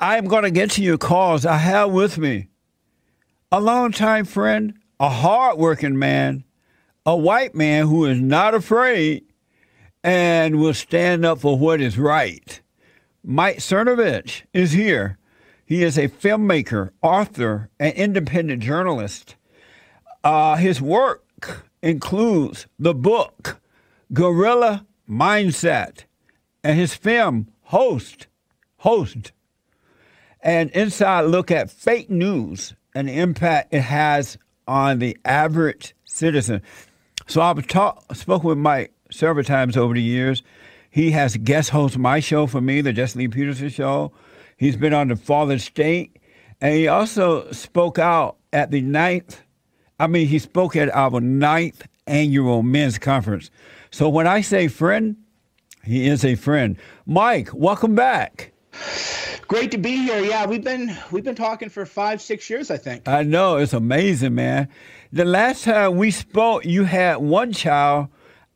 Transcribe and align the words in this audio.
I'm 0.00 0.26
going 0.26 0.44
to 0.44 0.50
get 0.50 0.70
to 0.72 0.82
your 0.82 0.98
calls. 0.98 1.44
I 1.44 1.56
have 1.56 1.90
with 1.90 2.18
me 2.18 2.48
a 3.50 3.60
longtime 3.60 4.26
friend, 4.26 4.74
a 5.00 5.08
hardworking 5.08 5.98
man, 5.98 6.44
a 7.04 7.16
white 7.16 7.54
man 7.54 7.88
who 7.88 8.04
is 8.04 8.20
not 8.20 8.54
afraid 8.54 9.24
and 10.04 10.60
will 10.60 10.74
stand 10.74 11.24
up 11.24 11.40
for 11.40 11.58
what 11.58 11.80
is 11.80 11.98
right. 11.98 12.60
Mike 13.24 13.58
Cernovich 13.58 14.42
is 14.52 14.72
here. 14.72 15.18
He 15.66 15.82
is 15.82 15.98
a 15.98 16.08
filmmaker, 16.08 16.90
author, 17.02 17.68
and 17.80 17.92
independent 17.94 18.62
journalist. 18.62 19.34
Uh, 20.22 20.56
his 20.56 20.80
work 20.80 21.66
includes 21.82 22.66
the 22.78 22.94
book 22.94 23.60
Gorilla 24.12 24.86
Mindset 25.10 26.04
and 26.62 26.78
his 26.78 26.94
film 26.94 27.48
Hoaxed, 27.64 28.28
Hoaxed, 28.78 29.32
an 30.42 30.70
inside 30.70 31.22
look 31.22 31.50
at 31.50 31.70
fake 31.70 32.10
news 32.10 32.74
and 32.94 33.08
the 33.08 33.18
impact 33.18 33.74
it 33.74 33.82
has 33.82 34.38
on 34.66 34.98
the 34.98 35.16
average 35.24 35.94
citizen. 36.04 36.62
So 37.26 37.40
I've 37.40 37.66
talked, 37.66 38.16
spoken 38.16 38.48
with 38.48 38.58
Mike 38.58 38.92
several 39.10 39.44
times 39.44 39.76
over 39.76 39.94
the 39.94 40.02
years. 40.02 40.42
He 40.90 41.10
has 41.10 41.36
guest 41.36 41.70
hosted 41.70 41.98
my 41.98 42.20
show 42.20 42.46
for 42.46 42.60
me, 42.60 42.80
the 42.80 42.92
Jesse 42.92 43.18
Lee 43.18 43.28
Peterson 43.28 43.68
Show. 43.68 44.12
He's 44.56 44.76
been 44.76 44.94
on 44.94 45.08
the 45.08 45.16
Fallen 45.16 45.58
State, 45.58 46.18
and 46.60 46.74
he 46.74 46.88
also 46.88 47.50
spoke 47.52 47.98
out 47.98 48.36
at 48.52 48.70
the 48.70 48.80
ninth. 48.80 49.40
I 50.00 50.06
mean, 50.06 50.26
he 50.26 50.38
spoke 50.38 50.74
at 50.76 50.94
our 50.94 51.20
ninth 51.20 51.86
annual 52.06 52.62
men's 52.62 52.98
conference. 52.98 53.50
So 53.90 54.08
when 54.08 54.26
I 54.26 54.40
say 54.40 54.68
friend, 54.68 55.16
he 55.84 56.06
is 56.06 56.24
a 56.24 56.34
friend. 56.34 56.76
Mike, 57.06 57.50
welcome 57.52 57.94
back. 57.94 58.52
Great 59.48 59.70
to 59.70 59.78
be 59.78 59.96
here. 59.96 60.20
Yeah, 60.20 60.44
we've 60.44 60.62
been 60.62 60.94
we've 61.10 61.24
been 61.24 61.34
talking 61.34 61.70
for 61.70 61.86
five, 61.86 62.20
six 62.20 62.50
years, 62.50 62.70
I 62.70 62.76
think. 62.76 63.08
I 63.08 63.22
know 63.22 63.56
it's 63.56 63.72
amazing, 63.72 64.34
man. 64.34 64.68
The 65.10 65.24
last 65.24 65.64
time 65.64 65.96
we 65.96 66.10
spoke, 66.10 66.66
you 66.66 66.84
had 66.84 67.16
one 67.16 67.54
child. 67.54 68.08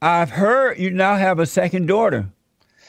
I've 0.03 0.29
heard 0.29 0.79
you 0.79 0.91
now 0.91 1.17
have 1.17 1.39
a 1.39 1.47
second 1.47 1.87
daughter. 1.87 2.29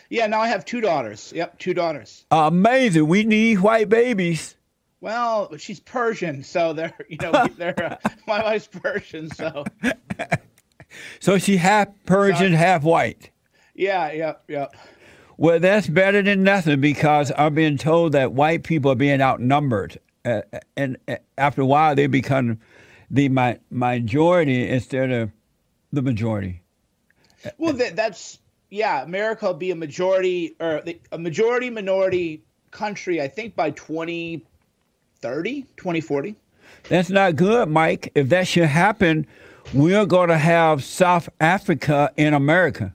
Yeah, 0.10 0.28
now 0.28 0.42
I 0.42 0.50
have 0.50 0.66
two 0.66 0.82
daughters. 0.82 1.32
Yep, 1.34 1.60
two 1.60 1.74
daughters. 1.74 2.26
Amazing. 2.30 3.08
We 3.08 3.24
need 3.24 3.62
white 3.62 3.88
babies. 3.88 4.58
Well, 5.00 5.56
she's 5.56 5.80
Persian, 5.80 6.44
so 6.44 6.74
they're 6.74 6.94
you 7.08 7.18
know 7.22 7.48
they're 7.58 8.00
uh, 8.04 8.10
my 8.28 8.44
wife's 8.44 8.68
Persian, 8.68 9.30
so. 9.30 9.64
so 11.22 11.38
she 11.38 11.56
half 11.56 11.88
Persian, 12.06 12.52
half 12.52 12.84
white. 12.84 13.30
Yeah, 13.76 14.12
yeah, 14.12 14.34
yeah. 14.50 14.68
Well, 15.38 15.60
that's 15.60 15.88
better 15.88 16.22
than 16.22 16.44
nothing 16.44 16.80
because 16.80 17.32
I'm 17.38 17.56
being 17.56 17.78
told 17.78 18.12
that 18.12 18.34
white 18.34 18.64
people 18.64 18.92
are 18.92 18.96
being 18.96 19.22
outnumbered, 19.22 20.00
uh, 20.26 20.42
and 20.78 20.98
uh, 21.08 21.16
after 21.38 21.62
a 21.62 21.66
while 21.66 21.96
they 21.96 22.08
become 22.08 22.60
the 23.10 23.58
majority 23.70 24.70
instead 24.70 25.12
of 25.12 25.32
the 25.92 26.02
majority. 26.02 26.62
Well, 27.58 27.74
that, 27.74 27.96
that's 27.96 28.40
yeah. 28.70 29.04
America 29.04 29.48
will 29.48 29.54
be 29.54 29.72
a 29.72 29.76
majority 29.76 30.56
or 30.60 30.84
a 31.12 31.18
majority 31.18 31.70
minority 31.70 32.44
country. 32.72 33.22
I 33.22 33.28
think 33.28 33.56
by 33.56 33.72
2030, 33.72 35.62
2040. 35.78 36.36
That's 36.90 37.10
not 37.10 37.36
good, 37.36 37.70
Mike. 37.70 38.12
If 38.16 38.30
that 38.30 38.48
should 38.48 38.66
happen, 38.66 39.28
we're 39.74 40.06
going 40.06 40.30
to 40.30 40.38
have 40.38 40.84
South 40.84 41.30
Africa 41.40 42.12
in 42.18 42.34
America. 42.34 42.94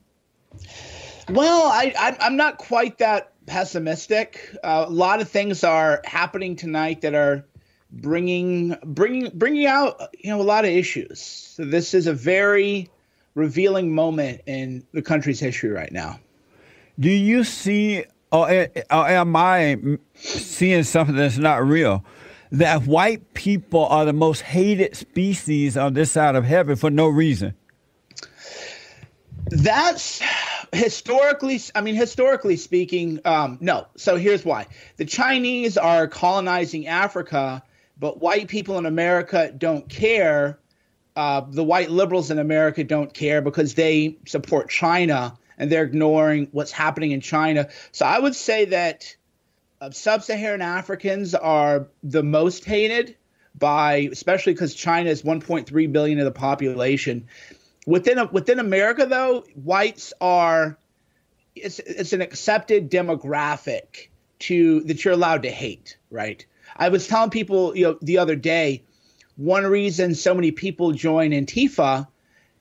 Well, 1.30 1.66
I, 1.66 1.94
I 1.98 2.26
am 2.26 2.36
not 2.36 2.58
quite 2.58 2.98
that 2.98 3.32
pessimistic. 3.46 4.56
Uh, 4.62 4.84
a 4.86 4.90
lot 4.90 5.20
of 5.20 5.28
things 5.28 5.64
are 5.64 6.00
happening 6.04 6.56
tonight 6.56 7.02
that 7.02 7.14
are 7.14 7.44
bringing 7.90 8.76
bringing 8.84 9.30
bringing 9.34 9.66
out 9.66 10.14
you 10.18 10.30
know 10.30 10.40
a 10.40 10.42
lot 10.42 10.64
of 10.64 10.70
issues. 10.70 11.20
So 11.20 11.64
this 11.64 11.94
is 11.94 12.06
a 12.06 12.14
very 12.14 12.88
revealing 13.34 13.94
moment 13.94 14.42
in 14.46 14.84
the 14.92 15.02
country's 15.02 15.40
history 15.40 15.70
right 15.70 15.92
now. 15.92 16.18
Do 16.98 17.10
you 17.10 17.44
see, 17.44 18.04
or, 18.32 18.48
or 18.50 19.08
am 19.08 19.36
I 19.36 19.78
seeing 20.14 20.82
something 20.82 21.14
that's 21.14 21.38
not 21.38 21.64
real? 21.64 22.04
That 22.50 22.86
white 22.86 23.34
people 23.34 23.86
are 23.86 24.04
the 24.04 24.12
most 24.12 24.40
hated 24.40 24.96
species 24.96 25.76
on 25.76 25.94
this 25.94 26.10
side 26.10 26.34
of 26.34 26.44
heaven 26.44 26.76
for 26.76 26.90
no 26.90 27.06
reason. 27.06 27.54
That's 29.50 30.20
historically, 30.72 31.60
I 31.74 31.80
mean, 31.80 31.94
historically 31.94 32.56
speaking, 32.56 33.20
um, 33.24 33.58
no. 33.60 33.86
So 33.96 34.16
here's 34.16 34.44
why: 34.44 34.66
the 34.96 35.04
Chinese 35.04 35.76
are 35.76 36.06
colonizing 36.06 36.86
Africa, 36.86 37.62
but 37.98 38.20
white 38.20 38.48
people 38.48 38.78
in 38.78 38.86
America 38.86 39.52
don't 39.56 39.88
care. 39.88 40.58
Uh, 41.16 41.40
the 41.50 41.64
white 41.64 41.90
liberals 41.90 42.30
in 42.30 42.38
America 42.38 42.84
don't 42.84 43.12
care 43.12 43.42
because 43.42 43.74
they 43.74 44.16
support 44.26 44.70
China 44.70 45.36
and 45.58 45.70
they're 45.70 45.82
ignoring 45.82 46.48
what's 46.52 46.70
happening 46.70 47.10
in 47.10 47.20
China. 47.20 47.68
So 47.90 48.06
I 48.06 48.20
would 48.20 48.36
say 48.36 48.66
that 48.66 49.16
uh, 49.80 49.90
sub-Saharan 49.90 50.62
Africans 50.62 51.34
are 51.34 51.88
the 52.02 52.22
most 52.22 52.64
hated 52.64 53.16
by, 53.58 54.08
especially 54.12 54.52
because 54.52 54.74
China 54.74 55.10
is 55.10 55.22
1.3 55.22 55.92
billion 55.92 56.18
of 56.18 56.24
the 56.24 56.30
population. 56.30 57.26
Within 57.86 58.28
within 58.32 58.58
America, 58.58 59.06
though, 59.06 59.44
whites 59.54 60.12
are 60.20 60.78
it's 61.54 61.78
it's 61.78 62.12
an 62.12 62.20
accepted 62.20 62.90
demographic 62.90 64.08
to 64.40 64.80
that 64.82 65.04
you're 65.04 65.14
allowed 65.14 65.42
to 65.42 65.50
hate, 65.50 65.96
right? 66.10 66.44
I 66.76 66.88
was 66.90 67.06
telling 67.06 67.30
people, 67.30 67.76
you 67.76 67.84
know, 67.84 67.98
the 68.02 68.18
other 68.18 68.36
day, 68.36 68.82
one 69.36 69.66
reason 69.66 70.14
so 70.14 70.34
many 70.34 70.50
people 70.50 70.92
join 70.92 71.30
Antifa 71.30 72.06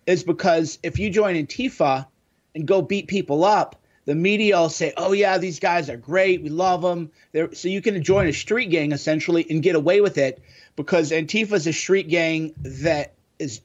is 0.06 0.23
because 0.23 0.79
if 0.83 0.97
you 0.97 1.09
join 1.09 1.35
Antifa 1.35 2.07
and 2.56 2.66
go 2.66 2.81
beat 2.81 3.07
people 3.07 3.44
up, 3.44 3.75
the 4.06 4.16
media 4.16 4.57
will 4.57 4.69
say, 4.69 4.94
"Oh 4.95 5.11
yeah, 5.11 5.38
these 5.38 5.59
guys 5.59 5.89
are 5.89 5.97
great. 5.97 6.41
We 6.41 6.50
love 6.50 6.81
them." 6.81 7.11
They're, 7.33 7.53
so 7.53 7.67
you 7.67 7.81
can 7.81 8.01
join 8.01 8.27
a 8.27 8.33
street 8.33 8.69
gang 8.69 8.94
essentially 8.94 9.45
and 9.50 9.61
get 9.61 9.75
away 9.75 10.01
with 10.01 10.17
it 10.17 10.41
because 10.75 11.11
Antifa 11.11 11.53
is 11.53 11.67
a 11.67 11.73
street 11.73 12.07
gang 12.07 12.53
that 12.59 13.13
is 13.38 13.61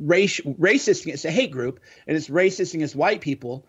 race, 0.00 0.40
racist. 0.40 1.06
It's 1.06 1.24
a 1.24 1.30
hate 1.30 1.50
group, 1.50 1.80
and 2.06 2.16
it's 2.16 2.28
racist 2.28 2.74
against 2.74 2.96
white 2.96 3.20
people. 3.20 3.66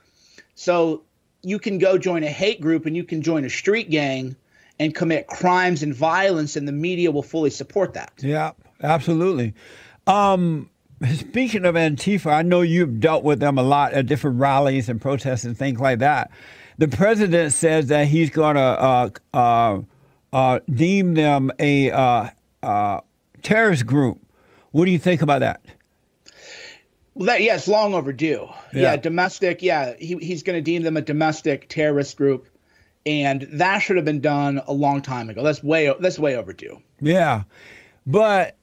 So 0.56 1.04
you 1.42 1.60
can 1.60 1.78
go 1.78 1.98
join 1.98 2.24
a 2.24 2.30
hate 2.30 2.60
group 2.60 2.86
and 2.86 2.96
you 2.96 3.04
can 3.04 3.22
join 3.22 3.46
a 3.46 3.50
street 3.50 3.90
gang 3.90 4.36
and 4.80 4.94
commit 4.94 5.28
crimes 5.28 5.84
and 5.84 5.96
violence, 5.96 6.56
and 6.56 6.68
the 6.68 6.74
media 6.74 7.12
will 7.12 7.24
fully 7.24 7.50
support 7.50 7.94
that. 7.94 8.12
Yeah, 8.18 8.52
absolutely. 8.84 9.54
Um, 10.06 10.70
speaking 11.14 11.66
of 11.66 11.76
Antifa, 11.76 12.34
I 12.34 12.42
know 12.42 12.62
you've 12.62 13.00
dealt 13.00 13.24
with 13.24 13.40
them 13.40 13.58
a 13.58 13.64
lot 13.64 13.94
at 13.94 14.06
different 14.06 14.40
rallies 14.40 14.90
and 14.90 15.00
protests 15.00 15.46
and 15.46 15.58
things 15.58 15.80
like 15.80 16.00
that. 16.00 16.30
The 16.78 16.90
president 16.90 17.54
says 17.54 17.88
that 17.88 18.08
he's 18.08 18.30
going 18.30 18.56
to 18.56 18.62
uh, 18.62 19.10
uh, 19.34 19.82
uh, 20.34 20.60
deem 20.70 21.14
them 21.14 21.52
a 21.58 21.92
uh, 21.92 22.30
uh, 22.62 23.00
terrorist 23.44 23.86
group. 23.86 24.20
What 24.72 24.86
do 24.86 24.92
you 24.92 25.00
think 25.00 25.22
about 25.22 25.40
that? 25.40 25.62
Well, 27.16 27.28
that 27.28 27.42
yeah, 27.42 27.56
it's 27.56 27.68
long 27.68 27.94
overdue. 27.94 28.48
Yeah, 28.74 28.82
yeah 28.82 28.96
domestic. 28.98 29.62
Yeah, 29.62 29.94
he, 29.98 30.18
he's 30.18 30.44
going 30.44 30.58
to 30.58 30.62
deem 30.62 30.84
them 30.84 30.98
a 30.98 31.02
domestic 31.02 31.70
terrorist 31.70 32.18
group, 32.18 32.48
and 33.06 33.48
that 33.54 33.80
should 33.80 33.96
have 33.96 34.06
been 34.06 34.22
done 34.22 34.62
a 34.68 34.74
long 34.74 35.02
time 35.02 35.30
ago. 35.30 35.42
That's 35.42 35.64
way 35.64 35.94
that's 36.00 36.20
way 36.20 36.36
overdue. 36.36 36.82
Yeah, 37.00 37.44
but 38.06 38.58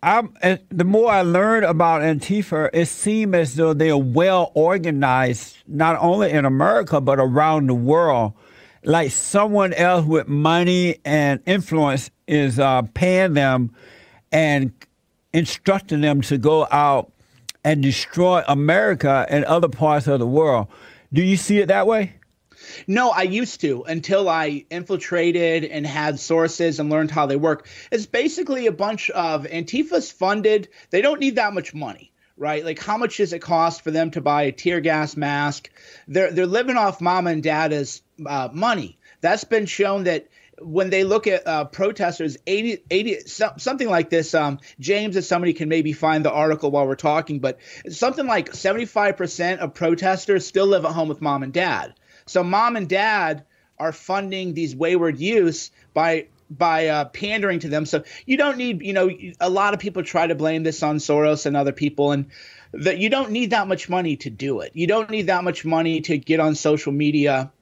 I'm 0.00 0.32
the 0.68 0.84
more 0.84 1.10
I 1.10 1.22
learn 1.22 1.64
about 1.64 2.02
Antifa, 2.02 2.70
it 2.72 2.86
seems 2.86 3.34
as 3.34 3.56
though 3.56 3.74
they 3.74 3.90
are 3.90 3.98
well 3.98 4.52
organized, 4.54 5.58
not 5.66 5.98
only 6.00 6.30
in 6.30 6.44
America 6.44 7.00
but 7.00 7.18
around 7.18 7.66
the 7.66 7.74
world. 7.74 8.32
Like 8.84 9.10
someone 9.10 9.72
else 9.72 10.06
with 10.06 10.28
money 10.28 10.98
and 11.04 11.40
influence 11.46 12.12
is 12.28 12.60
uh, 12.60 12.82
paying 12.94 13.34
them 13.34 13.74
and 14.30 14.72
instructing 15.32 16.00
them 16.00 16.20
to 16.22 16.38
go 16.38 16.68
out 16.70 17.10
and 17.68 17.82
destroy 17.82 18.42
America 18.48 19.26
and 19.28 19.44
other 19.44 19.68
parts 19.68 20.06
of 20.06 20.18
the 20.18 20.26
world. 20.26 20.68
Do 21.12 21.22
you 21.22 21.36
see 21.36 21.58
it 21.58 21.66
that 21.66 21.86
way? 21.86 22.14
No, 22.86 23.10
I 23.10 23.24
used 23.24 23.60
to 23.60 23.82
until 23.82 24.26
I 24.26 24.64
infiltrated 24.70 25.66
and 25.66 25.86
had 25.86 26.18
sources 26.18 26.80
and 26.80 26.88
learned 26.88 27.10
how 27.10 27.26
they 27.26 27.36
work. 27.36 27.68
It's 27.92 28.06
basically 28.06 28.66
a 28.66 28.72
bunch 28.72 29.10
of 29.10 29.46
Antifa's 29.46 30.10
funded. 30.10 30.68
They 30.88 31.02
don't 31.02 31.20
need 31.20 31.36
that 31.36 31.52
much 31.52 31.74
money, 31.74 32.10
right? 32.38 32.64
Like 32.64 32.78
how 32.78 32.96
much 32.96 33.18
does 33.18 33.34
it 33.34 33.40
cost 33.40 33.82
for 33.82 33.90
them 33.90 34.12
to 34.12 34.22
buy 34.22 34.44
a 34.44 34.52
tear 34.52 34.80
gas 34.80 35.14
mask? 35.14 35.68
They're 36.06 36.32
they're 36.32 36.46
living 36.46 36.78
off 36.78 37.02
mom 37.02 37.26
and 37.26 37.42
dad's 37.42 38.00
uh, 38.24 38.48
money. 38.50 38.98
That's 39.20 39.44
been 39.44 39.66
shown 39.66 40.04
that 40.04 40.28
when 40.60 40.90
they 40.90 41.04
look 41.04 41.26
at 41.26 41.46
uh, 41.46 41.64
protesters, 41.64 42.36
80, 42.46 42.84
80 42.90 43.18
something 43.26 43.88
like 43.88 44.10
this. 44.10 44.34
Um, 44.34 44.58
James, 44.80 45.16
if 45.16 45.24
somebody 45.24 45.52
can 45.52 45.68
maybe 45.68 45.92
find 45.92 46.24
the 46.24 46.32
article 46.32 46.70
while 46.70 46.86
we're 46.86 46.96
talking, 46.96 47.40
but 47.40 47.58
something 47.88 48.26
like 48.26 48.52
75% 48.52 49.58
of 49.58 49.74
protesters 49.74 50.46
still 50.46 50.66
live 50.66 50.84
at 50.84 50.92
home 50.92 51.08
with 51.08 51.20
mom 51.20 51.42
and 51.42 51.52
dad. 51.52 51.94
So 52.26 52.42
mom 52.42 52.76
and 52.76 52.88
dad 52.88 53.44
are 53.78 53.92
funding 53.92 54.54
these 54.54 54.74
wayward 54.74 55.18
youths 55.18 55.70
by 55.94 56.26
by 56.50 56.88
uh, 56.88 57.04
pandering 57.06 57.58
to 57.60 57.68
them. 57.68 57.84
So 57.84 58.04
you 58.24 58.38
don't 58.38 58.56
need, 58.56 58.80
you 58.80 58.94
know, 58.94 59.10
a 59.38 59.50
lot 59.50 59.74
of 59.74 59.80
people 59.80 60.02
try 60.02 60.26
to 60.26 60.34
blame 60.34 60.62
this 60.62 60.82
on 60.82 60.96
Soros 60.96 61.44
and 61.44 61.56
other 61.56 61.72
people, 61.72 62.12
and 62.12 62.30
that 62.72 62.98
you 62.98 63.10
don't 63.10 63.30
need 63.30 63.50
that 63.50 63.68
much 63.68 63.88
money 63.88 64.16
to 64.16 64.30
do 64.30 64.60
it. 64.60 64.72
You 64.74 64.86
don't 64.86 65.10
need 65.10 65.26
that 65.26 65.44
much 65.44 65.64
money 65.64 66.00
to 66.02 66.16
get 66.16 66.40
on 66.40 66.54
social 66.54 66.92
media 66.92 67.52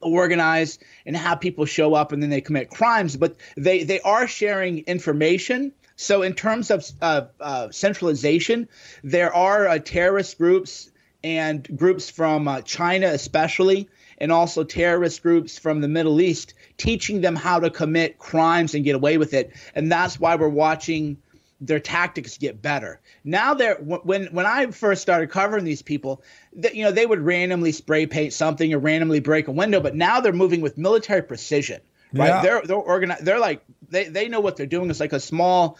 organize 0.00 0.78
and 1.04 1.16
have 1.16 1.40
people 1.40 1.64
show 1.64 1.94
up 1.94 2.12
and 2.12 2.22
then 2.22 2.30
they 2.30 2.40
commit 2.40 2.70
crimes 2.70 3.16
but 3.16 3.36
they 3.56 3.84
they 3.84 4.00
are 4.00 4.26
sharing 4.26 4.78
information. 4.80 5.72
So 5.96 6.22
in 6.22 6.34
terms 6.34 6.70
of 6.70 6.84
uh, 7.00 7.22
uh, 7.40 7.70
centralization 7.70 8.68
there 9.02 9.34
are 9.34 9.66
uh, 9.66 9.78
terrorist 9.78 10.38
groups 10.38 10.90
and 11.24 11.66
groups 11.76 12.10
from 12.10 12.46
uh, 12.46 12.60
china 12.62 13.08
especially 13.08 13.88
and 14.18 14.32
also 14.32 14.64
terrorist 14.64 15.22
groups 15.22 15.58
from 15.58 15.80
the 15.80 15.88
middle 15.88 16.20
east 16.20 16.54
teaching 16.76 17.20
them 17.20 17.36
how 17.36 17.60
to 17.60 17.70
commit 17.70 18.18
crimes 18.18 18.74
and 18.74 18.84
get 18.84 18.94
away 18.94 19.18
with 19.18 19.34
it. 19.34 19.52
And 19.74 19.90
that's 19.90 20.20
why 20.20 20.36
we're 20.36 20.48
watching 20.48 21.18
their 21.60 21.80
tactics 21.80 22.36
get 22.38 22.60
better. 22.60 23.00
Now 23.24 23.54
they're 23.54 23.76
when 23.76 24.26
when 24.26 24.46
I 24.46 24.66
first 24.66 25.02
started 25.02 25.30
covering 25.30 25.64
these 25.64 25.82
people, 25.82 26.22
that 26.54 26.74
you 26.74 26.84
know 26.84 26.92
they 26.92 27.06
would 27.06 27.20
randomly 27.20 27.72
spray 27.72 28.06
paint 28.06 28.32
something 28.32 28.72
or 28.72 28.78
randomly 28.78 29.20
break 29.20 29.48
a 29.48 29.52
window, 29.52 29.80
but 29.80 29.94
now 29.94 30.20
they're 30.20 30.32
moving 30.32 30.60
with 30.60 30.76
military 30.76 31.22
precision. 31.22 31.80
Right? 32.12 32.28
Yeah. 32.28 32.42
They're 32.42 32.62
they're 32.62 32.76
organized. 32.76 33.24
They're 33.24 33.40
like 33.40 33.62
they 33.88 34.04
they 34.04 34.28
know 34.28 34.40
what 34.40 34.56
they're 34.56 34.66
doing. 34.66 34.90
It's 34.90 35.00
like 35.00 35.12
a 35.12 35.20
small 35.20 35.78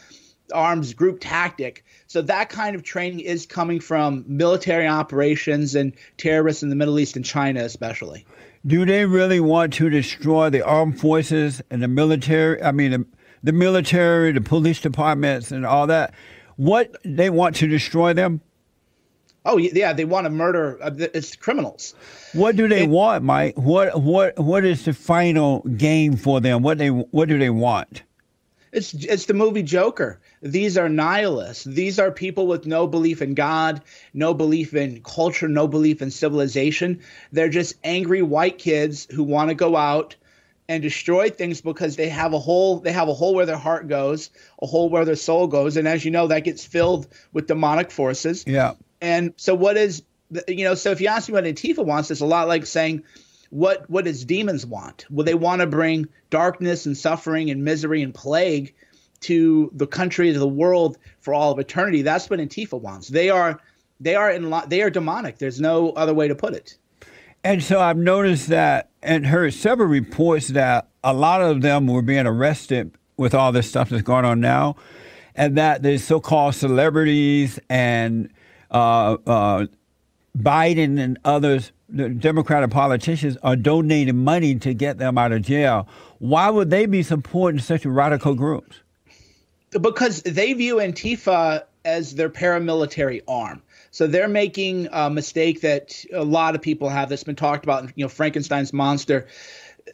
arms 0.54 0.94
group 0.94 1.18
tactic. 1.20 1.84
So 2.06 2.22
that 2.22 2.48
kind 2.48 2.76
of 2.76 2.82
training 2.82 3.20
is 3.20 3.46
coming 3.46 3.80
from 3.80 4.24
military 4.28 4.86
operations 4.86 5.74
and 5.74 5.92
terrorists 6.16 6.62
in 6.62 6.68
the 6.68 6.76
Middle 6.76 6.98
East 6.98 7.16
and 7.16 7.24
China 7.24 7.64
especially. 7.64 8.24
Do 8.66 8.84
they 8.84 9.04
really 9.04 9.40
want 9.40 9.72
to 9.74 9.90
destroy 9.90 10.50
the 10.50 10.62
armed 10.62 11.00
forces 11.00 11.62
and 11.70 11.82
the 11.82 11.88
military? 11.88 12.62
I 12.62 12.72
mean, 12.72 13.06
the 13.46 13.52
military, 13.52 14.32
the 14.32 14.40
police 14.40 14.80
departments, 14.80 15.52
and 15.52 15.64
all 15.64 15.86
that. 15.86 16.12
What 16.56 16.96
they 17.04 17.30
want 17.30 17.54
to 17.56 17.68
destroy 17.68 18.12
them? 18.12 18.40
Oh 19.44 19.56
yeah, 19.56 19.92
they 19.92 20.04
want 20.04 20.24
to 20.24 20.30
murder. 20.30 20.78
Uh, 20.82 20.90
it's 21.14 21.36
criminals. 21.36 21.94
What 22.32 22.56
do 22.56 22.66
they 22.66 22.82
it, 22.82 22.90
want, 22.90 23.22
Mike? 23.22 23.56
What 23.56 24.02
what 24.02 24.36
what 24.36 24.64
is 24.64 24.84
the 24.84 24.92
final 24.92 25.60
game 25.60 26.16
for 26.16 26.40
them? 26.40 26.62
What 26.62 26.78
they 26.78 26.88
what 26.88 27.28
do 27.28 27.38
they 27.38 27.50
want? 27.50 28.02
It's 28.72 28.92
it's 28.92 29.26
the 29.26 29.34
movie 29.34 29.62
Joker. 29.62 30.18
These 30.42 30.76
are 30.76 30.88
nihilists. 30.88 31.62
These 31.62 32.00
are 32.00 32.10
people 32.10 32.48
with 32.48 32.66
no 32.66 32.88
belief 32.88 33.22
in 33.22 33.34
God, 33.34 33.80
no 34.12 34.34
belief 34.34 34.74
in 34.74 35.02
culture, 35.02 35.46
no 35.46 35.68
belief 35.68 36.02
in 36.02 36.10
civilization. 36.10 36.98
They're 37.30 37.48
just 37.48 37.76
angry 37.84 38.22
white 38.22 38.58
kids 38.58 39.06
who 39.12 39.22
want 39.22 39.50
to 39.50 39.54
go 39.54 39.76
out 39.76 40.16
and 40.68 40.82
destroy 40.82 41.30
things 41.30 41.60
because 41.60 41.96
they 41.96 42.08
have 42.08 42.32
a 42.32 42.38
hole 42.38 42.80
they 42.80 42.92
have 42.92 43.08
a 43.08 43.14
hole 43.14 43.34
where 43.34 43.46
their 43.46 43.56
heart 43.56 43.88
goes 43.88 44.30
a 44.62 44.66
hole 44.66 44.88
where 44.88 45.04
their 45.04 45.16
soul 45.16 45.46
goes 45.46 45.76
and 45.76 45.86
as 45.86 46.04
you 46.04 46.10
know 46.10 46.26
that 46.26 46.40
gets 46.40 46.64
filled 46.64 47.06
with 47.32 47.46
demonic 47.46 47.90
forces. 47.90 48.44
Yeah. 48.46 48.74
And 49.00 49.32
so 49.36 49.54
what 49.54 49.76
is 49.76 50.02
you 50.48 50.64
know 50.64 50.74
so 50.74 50.90
if 50.90 51.00
you 51.00 51.08
ask 51.08 51.28
me 51.28 51.34
what 51.34 51.44
antifa 51.44 51.84
wants 51.84 52.10
it's 52.10 52.20
a 52.20 52.26
lot 52.26 52.48
like 52.48 52.66
saying 52.66 53.04
what 53.50 53.88
what 53.88 54.04
does 54.04 54.24
demons 54.24 54.66
want? 54.66 55.06
Well 55.10 55.24
they 55.24 55.34
want 55.34 55.60
to 55.60 55.66
bring 55.66 56.08
darkness 56.30 56.86
and 56.86 56.96
suffering 56.96 57.50
and 57.50 57.64
misery 57.64 58.02
and 58.02 58.12
plague 58.12 58.74
to 59.20 59.70
the 59.74 59.86
country 59.86 60.32
to 60.32 60.38
the 60.38 60.48
world 60.48 60.98
for 61.20 61.32
all 61.32 61.52
of 61.52 61.58
eternity. 61.58 62.02
That's 62.02 62.28
what 62.28 62.40
antifa 62.40 62.80
wants. 62.80 63.08
They 63.08 63.30
are 63.30 63.60
they 64.00 64.14
are 64.14 64.30
in 64.30 64.54
they 64.68 64.82
are 64.82 64.90
demonic. 64.90 65.38
There's 65.38 65.60
no 65.60 65.90
other 65.90 66.12
way 66.12 66.28
to 66.28 66.34
put 66.34 66.54
it. 66.54 66.76
And 67.44 67.62
so 67.62 67.80
I've 67.80 67.96
noticed 67.96 68.48
that 68.48 68.90
and 69.06 69.24
heard 69.26 69.54
several 69.54 69.88
reports 69.88 70.48
that 70.48 70.88
a 71.04 71.14
lot 71.14 71.40
of 71.40 71.62
them 71.62 71.86
were 71.86 72.02
being 72.02 72.26
arrested 72.26 72.90
with 73.16 73.34
all 73.34 73.52
this 73.52 73.68
stuff 73.68 73.88
that's 73.88 74.02
going 74.02 74.24
on 74.24 74.40
now, 74.40 74.76
and 75.34 75.56
that 75.56 75.82
the 75.82 75.96
so-called 75.96 76.54
celebrities 76.54 77.58
and 77.70 78.28
uh, 78.70 79.16
uh, 79.26 79.66
Biden 80.36 80.98
and 80.98 81.18
others, 81.24 81.72
the 81.88 82.08
Democratic 82.08 82.70
politicians, 82.70 83.38
are 83.42 83.56
donating 83.56 84.24
money 84.24 84.56
to 84.56 84.74
get 84.74 84.98
them 84.98 85.16
out 85.16 85.32
of 85.32 85.42
jail. 85.42 85.88
Why 86.18 86.50
would 86.50 86.70
they 86.70 86.86
be 86.86 87.02
supporting 87.02 87.60
such 87.60 87.86
radical 87.86 88.34
groups? 88.34 88.80
Because 89.70 90.22
they 90.22 90.52
view 90.52 90.76
Antifa 90.76 91.64
as 91.84 92.16
their 92.16 92.28
paramilitary 92.28 93.22
arm. 93.28 93.62
So 93.96 94.06
they're 94.06 94.28
making 94.28 94.88
a 94.92 95.08
mistake 95.08 95.62
that 95.62 96.04
a 96.12 96.22
lot 96.22 96.54
of 96.54 96.60
people 96.60 96.90
have 96.90 97.08
that's 97.08 97.24
been 97.24 97.34
talked 97.34 97.64
about, 97.64 97.84
you 97.96 98.04
know, 98.04 98.10
Frankenstein's 98.10 98.74
monster. 98.74 99.26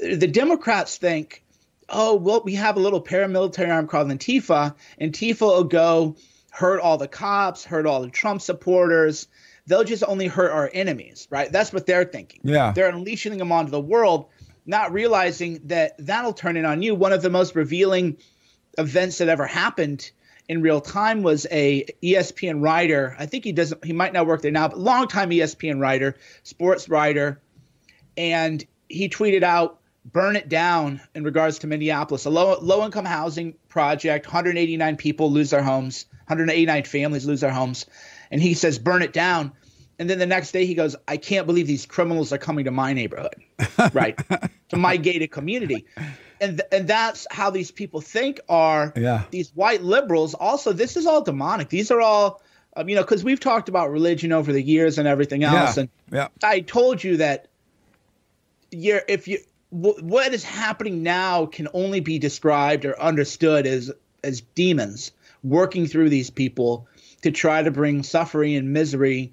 The 0.00 0.26
Democrats 0.26 0.96
think, 0.96 1.44
oh, 1.88 2.16
well, 2.16 2.42
we 2.44 2.56
have 2.56 2.76
a 2.76 2.80
little 2.80 3.00
paramilitary 3.00 3.72
arm 3.72 3.86
called 3.86 4.08
Antifa. 4.08 4.74
Antifa 5.00 5.42
will 5.42 5.62
go 5.62 6.16
hurt 6.50 6.80
all 6.80 6.98
the 6.98 7.06
cops, 7.06 7.64
hurt 7.64 7.86
all 7.86 8.02
the 8.02 8.10
Trump 8.10 8.42
supporters. 8.42 9.28
They'll 9.68 9.84
just 9.84 10.02
only 10.02 10.26
hurt 10.26 10.50
our 10.50 10.68
enemies, 10.74 11.28
right? 11.30 11.52
That's 11.52 11.72
what 11.72 11.86
they're 11.86 12.04
thinking. 12.04 12.40
Yeah. 12.42 12.72
They're 12.72 12.88
unleashing 12.88 13.38
them 13.38 13.52
onto 13.52 13.70
the 13.70 13.80
world, 13.80 14.26
not 14.66 14.92
realizing 14.92 15.60
that 15.66 15.94
that'll 16.04 16.32
turn 16.32 16.56
it 16.56 16.64
on 16.64 16.82
you. 16.82 16.96
One 16.96 17.12
of 17.12 17.22
the 17.22 17.30
most 17.30 17.54
revealing 17.54 18.16
events 18.76 19.18
that 19.18 19.28
ever 19.28 19.46
happened 19.46 20.10
in 20.52 20.60
real 20.60 20.82
time 20.82 21.22
was 21.22 21.46
a 21.50 21.86
ESPN 22.02 22.62
writer. 22.62 23.16
I 23.18 23.24
think 23.24 23.42
he 23.42 23.52
doesn't. 23.52 23.82
He 23.82 23.94
might 23.94 24.12
not 24.12 24.26
work 24.26 24.42
there 24.42 24.50
now, 24.50 24.68
but 24.68 24.78
longtime 24.78 25.30
ESPN 25.30 25.80
writer, 25.80 26.14
sports 26.42 26.90
writer, 26.90 27.40
and 28.18 28.62
he 28.90 29.08
tweeted 29.08 29.44
out, 29.44 29.80
"Burn 30.04 30.36
it 30.36 30.50
down" 30.50 31.00
in 31.14 31.24
regards 31.24 31.60
to 31.60 31.66
Minneapolis, 31.66 32.26
a 32.26 32.30
low 32.30 32.58
low 32.60 32.84
income 32.84 33.06
housing 33.06 33.54
project. 33.70 34.26
189 34.26 34.96
people 34.96 35.32
lose 35.32 35.48
their 35.48 35.62
homes. 35.62 36.04
189 36.26 36.84
families 36.84 37.24
lose 37.24 37.40
their 37.40 37.50
homes, 37.50 37.86
and 38.30 38.42
he 38.42 38.52
says, 38.52 38.78
"Burn 38.78 39.00
it 39.00 39.14
down." 39.14 39.52
And 39.98 40.10
then 40.10 40.18
the 40.18 40.26
next 40.26 40.52
day 40.52 40.66
he 40.66 40.74
goes, 40.74 40.96
I 41.06 41.16
can't 41.16 41.46
believe 41.46 41.68
these 41.68 41.86
criminals 41.86 42.32
are 42.32 42.38
coming 42.38 42.64
to 42.64 42.72
my 42.72 42.92
neighborhood, 42.92 43.36
right? 43.92 44.18
to 44.70 44.76
my 44.76 44.96
gated 44.96 45.30
community 45.30 45.86
and 46.42 46.60
and 46.72 46.88
that's 46.88 47.26
how 47.30 47.50
these 47.50 47.70
people 47.70 48.00
think 48.00 48.40
are 48.48 48.92
yeah. 48.96 49.22
these 49.30 49.50
white 49.54 49.82
liberals. 49.82 50.34
Also, 50.34 50.72
this 50.72 50.96
is 50.96 51.06
all 51.06 51.22
demonic. 51.22 51.68
These 51.68 51.90
are 51.90 52.00
all, 52.00 52.42
um, 52.76 52.88
you 52.88 52.96
know, 52.96 53.02
because 53.02 53.22
we've 53.22 53.40
talked 53.40 53.68
about 53.68 53.90
religion 53.90 54.32
over 54.32 54.52
the 54.52 54.62
years 54.62 54.98
and 54.98 55.06
everything 55.06 55.44
else. 55.44 55.76
Yeah. 55.76 55.80
And 55.80 55.90
yeah. 56.10 56.28
I 56.42 56.60
told 56.60 57.02
you 57.02 57.18
that 57.18 57.46
you're 58.72 59.02
if 59.08 59.28
you 59.28 59.38
w- 59.72 60.04
what 60.04 60.34
is 60.34 60.42
happening 60.42 61.04
now 61.04 61.46
can 61.46 61.68
only 61.72 62.00
be 62.00 62.18
described 62.18 62.84
or 62.84 63.00
understood 63.00 63.66
as 63.66 63.92
as 64.24 64.40
demons 64.40 65.12
working 65.44 65.86
through 65.86 66.08
these 66.08 66.30
people 66.30 66.88
to 67.22 67.30
try 67.30 67.62
to 67.62 67.70
bring 67.70 68.02
suffering 68.02 68.56
and 68.56 68.72
misery 68.72 69.32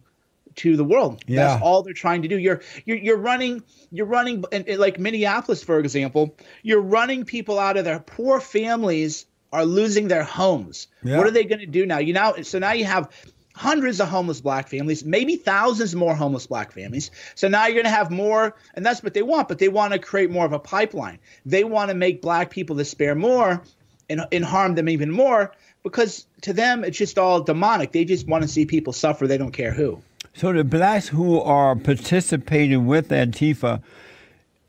to 0.60 0.76
the 0.76 0.84
world. 0.84 1.24
Yeah. 1.26 1.48
That's 1.48 1.62
all 1.64 1.84
they're 1.84 1.94
trying 1.94 2.22
to 2.24 2.28
do. 2.28 2.38
You're 2.38 2.62
you're 2.86 2.98
you're 2.98 3.18
running 3.18 3.64
you're 3.92 4.06
running 4.06 4.44
and, 4.52 4.68
like 4.78 5.00
Minneapolis 5.00 5.64
for 5.64 5.80
example, 5.80 6.36
you're 6.62 6.82
running 6.82 7.26
people 7.26 7.60
out 7.60 7.78
of 7.78 7.86
their 7.86 8.00
poor 8.00 8.40
families 8.40 9.26
are 9.52 9.66
losing 9.66 10.08
their 10.08 10.24
homes. 10.24 10.88
Yeah. 11.04 11.18
What 11.18 11.28
are 11.28 11.32
they 11.32 11.46
going 11.46 11.60
to 11.60 11.66
do 11.66 11.86
now? 11.86 12.00
You 12.00 12.14
know 12.14 12.36
so 12.44 12.60
now 12.60 12.74
you 12.74 12.86
have 12.86 13.10
hundreds 13.56 14.00
of 14.00 14.08
homeless 14.08 14.40
black 14.40 14.70
families, 14.70 15.04
maybe 15.04 15.36
thousands 15.36 15.96
more 15.96 16.16
homeless 16.16 16.48
black 16.48 16.72
families. 16.72 17.12
So 17.36 17.48
now 17.48 17.66
you're 17.66 17.74
going 17.74 17.84
to 17.84 17.90
have 17.90 18.10
more, 18.10 18.56
and 18.74 18.86
that's 18.86 19.04
what 19.04 19.14
they 19.14 19.22
want, 19.22 19.50
but 19.50 19.60
they 19.60 19.68
want 19.68 19.92
to 19.92 20.00
create 20.00 20.30
more 20.30 20.46
of 20.46 20.54
a 20.54 20.60
pipeline. 20.60 21.20
They 21.46 21.66
want 21.66 21.90
to 21.90 21.96
make 21.96 22.22
black 22.22 22.52
people 22.52 22.78
despair 22.78 23.16
more 23.16 23.62
and, 24.10 24.26
and 24.32 24.46
harm 24.46 24.76
them 24.76 24.88
even 24.88 25.12
more 25.12 25.52
because 25.84 26.26
to 26.42 26.54
them, 26.54 26.84
it's 26.84 26.98
just 26.98 27.18
all 27.18 27.42
demonic. 27.42 27.92
They 27.92 28.06
just 28.06 28.28
want 28.28 28.44
to 28.44 28.48
see 28.48 28.66
people 28.66 28.94
suffer. 28.94 29.28
They 29.28 29.38
don't 29.38 29.52
care 29.52 29.74
who. 29.74 30.02
So 30.40 30.54
the 30.54 30.64
blacks 30.64 31.10
who 31.10 31.42
are 31.42 31.76
participating 31.76 32.86
with 32.86 33.10
Antifa, 33.10 33.84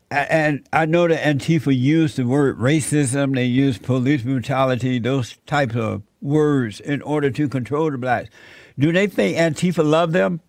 and 0.09 0.67
I 0.73 0.85
know 0.85 1.07
that 1.07 1.23
Antifa 1.23 1.73
used 1.73 2.17
the 2.17 2.27
word 2.27 2.59
racism, 2.59 3.35
they 3.35 3.45
use 3.45 3.77
police 3.77 4.23
brutality, 4.23 4.99
those 4.99 5.37
types 5.45 5.77
of 5.77 6.01
words 6.21 6.81
in 6.81 7.01
order 7.03 7.31
to 7.31 7.47
control 7.47 7.89
the 7.89 7.97
blacks. 7.97 8.29
Do 8.77 8.91
they 8.91 9.07
think 9.07 9.37
Antifa 9.37 9.89
love 9.89 10.11
them? 10.11 10.41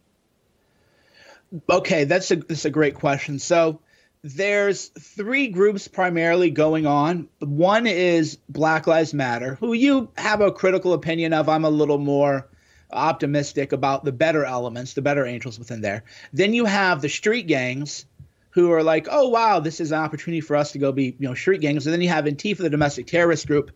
Okay, 1.71 2.03
that's 2.03 2.33
a 2.33 2.37
that's 2.37 2.65
a 2.65 2.71
great 2.71 2.97
question. 2.97 3.39
So 3.39 3.79
there's 4.25 4.89
three 4.89 5.47
groups 5.47 5.87
primarily 5.87 6.51
going 6.51 6.85
on. 6.85 7.29
One 7.39 7.87
is 7.87 8.39
Black 8.49 8.89
Lives 8.89 9.15
Matter, 9.15 9.55
who 9.55 9.73
you 9.73 10.11
have 10.17 10.41
a 10.41 10.51
critical 10.51 10.95
opinion 10.95 11.33
of. 11.33 11.49
I'm 11.49 11.65
a 11.65 11.71
little 11.71 11.99
more 11.99 12.49
optimistic 12.93 13.73
about 13.73 14.05
the 14.05 14.13
better 14.13 14.45
elements, 14.45 14.95
the 14.95 15.03
better 15.03 15.27
angels 15.27 15.59
within 15.59 15.81
there. 15.81 16.05
Then 16.33 16.55
you 16.55 16.65
have 16.65 17.01
the 17.01 17.09
street 17.09 17.47
gangs 17.47 18.07
who 18.51 18.71
are 18.73 18.83
like, 18.83 19.09
oh 19.11 19.29
wow, 19.29 19.61
this 19.61 19.81
is 19.81 19.93
an 19.93 19.99
opportunity 19.99 20.41
for 20.41 20.57
us 20.57 20.73
to 20.73 20.79
go 20.79 20.93
be, 20.93 21.17
you 21.19 21.29
know, 21.29 21.35
street 21.35 21.61
gangs. 21.61 21.87
And 21.87 21.93
then 21.93 22.03
you 22.03 22.11
have 22.11 22.27
Antifa, 22.27 22.59
the 22.59 22.71
domestic 22.71 23.07
terrorist 23.07 23.47
group. 23.47 23.71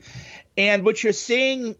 And 0.56 0.85
what 0.85 1.02
you're 1.02 1.12
seeing 1.14 1.76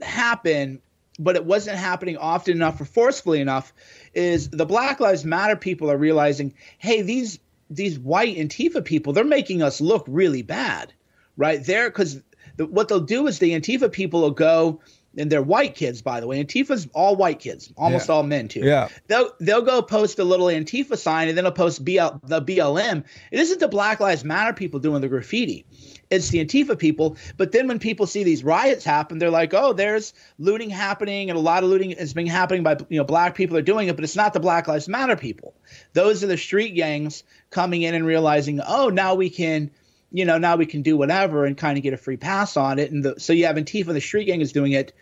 happen, 0.00 0.82
but 1.18 1.36
it 1.36 1.44
wasn't 1.44 1.78
happening 1.78 2.16
often 2.16 2.56
enough 2.56 2.80
or 2.80 2.84
forcefully 2.84 3.40
enough, 3.40 3.72
is 4.12 4.50
the 4.50 4.66
Black 4.66 4.98
Lives 4.98 5.24
Matter 5.24 5.56
people 5.56 5.90
are 5.90 5.96
realizing, 5.96 6.54
hey, 6.78 7.02
these 7.02 7.38
these 7.70 7.96
white 7.96 8.36
Antifa 8.36 8.84
people, 8.84 9.12
they're 9.12 9.22
making 9.22 9.62
us 9.62 9.80
look 9.80 10.04
really 10.08 10.42
bad, 10.42 10.92
right? 11.36 11.64
There, 11.64 11.88
because 11.88 12.20
the, 12.56 12.66
what 12.66 12.88
they'll 12.88 12.98
do 12.98 13.28
is 13.28 13.38
the 13.38 13.52
Antifa 13.52 13.92
people 13.92 14.22
will 14.22 14.32
go 14.32 14.80
and 15.16 15.30
they're 15.30 15.42
white 15.42 15.74
kids, 15.74 16.02
by 16.02 16.20
the 16.20 16.26
way. 16.26 16.42
Antifa's 16.42 16.86
all 16.94 17.16
white 17.16 17.40
kids, 17.40 17.72
almost 17.76 18.08
Yeah. 18.08 18.14
all 18.14 18.22
men 18.22 18.48
too. 18.48 18.60
Yeah. 18.60 18.88
They'll 19.08 19.30
they'll 19.40 19.62
go 19.62 19.82
post 19.82 20.18
a 20.18 20.24
little 20.24 20.46
Antifa 20.46 20.96
sign 20.96 21.28
and 21.28 21.36
then 21.36 21.44
they'll 21.44 21.52
post 21.52 21.84
BL, 21.84 22.08
the 22.24 22.40
BLM. 22.40 23.04
It 23.32 23.40
isn't 23.40 23.60
the 23.60 23.68
Black 23.68 24.00
Lives 24.00 24.24
Matter 24.24 24.52
people 24.52 24.78
doing 24.80 25.00
the 25.00 25.08
graffiti. 25.08 25.64
It's 26.10 26.28
the 26.30 26.44
Antifa 26.44 26.78
people. 26.78 27.16
But 27.36 27.52
then 27.52 27.68
when 27.68 27.78
people 27.78 28.06
see 28.06 28.24
these 28.24 28.42
riots 28.42 28.84
happen, 28.84 29.18
they're 29.18 29.30
like, 29.30 29.54
"Oh, 29.54 29.72
there's 29.72 30.12
looting 30.38 30.70
happening, 30.70 31.30
and 31.30 31.38
a 31.38 31.42
lot 31.42 31.62
of 31.62 31.70
looting 31.70 31.92
is 31.92 32.14
being 32.14 32.26
happening 32.26 32.62
by 32.62 32.76
you 32.88 32.98
know 32.98 33.04
black 33.04 33.34
people 33.34 33.56
are 33.56 33.62
doing 33.62 33.88
it, 33.88 33.94
but 33.96 34.04
it's 34.04 34.16
not 34.16 34.32
the 34.32 34.40
Black 34.40 34.66
Lives 34.68 34.88
Matter 34.88 35.16
people. 35.16 35.54
Those 35.92 36.22
are 36.24 36.26
the 36.26 36.36
street 36.36 36.74
gangs 36.74 37.22
coming 37.50 37.82
in 37.82 37.94
and 37.94 38.04
realizing, 38.06 38.60
oh, 38.66 38.88
now 38.88 39.14
we 39.14 39.30
can." 39.30 39.70
You 40.12 40.24
know, 40.24 40.38
now 40.38 40.56
we 40.56 40.66
can 40.66 40.82
do 40.82 40.96
whatever 40.96 41.44
and 41.44 41.56
kind 41.56 41.76
of 41.78 41.82
get 41.84 41.94
a 41.94 41.96
free 41.96 42.16
pass 42.16 42.56
on 42.56 42.78
it. 42.78 42.90
And 42.90 43.04
the, 43.04 43.14
so 43.18 43.32
you 43.32 43.46
have 43.46 43.56
Antifa, 43.56 43.92
the 43.92 44.00
street 44.00 44.24
gang 44.24 44.40
is 44.40 44.52
doing 44.52 44.72
it. 44.72 44.92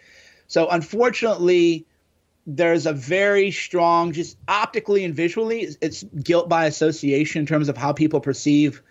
So 0.46 0.68
unfortunately, 0.68 1.86
there's 2.46 2.86
a 2.86 2.92
very 2.92 3.50
strong, 3.50 4.12
just 4.12 4.38
optically 4.48 5.04
and 5.04 5.14
visually, 5.14 5.60
it's- 5.62 5.76
it's 5.80 6.02
guilt 6.24 6.48
by 6.48 6.66
association 6.66 7.40
in 7.40 7.46
terms 7.46 7.68
of 7.68 7.76
how 7.76 7.92
people 7.92 8.20
perceive 8.20 8.82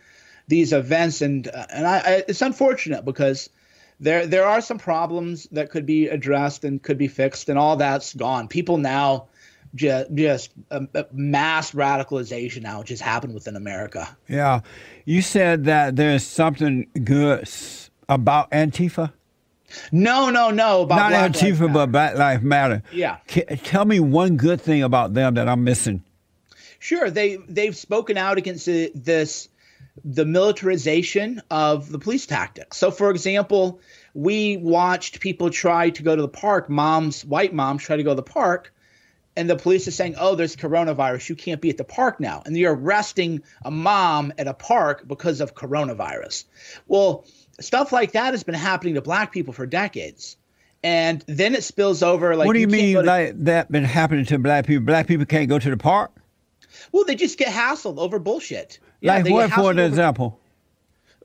these 0.47 0.71
events, 0.71 1.21
and 1.21 1.47
uh, 1.47 1.65
and 1.73 1.85
I, 1.85 1.97
I, 1.97 2.23
it's 2.27 2.41
unfortunate 2.41 3.03
because 3.03 3.49
there 3.99 4.25
there 4.25 4.45
are 4.45 4.61
some 4.61 4.77
problems 4.77 5.45
that 5.51 5.71
could 5.71 5.85
be 5.85 6.07
addressed 6.07 6.63
and 6.63 6.81
could 6.81 6.97
be 6.97 7.09
fixed, 7.09 7.49
and 7.49 7.59
all 7.59 7.75
that's 7.75 8.13
gone. 8.13 8.47
People 8.47 8.77
now 8.77 9.27
just 9.77 10.13
just 10.13 10.51
um, 10.71 10.89
uh, 10.93 11.03
mass 11.13 11.71
radicalization 11.71 12.63
now 12.63 12.83
just 12.83 13.01
happened 13.01 13.33
within 13.33 13.55
America. 13.55 14.17
Yeah. 14.27 14.61
You 15.05 15.21
said 15.21 15.65
that 15.65 15.95
there's 15.95 16.25
something 16.25 16.87
good 17.03 17.47
about 18.09 18.51
Antifa? 18.51 19.13
No, 19.91 20.29
no, 20.29 20.49
no. 20.49 20.81
About 20.81 21.11
Not 21.11 21.31
Antifa, 21.31 21.71
but 21.71 21.91
Black 21.91 22.15
Lives 22.15 22.43
Matter. 22.43 22.83
Yeah. 22.91 23.17
Ca- 23.27 23.55
tell 23.63 23.85
me 23.85 23.99
one 23.99 24.37
good 24.37 24.61
thing 24.61 24.83
about 24.83 25.13
them 25.13 25.35
that 25.35 25.47
I'm 25.47 25.63
missing. 25.63 26.03
Sure, 26.79 27.09
they 27.09 27.37
they've 27.47 27.75
spoken 27.75 28.17
out 28.17 28.37
against 28.37 28.65
this 28.65 29.49
the 30.05 30.25
militarization 30.25 31.41
of 31.49 31.91
the 31.91 31.99
police 31.99 32.25
tactics. 32.25 32.77
So, 32.77 32.91
for 32.91 33.09
example, 33.09 33.81
we 34.13 34.57
watched 34.57 35.19
people 35.19 35.49
try 35.49 35.89
to 35.89 36.03
go 36.03 36.15
to 36.15 36.21
the 36.21 36.27
park. 36.27 36.69
Moms, 36.69 37.25
white 37.25 37.53
moms, 37.53 37.83
try 37.83 37.97
to 37.97 38.03
go 38.03 38.11
to 38.11 38.15
the 38.15 38.23
park, 38.23 38.73
and 39.37 39.49
the 39.49 39.55
police 39.55 39.87
are 39.87 39.91
saying, 39.91 40.15
"Oh, 40.19 40.35
there's 40.35 40.55
coronavirus. 40.55 41.29
You 41.29 41.35
can't 41.35 41.61
be 41.61 41.69
at 41.69 41.77
the 41.77 41.83
park 41.83 42.19
now." 42.19 42.43
And 42.45 42.57
you're 42.57 42.75
arresting 42.75 43.43
a 43.63 43.71
mom 43.71 44.33
at 44.37 44.47
a 44.47 44.53
park 44.53 45.07
because 45.07 45.39
of 45.39 45.55
coronavirus. 45.55 46.45
Well, 46.87 47.25
stuff 47.59 47.91
like 47.91 48.13
that 48.13 48.33
has 48.33 48.43
been 48.43 48.55
happening 48.55 48.95
to 48.95 49.01
black 49.01 49.31
people 49.31 49.53
for 49.53 49.65
decades. 49.65 50.37
And 50.83 51.23
then 51.27 51.55
it 51.55 51.63
spills 51.63 52.03
over. 52.03 52.35
Like, 52.35 52.47
what 52.47 52.53
do 52.53 52.59
you, 52.59 52.67
can't 52.67 52.81
mean 52.81 52.95
to- 52.95 53.03
like 53.03 53.43
that 53.45 53.71
been 53.71 53.83
happening 53.83 54.25
to 54.25 54.39
black 54.39 54.65
people? 54.65 54.85
Black 54.85 55.07
people 55.07 55.25
can't 55.25 55.47
go 55.49 55.59
to 55.59 55.69
the 55.69 55.77
park? 55.77 56.11
Well, 56.91 57.05
they 57.05 57.15
just 57.15 57.37
get 57.37 57.49
hassled 57.53 57.97
over 57.97 58.19
bullshit. 58.19 58.79
Like 59.01 59.25
get 59.25 59.33
what, 59.33 59.51
for 59.51 59.71
an 59.71 59.79
over- 59.79 59.87
example? 59.87 60.39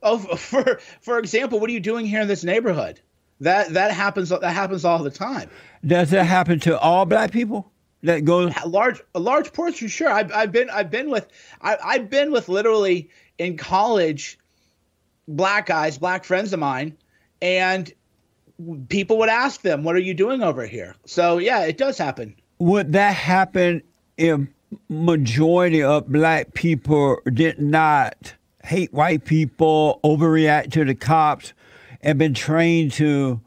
Oh, 0.03 0.19
for 0.37 0.81
for 1.01 1.19
example, 1.19 1.61
what 1.61 1.71
are 1.71 1.73
you 1.73 1.81
doing 1.81 2.07
here 2.07 2.21
in 2.21 2.29
this 2.29 2.45
neighborhood? 2.45 3.01
That 3.41 3.71
that 3.75 3.91
happens 3.91 4.29
that 4.29 4.43
happens 4.43 4.85
all 4.85 5.03
the 5.03 5.11
time. 5.11 5.51
Does 5.85 6.11
that 6.11 6.25
happen 6.25 6.61
to 6.61 6.79
all 6.79 7.07
black 7.07 7.33
people 7.33 7.72
that 8.03 8.25
go? 8.25 8.51
A 8.63 8.69
large 8.69 9.03
a 9.15 9.21
large 9.21 9.53
portion, 9.53 9.89
sure. 9.89 10.09
I've, 10.09 10.33
I've 10.33 10.53
been 10.53 10.71
I've 10.71 10.91
been 10.91 11.11
with 11.11 11.29
I, 11.61 11.77
I've 11.85 12.11
been 12.11 12.33
with 12.33 12.49
literally 12.49 13.11
in 13.39 13.57
college, 13.57 14.39
black 15.29 15.67
guys, 15.67 15.99
black 15.99 16.25
friends 16.25 16.53
of 16.53 16.61
mine, 16.61 16.97
and 17.41 17.93
people 18.89 19.19
would 19.19 19.29
ask 19.29 19.63
them, 19.63 19.85
"What 19.85 19.97
are 19.97 20.01
you 20.01 20.15
doing 20.15 20.43
over 20.43 20.67
here?" 20.67 20.97
So 21.07 21.39
yeah, 21.39 21.65
it 21.65 21.79
does 21.79 21.99
happen. 21.99 22.37
Would 22.59 22.93
that 22.93 23.15
happen 23.15 23.83
if 24.17 24.41
majority 24.89 25.83
of 25.83 26.09
black 26.09 26.55
people 26.55 27.19
did 27.33 27.61
not 27.61 28.35
hate 28.65 28.93
white 28.93 29.25
people, 29.25 30.01
overreact 30.05 30.73
to 30.73 30.85
the 30.85 30.95
cops, 30.95 31.53
and 32.01 32.19
been 32.19 32.35
trained 32.35 32.93
to 32.93 33.41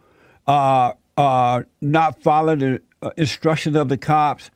uh, 0.48 0.94
uh, 1.18 1.64
not 1.82 2.22
follow 2.22 2.56
the 2.56 2.82
Uh, 3.06 3.12
instructions 3.18 3.76
of 3.76 3.88
the 3.88 3.98
cops, 4.00 4.50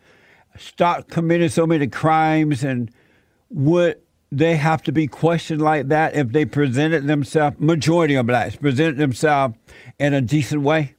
stop 0.57 1.07
committing 1.07 1.49
so 1.49 1.67
many 1.67 1.85
crimes, 1.85 2.63
and 2.63 2.89
would 3.51 3.95
they 4.31 4.55
have 4.55 4.81
to 4.81 4.91
be 4.91 5.05
questioned 5.05 5.61
like 5.61 5.89
that 5.89 6.15
if 6.15 6.31
they 6.31 6.45
presented 6.45 7.05
themselves, 7.05 7.55
majority 7.59 8.15
of 8.15 8.25
blacks, 8.25 8.55
presented 8.55 8.97
themselves 8.97 9.55
in 9.99 10.15
a 10.15 10.21
decent 10.21 10.63
way? 10.63 10.95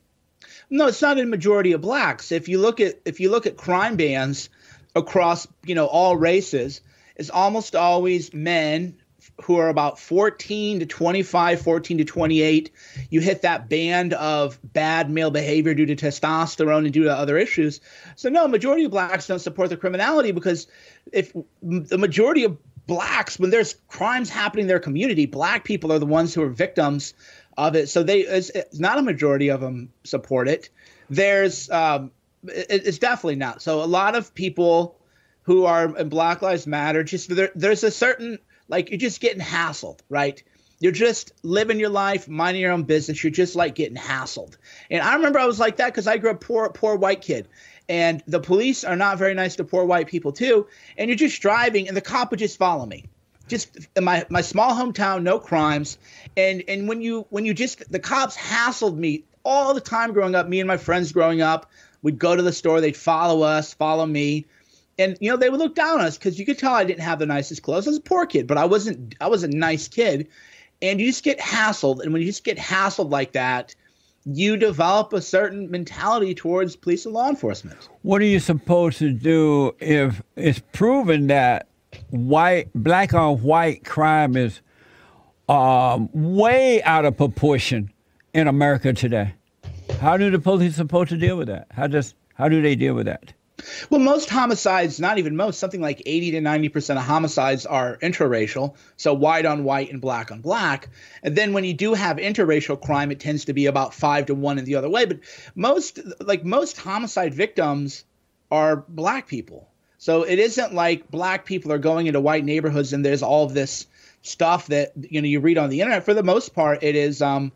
No, 0.71 0.87
it's 0.87 1.03
not 1.03 1.19
a 1.19 1.27
majority 1.27 1.73
of 1.73 1.81
blacks. 1.81 2.31
If 2.31 2.49
you 2.49 2.61
look 2.61 2.79
at 2.79 3.01
if 3.05 3.19
you 3.19 3.33
look 3.33 3.47
at 3.47 3.57
crime 3.57 3.97
bands 3.97 4.49
across 4.95 5.49
you 5.67 5.75
know 5.75 5.87
all 5.87 6.17
races, 6.17 6.81
it's 7.17 7.31
almost 7.31 7.75
always 7.75 8.33
men 8.33 8.97
who 9.43 9.57
are 9.57 9.69
about 9.69 9.99
14 9.99 10.81
to 10.81 10.87
25, 10.87 11.61
14 11.61 11.99
to 11.99 12.05
28. 12.05 12.71
You 13.11 13.21
hit 13.21 13.43
that 13.43 13.69
band 13.69 14.13
of 14.15 14.59
bad 14.63 15.11
male 15.11 15.31
behavior 15.31 15.75
due 15.75 15.87
to 15.87 15.97
testosterone 15.97 16.85
and 16.85 16.93
due 16.93 17.05
to 17.05 17.13
other 17.13 17.37
issues. 17.37 17.81
So 18.17 18.29
no, 18.29 18.47
majority 18.49 18.85
of 18.85 18.91
blacks 18.91 19.27
don't 19.27 19.39
support 19.39 19.71
the 19.71 19.77
criminality 19.77 20.33
because 20.33 20.67
if 21.13 21.33
the 21.63 21.99
majority 21.99 22.45
of 22.45 22.59
blacks 22.87 23.39
when 23.39 23.51
there's 23.51 23.77
crimes 23.89 24.31
happening 24.31 24.65
in 24.65 24.69
their 24.69 24.81
community, 24.81 25.27
black 25.27 25.65
people 25.65 25.93
are 25.93 25.99
the 25.99 26.07
ones 26.07 26.35
who 26.35 26.43
are 26.43 26.49
victims 26.49 27.15
of 27.57 27.77
it. 27.77 27.89
So 27.89 28.03
they 28.03 28.21
it's, 28.21 28.51
it's 28.51 28.81
not 28.81 28.99
a 28.99 29.03
majority 29.03 29.49
of 29.49 29.61
them 29.61 29.93
support 30.05 30.49
it. 30.49 30.71
There's 31.09 31.71
um, 31.71 32.11
it, 32.45 32.87
it's 32.87 32.99
definitely 32.99 33.37
not. 33.37 33.63
So 33.63 33.83
a 33.83 33.85
lot 33.85 34.15
of 34.15 34.35
people 34.35 34.97
who 35.43 35.65
are 35.65 35.97
in 35.97 36.09
Black 36.09 36.43
Lives 36.43 36.67
Matter 36.67 37.03
just 37.03 37.35
there, 37.35 37.51
there's 37.55 37.85
a 37.85 37.91
certain 37.91 38.39
like 38.71 38.91
you're 38.91 38.99
just 38.99 39.21
getting 39.21 39.43
hassled, 39.43 40.01
right? 40.09 40.43
You're 40.79 40.93
just 40.93 41.33
living 41.43 41.79
your 41.79 41.91
life, 41.91 42.27
minding 42.27 42.63
your 42.63 42.73
own 42.73 42.85
business. 42.85 43.23
You're 43.23 43.31
just 43.31 43.55
like 43.55 43.75
getting 43.75 43.99
hassled. 43.99 44.57
And 44.91 45.03
I 45.03 45.15
remember 45.17 45.39
I 45.39 45.45
was 45.45 45.61
like 45.61 45.77
that 45.77 45.89
because 45.89 46.07
I 46.07 46.17
grew 46.17 46.31
up 46.31 46.41
poor, 46.41 46.71
poor 46.71 46.97
white 46.97 47.21
kid. 47.21 47.49
And 47.89 48.23
the 48.27 48.41
police 48.41 48.85
are 48.85 48.97
not 48.97 49.19
very 49.19 49.35
nice 49.35 49.57
to 49.57 49.65
poor 49.65 49.85
white 49.85 50.07
people 50.07 50.33
too. 50.33 50.67
And 50.97 51.09
you're 51.09 51.17
just 51.17 51.43
driving, 51.43 51.89
and 51.89 51.97
the 51.97 52.01
cop 52.01 52.31
would 52.31 52.39
just 52.39 52.57
follow 52.57 52.87
me 52.87 53.07
just 53.49 53.77
in 53.97 54.05
my 54.05 54.25
my 54.31 54.41
small 54.41 54.75
hometown, 54.75 55.23
no 55.23 55.39
crimes, 55.39 55.99
and 56.37 56.63
and 56.69 56.89
when 56.89 57.03
you 57.03 57.27
when 57.31 57.45
you 57.45 57.53
just 57.53 57.91
the 57.91 57.99
cops 57.99 58.37
hassled 58.37 58.97
me 58.97 59.25
all 59.45 59.75
the 59.75 59.81
time 59.81 60.13
growing 60.13 60.35
up. 60.35 60.49
Me 60.49 60.61
and 60.61 60.69
my 60.69 60.77
friends 60.77 61.13
growing 61.13 61.43
up, 61.43 61.71
we'd 62.01 62.19
go 62.19 62.35
to 62.35 62.43
the 62.43 62.53
store, 62.53 62.81
they'd 62.81 62.97
follow 62.97 63.43
us, 63.43 63.75
follow 63.75 64.07
me, 64.07 64.47
and 65.01 65.17
you 65.21 65.31
know 65.31 65.37
they 65.37 65.51
would 65.51 65.59
look 65.59 65.75
down 65.75 66.01
on 66.01 66.07
us 66.07 66.19
because 66.19 66.39
you 66.39 66.47
could 66.47 66.59
tell 66.59 66.75
I 66.75 66.85
didn't 66.85 67.03
have 67.03 67.19
the 67.19 67.27
nicest 67.27 67.63
clothes. 67.63 67.87
I 67.87 67.91
was 67.91 67.99
a 67.99 68.03
poor 68.03 68.27
kid, 68.27 68.47
but 68.47 68.59
I 68.59 68.65
wasn't. 68.65 69.15
I 69.21 69.29
was 69.29 69.43
a 69.43 69.49
nice 69.49 69.89
kid, 69.89 70.29
and 70.83 71.01
you 71.01 71.07
just 71.07 71.25
get 71.25 71.39
hassled, 71.39 72.01
and 72.01 72.13
when 72.13 72.23
you 72.23 72.29
just 72.29 72.45
get 72.45 72.59
hassled 72.59 73.11
like 73.11 73.33
that. 73.33 73.75
You 74.27 74.59
develop 74.59 75.15
a 75.15 75.23
certain 75.23 75.71
mentality 75.71 76.35
towards 76.35 76.77
police 76.77 77.07
and 77.07 77.15
law 77.15 77.31
enforcement. 77.31 77.89
What 78.03 78.21
are 78.21 78.27
you 78.27 78.39
supposed 78.39 78.99
to 78.99 79.15
do 79.15 79.75
if 79.81 80.21
it's 80.37 80.61
proven 80.73 81.29
that 81.29 81.69
white, 82.11 82.69
black 82.75 83.15
on 83.15 83.43
white 83.43 83.87
crime 83.87 84.37
is 84.37 84.61
um, 85.49 86.11
way 86.13 86.83
out 86.83 87.07
of 87.07 87.17
proportion 87.17 87.91
in 88.35 88.47
America 88.47 88.93
today? 88.93 89.37
How 90.01 90.19
do 90.19 90.31
the 90.31 90.39
police 90.39 90.77
supposed 90.77 91.09
to 91.09 91.17
deal 91.17 91.39
with 91.39 91.49
that? 91.49 91.69
How 91.71 91.87
does 91.87 92.15
how 92.35 92.51
do 92.51 92.61
they 92.61 92.77
deal 92.77 92.93
with 92.93 93.07
that? 93.07 93.33
Well, 93.89 94.01
most 94.01 94.31
homicides, 94.31 95.01
not 95.01 95.19
even 95.19 95.37
most, 95.37 95.59
something 95.59 95.81
like 95.81 96.03
80 96.07 96.33
to 96.33 96.41
90% 96.41 96.97
of 96.97 97.03
homicides 97.03 97.67
are 97.67 97.97
intraracial, 97.99 98.75
so 98.97 99.15
white 99.15 99.47
on 99.47 99.65
white 99.65 99.91
and 99.91 100.01
black 100.01 100.31
on 100.31 100.41
black. 100.41 100.89
And 101.23 101.37
then 101.37 101.53
when 101.53 101.65
you 101.65 101.75
do 101.75 101.95
have 101.95 102.17
interracial 102.19 102.81
crime, 102.81 103.11
it 103.11 103.21
tends 103.21 103.47
to 103.47 103.53
be 103.53 103.67
about 103.67 103.95
5 103.95 104.27
to 104.27 104.35
1 104.35 104.59
in 104.59 104.65
the 104.65 104.77
other 104.77 104.89
way, 104.89 105.05
but 105.05 105.21
most 105.55 105.99
like 106.21 106.45
most 106.45 106.79
homicide 106.79 107.35
victims 107.35 108.05
are 108.51 108.77
black 108.89 109.27
people. 109.27 109.69
So 109.99 110.23
it 110.23 110.39
isn't 110.39 110.75
like 110.75 111.11
black 111.11 111.45
people 111.45 111.73
are 111.73 111.79
going 111.79 112.07
into 112.07 112.21
white 112.21 112.45
neighborhoods 112.45 112.93
and 112.93 113.05
there's 113.05 113.23
all 113.23 113.47
this 113.47 113.87
stuff 114.23 114.67
that 114.69 114.93
you 114.97 115.21
know 115.21 115.29
you 115.29 115.41
read 115.41 115.59
on 115.59 115.71
the 115.71 115.81
internet. 115.81 116.05
For 116.05 116.15
the 116.15 116.23
most 116.23 116.55
part, 116.55 116.83
it 116.83 116.97
is 116.97 117.23
um, 117.23 117.53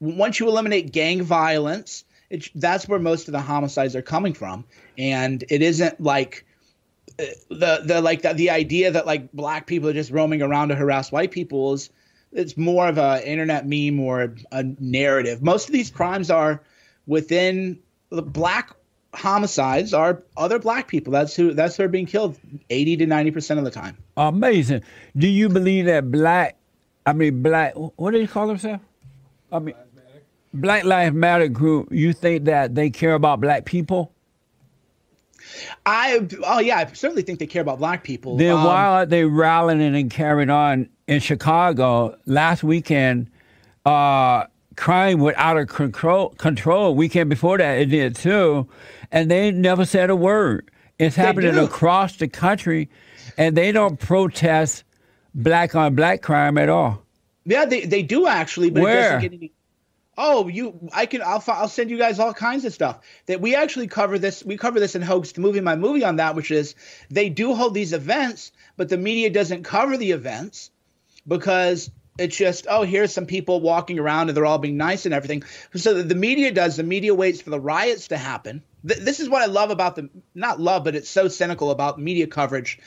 once 0.00 0.40
you 0.40 0.48
eliminate 0.48 0.92
gang 0.92 1.22
violence, 1.22 2.04
it, 2.30 2.48
that's 2.54 2.88
where 2.88 2.98
most 2.98 3.28
of 3.28 3.32
the 3.32 3.40
homicides 3.40 3.94
are 3.94 4.02
coming 4.02 4.34
from, 4.34 4.64
and 4.98 5.44
it 5.48 5.62
isn't 5.62 6.00
like 6.00 6.44
uh, 7.18 7.24
the 7.48 7.82
the 7.84 8.00
like 8.00 8.22
the, 8.22 8.32
the 8.34 8.50
idea 8.50 8.90
that 8.90 9.06
like 9.06 9.30
black 9.32 9.66
people 9.66 9.88
are 9.88 9.94
just 9.94 10.10
roaming 10.10 10.42
around 10.42 10.68
to 10.68 10.74
harass 10.74 11.12
white 11.12 11.30
people 11.30 11.72
is 11.74 11.90
it's 12.32 12.56
more 12.56 12.86
of 12.88 12.98
a 12.98 13.26
internet 13.28 13.66
meme 13.66 13.98
or 14.00 14.34
a 14.52 14.62
narrative. 14.78 15.42
Most 15.42 15.68
of 15.68 15.72
these 15.72 15.90
crimes 15.90 16.30
are 16.30 16.62
within 17.06 17.78
the 18.10 18.22
black 18.22 18.74
homicides 19.14 19.94
are 19.94 20.22
other 20.36 20.58
black 20.58 20.88
people. 20.88 21.12
That's 21.12 21.34
who 21.34 21.54
that's 21.54 21.76
who 21.76 21.84
are 21.84 21.88
being 21.88 22.06
killed 22.06 22.38
80 22.70 22.98
to 22.98 23.06
90% 23.06 23.58
of 23.58 23.64
the 23.64 23.70
time. 23.70 23.96
Amazing. 24.16 24.82
Do 25.16 25.26
you 25.26 25.48
believe 25.48 25.86
that 25.86 26.10
black 26.10 26.56
I 27.06 27.12
mean 27.12 27.42
black 27.42 27.74
what 27.74 28.10
do 28.10 28.20
you 28.20 28.28
call 28.28 28.46
themselves? 28.46 28.82
I 29.50 29.58
mean 29.58 29.74
Black 30.52 30.84
Lives 30.84 31.14
Matter 31.14 31.48
group, 31.48 31.88
you 31.90 32.14
think 32.14 32.44
that 32.44 32.74
they 32.74 32.88
care 32.88 33.12
about 33.14 33.40
black 33.40 33.66
people? 33.66 34.12
I 35.84 36.26
oh 36.44 36.58
yeah, 36.60 36.78
I 36.78 36.92
certainly 36.92 37.22
think 37.22 37.38
they 37.38 37.46
care 37.46 37.62
about 37.62 37.78
black 37.78 38.04
people. 38.04 38.36
Then 38.36 38.52
um, 38.52 38.64
why 38.64 38.84
are 38.84 39.06
they 39.06 39.24
rallying 39.24 39.94
and 39.94 40.10
carrying 40.10 40.50
on 40.50 40.88
in 41.06 41.20
Chicago 41.20 42.16
last 42.26 42.62
weekend? 42.62 43.30
Uh, 43.84 44.46
crime 44.76 45.20
went 45.20 45.36
out 45.36 45.56
of 45.56 45.68
control. 45.68 46.30
Control 46.30 46.94
weekend 46.94 47.30
before 47.30 47.58
that 47.58 47.78
it 47.78 47.86
did 47.86 48.16
too, 48.16 48.68
and 49.10 49.30
they 49.30 49.50
never 49.50 49.84
said 49.84 50.10
a 50.10 50.16
word. 50.16 50.70
It's 50.98 51.16
happening 51.16 51.56
across 51.58 52.16
the 52.16 52.28
country, 52.28 52.88
and 53.36 53.56
they 53.56 53.70
don't 53.70 53.98
protest 53.98 54.84
black 55.34 55.74
on 55.74 55.94
black 55.94 56.22
crime 56.22 56.56
at 56.58 56.68
all. 56.68 57.02
Yeah, 57.44 57.64
they, 57.64 57.84
they 57.84 58.02
do 58.02 58.26
actually, 58.26 58.70
but 58.70 58.82
Where? 58.82 58.98
it 58.98 59.02
doesn't 59.02 59.20
get 59.20 59.32
any 59.34 59.52
Oh, 60.18 60.48
you! 60.48 60.88
I 60.92 61.06
can. 61.06 61.20
I'll. 61.22 61.42
I'll 61.48 61.68
send 61.68 61.90
you 61.90 61.98
guys 61.98 62.18
all 62.18 62.32
kinds 62.32 62.64
of 62.64 62.72
stuff 62.72 63.00
that 63.26 63.40
we 63.40 63.54
actually 63.54 63.86
cover 63.86 64.18
this. 64.18 64.44
We 64.44 64.56
cover 64.56 64.80
this 64.80 64.94
in 64.94 65.02
Hoax 65.02 65.36
Movie 65.36 65.60
My 65.60 65.76
Movie 65.76 66.04
on 66.04 66.16
that, 66.16 66.34
which 66.34 66.50
is 66.50 66.74
they 67.10 67.28
do 67.28 67.54
hold 67.54 67.74
these 67.74 67.92
events, 67.92 68.52
but 68.76 68.88
the 68.88 68.96
media 68.96 69.28
doesn't 69.30 69.64
cover 69.64 69.96
the 69.96 70.12
events 70.12 70.70
because 71.26 71.90
it's 72.18 72.36
just 72.36 72.66
oh 72.70 72.82
here's 72.82 73.12
some 73.12 73.26
people 73.26 73.60
walking 73.60 73.98
around 73.98 74.28
and 74.28 74.36
they're 74.36 74.46
all 74.46 74.58
being 74.58 74.78
nice 74.78 75.04
and 75.04 75.14
everything. 75.14 75.42
So 75.74 76.02
the 76.02 76.14
media 76.14 76.50
does. 76.50 76.76
The 76.76 76.82
media 76.82 77.14
waits 77.14 77.42
for 77.42 77.50
the 77.50 77.60
riots 77.60 78.08
to 78.08 78.16
happen. 78.16 78.62
This 78.84 79.20
is 79.20 79.28
what 79.28 79.42
I 79.42 79.46
love 79.46 79.70
about 79.70 79.96
the 79.96 80.08
not 80.34 80.60
love, 80.60 80.84
but 80.84 80.94
it's 80.94 81.10
so 81.10 81.28
cynical 81.28 81.70
about 81.70 82.00
media 82.00 82.26
coverage 82.26 82.78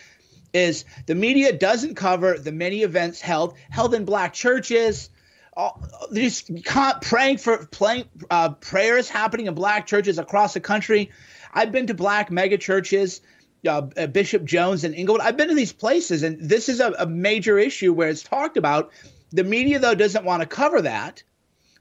is 0.53 0.85
the 1.05 1.15
media 1.15 1.53
doesn't 1.53 1.95
cover 1.95 2.37
the 2.37 2.51
many 2.51 2.81
events 2.81 3.21
held 3.21 3.53
held 3.69 3.93
in 3.93 4.05
black 4.05 4.33
churches 4.33 5.09
all, 5.59 5.83
these 6.09 6.49
praying 7.01 7.37
for 7.37 7.65
playing 7.65 8.05
uh, 8.31 8.53
prayers 8.53 9.09
happening 9.09 9.47
in 9.47 9.53
black 9.53 9.85
churches 9.85 10.17
across 10.17 10.53
the 10.53 10.61
country. 10.61 11.11
I've 11.53 11.73
been 11.73 11.87
to 11.87 11.93
black 11.93 12.31
mega 12.31 12.57
churches, 12.57 13.19
uh, 13.67 13.87
uh, 13.97 14.07
Bishop 14.07 14.45
Jones 14.45 14.85
and 14.85 14.95
Inglewood. 14.95 15.21
I've 15.21 15.35
been 15.35 15.49
to 15.49 15.55
these 15.55 15.73
places, 15.73 16.23
and 16.23 16.37
this 16.41 16.69
is 16.69 16.79
a, 16.79 16.93
a 16.99 17.05
major 17.05 17.59
issue 17.59 17.91
where 17.91 18.07
it's 18.07 18.23
talked 18.23 18.55
about. 18.55 18.91
The 19.31 19.43
media, 19.43 19.79
though, 19.79 19.95
doesn't 19.95 20.23
want 20.23 20.41
to 20.41 20.47
cover 20.47 20.81
that 20.83 21.23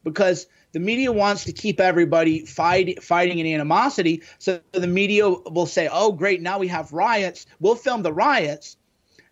because 0.02 0.48
the 0.72 0.80
media 0.80 1.12
wants 1.12 1.44
to 1.44 1.52
keep 1.52 1.78
everybody 1.80 2.46
fight, 2.46 3.00
fighting 3.02 3.38
in 3.38 3.46
animosity. 3.46 4.24
So 4.38 4.60
the 4.72 4.88
media 4.88 5.30
will 5.30 5.66
say, 5.66 5.88
"Oh, 5.90 6.10
great! 6.10 6.42
Now 6.42 6.58
we 6.58 6.68
have 6.68 6.92
riots. 6.92 7.46
We'll 7.60 7.76
film 7.76 8.02
the 8.02 8.12
riots, 8.12 8.76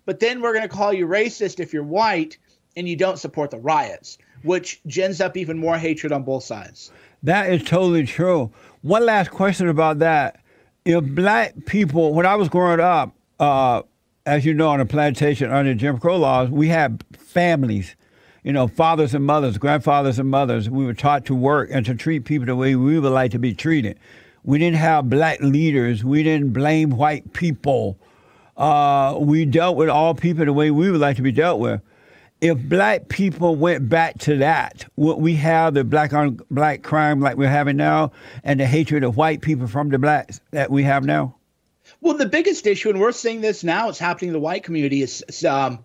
but 0.05 0.21
then 0.21 0.41
we're 0.41 0.55
going 0.55 0.69
to 0.69 0.77
call 0.77 0.93
you 0.93 1.09
racist 1.09 1.59
if 1.59 1.73
you're 1.73 1.83
white 1.83 2.39
and 2.77 2.89
you 2.89 2.95
don't 2.95 3.19
support 3.19 3.51
the 3.51 3.59
riots." 3.59 4.19
Which 4.43 4.81
gens 4.87 5.21
up 5.21 5.37
even 5.37 5.59
more 5.59 5.79
hatred 5.79 6.13
on 6.13 6.23
both 6.23 6.45
sides. 6.45 6.91
That 7.23 7.51
is 7.51 7.63
totally 7.65 8.07
true. 8.07 8.53
One 8.83 9.05
last 9.05 9.31
question 9.31 9.69
about 9.69 9.99
that. 10.01 10.41
If 10.85 11.05
black 11.05 11.55
people, 11.67 12.15
when 12.15 12.27
I 12.27 12.37
was 12.37 12.49
growing 12.49 12.81
up, 12.81 13.15
uh, 13.41 13.83
as 14.25 14.45
you 14.45 14.55
know, 14.55 14.69
on 14.69 14.81
a 14.81 14.87
plantation 14.87 15.51
under 15.51 15.75
Jim 15.75 15.99
Crow 15.99 16.17
laws, 16.17 16.51
we 16.51 16.69
had 16.69 17.03
families, 17.17 17.97
you 18.45 18.53
know, 18.53 18.69
fathers 18.69 19.15
and 19.15 19.25
mothers, 19.25 19.59
grandfathers 19.59 20.19
and 20.19 20.29
mothers. 20.29 20.71
We 20.71 20.85
were 20.85 20.95
taught 20.95 21.25
to 21.27 21.35
work 21.35 21.71
and 21.73 21.85
to 21.87 21.95
treat 21.95 22.25
people 22.25 22.47
the 22.47 22.57
way 22.57 22.77
we 22.77 22.99
would 22.99 23.13
like 23.13 23.33
to 23.33 23.39
be 23.39 23.55
treated. 23.55 23.99
We 24.45 24.59
didn't 24.59 24.77
have 24.77 25.11
black 25.11 25.41
leaders. 25.41 26.05
We 26.05 26.23
didn't 26.23 26.53
blame 26.53 26.91
white 26.91 27.33
people. 27.33 27.99
Uh, 28.57 29.17
we 29.19 29.45
dealt 29.45 29.77
with 29.77 29.89
all 29.89 30.15
people 30.15 30.45
the 30.45 30.53
way 30.53 30.71
we 30.71 30.91
would 30.91 31.01
like 31.01 31.17
to 31.17 31.23
be 31.23 31.33
dealt 31.33 31.61
with 31.61 31.81
if 32.41 32.59
black 32.59 33.09
people 33.09 33.57
went 33.57 33.89
back 33.89 34.19
to 34.19 34.37
that, 34.39 34.85
would 34.97 35.17
we 35.17 35.35
have 35.37 35.75
the 35.75 35.85
black 35.85 36.13
on 36.13 36.41
black 36.51 36.83
crime 36.83 37.21
like 37.21 37.37
we're 37.37 37.49
having 37.49 37.77
now 37.77 38.13
and 38.45 38.61
the 38.61 38.67
hatred 38.67 39.05
of 39.05 39.17
white 39.17 39.41
people 39.41 39.67
from 39.67 39.89
the 39.89 39.99
blacks 39.99 40.41
that 40.51 40.71
we 40.71 40.83
have 40.83 41.05
now? 41.05 41.35
Well, 42.01 42.17
the 42.17 42.27
biggest 42.27 42.67
issue, 42.67 42.91
and 42.91 43.01
we're 43.01 43.13
seeing 43.13 43.41
this 43.41 43.65
now, 43.65 43.89
it's 43.89 43.99
happening 43.99 44.29
in 44.29 44.33
the 44.35 44.41
white 44.41 44.65
community, 44.65 45.03
is 45.03 45.45
um, 45.45 45.85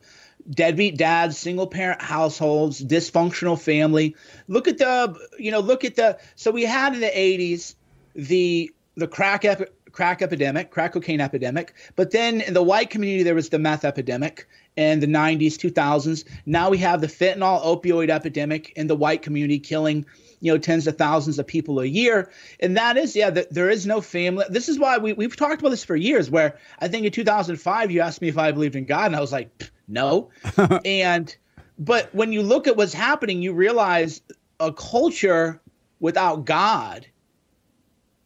deadbeat 0.50 0.98
dads, 0.98 1.38
single 1.38 1.68
parent 1.68 2.02
households, 2.02 2.84
dysfunctional 2.84 3.60
family. 3.60 4.16
Look 4.48 4.68
at 4.68 4.78
the, 4.78 5.16
you 5.38 5.52
know, 5.52 5.60
look 5.60 5.86
at 5.86 5.96
the, 5.96 6.18
so 6.36 6.52
we 6.52 6.64
had 6.64 6.94
in 6.94 7.00
the 7.00 7.08
80s 7.08 7.76
the 8.16 8.72
the 8.96 9.08
crack 9.08 9.46
crack 9.92 10.22
epidemic, 10.22 10.70
crack 10.70 10.94
cocaine 10.94 11.22
epidemic, 11.22 11.74
but 11.96 12.12
then 12.12 12.42
in 12.42 12.54
the 12.54 12.64
white 12.64 12.90
community 12.90 13.24
there 13.24 13.36
was 13.36 13.50
the 13.50 13.60
meth 13.60 13.86
epidemic 13.86 14.48
in 14.76 15.00
the 15.00 15.08
90s, 15.08 15.54
2000s. 15.54 16.24
Now 16.46 16.70
we 16.70 16.78
have 16.80 17.02
the 17.02 17.08
fentanyl 17.08 17.64
opioid 17.64 18.10
epidemic 18.10 18.72
in 18.76 18.88
the 18.88 18.96
white 18.96 19.22
community 19.22 19.60
killing, 19.60 20.06
you 20.40 20.52
know, 20.52 20.58
tens 20.58 20.88
of 20.88 20.98
thousands 20.98 21.40
of 21.40 21.48
people 21.48 21.80
a 21.80 21.86
year. 21.86 22.32
And 22.60 22.78
that 22.78 22.98
is, 22.98 23.16
yeah, 23.16 23.30
the, 23.30 23.48
there 23.52 23.70
is 23.70 23.86
no 23.86 24.02
family. 24.02 24.46
This 24.50 24.70
is 24.70 24.80
why 24.80 24.98
we, 24.98 25.14
we've 25.14 25.36
talked 25.36 25.60
about 25.60 25.70
this 25.70 25.84
for 25.84 25.96
years, 25.96 26.30
where 26.30 26.58
I 26.80 26.88
think 26.88 27.06
in 27.06 27.12
2005, 27.12 27.92
you 27.92 28.02
asked 28.02 28.22
me 28.22 28.30
if 28.30 28.38
I 28.38 28.52
believed 28.52 28.76
in 28.76 28.86
God, 28.86 29.08
and 29.08 29.16
I 29.16 29.22
was 29.22 29.32
like, 29.32 29.72
no. 29.88 30.30
and, 30.86 31.36
but 31.78 32.14
when 32.14 32.32
you 32.32 32.42
look 32.42 32.68
at 32.68 32.78
what's 32.78 32.94
happening, 32.94 33.42
you 33.42 33.54
realize 33.54 34.22
a 34.60 34.72
culture 34.72 35.62
without 36.00 36.46
God 36.46 37.06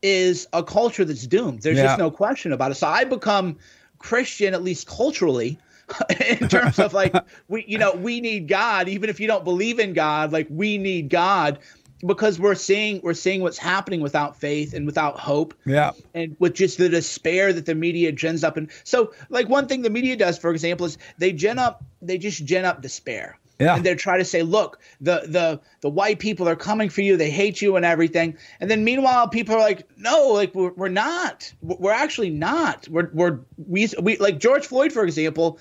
is 0.02 0.48
a 0.54 0.64
culture 0.64 1.04
that's 1.04 1.26
doomed. 1.26 1.64
There's 1.64 1.78
yeah. 1.78 1.86
just 1.86 2.00
no 2.00 2.12
question 2.12 2.52
about 2.52 2.72
it. 2.72 2.76
So 2.76 2.88
I 2.88 3.06
become 3.06 3.58
Christian, 3.98 4.54
at 4.54 4.62
least 4.64 4.88
culturally, 4.88 5.58
in 6.40 6.48
terms 6.48 6.80
of 6.80 6.94
like 6.94 7.14
we 7.48 7.64
you 7.68 7.78
know 7.78 7.94
we 7.94 8.22
need 8.22 8.48
god. 8.48 8.88
Even 8.88 9.10
if 9.10 9.20
you 9.20 9.28
don't 9.28 9.44
believe 9.44 9.80
in 9.80 9.94
god 9.94 10.32
like 10.32 10.48
we 10.50 10.78
need 10.78 11.10
god 11.10 11.60
because 12.06 12.40
we're 12.40 12.56
seeing 12.56 13.00
we're 13.04 13.14
seeing 13.14 13.42
what's 13.42 13.58
happening 13.58 14.02
without 14.02 14.36
faith 14.36 14.74
and 14.74 14.86
without 14.86 15.20
hope 15.20 15.54
yeah. 15.66 15.92
and 16.14 16.36
with 16.40 16.54
just 16.54 16.78
the 16.78 16.90
despair 16.90 17.54
that 17.54 17.66
the 17.66 17.76
media 17.76 18.12
gens 18.12 18.44
up. 18.44 18.58
And 18.58 18.70
so 18.84 19.14
like 19.30 19.50
one 19.50 19.68
thing 19.68 19.82
the 19.82 19.90
media 19.90 20.16
does 20.16 20.38
for 20.38 20.52
example 20.52 20.86
is 20.86 20.98
they 21.18 21.32
gen 21.32 21.60
up 21.60 21.84
they 22.02 22.18
just 22.18 22.46
gen 22.46 22.66
up 22.66 22.82
despair 22.82 23.38
yeah. 23.60 23.76
And 23.76 23.86
they're 23.86 23.96
trying 23.96 24.20
to 24.20 24.26
say, 24.26 24.42
look, 24.42 24.80
the 25.00 25.22
the 25.28 25.62
the 25.82 25.90
white 25.90 26.20
people 26.20 26.48
are 26.50 26.56
coming 26.56 26.90
for 26.90 27.02
you. 27.02 27.16
They 27.16 27.30
hate 27.30 27.62
you 27.62 27.76
and 27.78 27.86
everything. 27.86 28.38
And 28.60 28.70
then 28.70 28.84
meanwhile, 28.84 29.30
people 29.30 29.56
are 29.56 29.60
like, 29.60 29.88
no, 29.98 30.30
like 30.30 30.54
we're, 30.54 30.74
we're 30.74 30.90
not. 30.90 31.54
We're 31.62 31.92
actually 31.92 32.32
not. 32.32 32.88
We're 32.90 33.10
we're 33.14 33.40
we 33.58 33.88
we 34.02 34.18
like 34.18 34.40
George 34.40 34.66
Floyd, 34.66 34.92
for 34.92 35.04
example. 35.04 35.60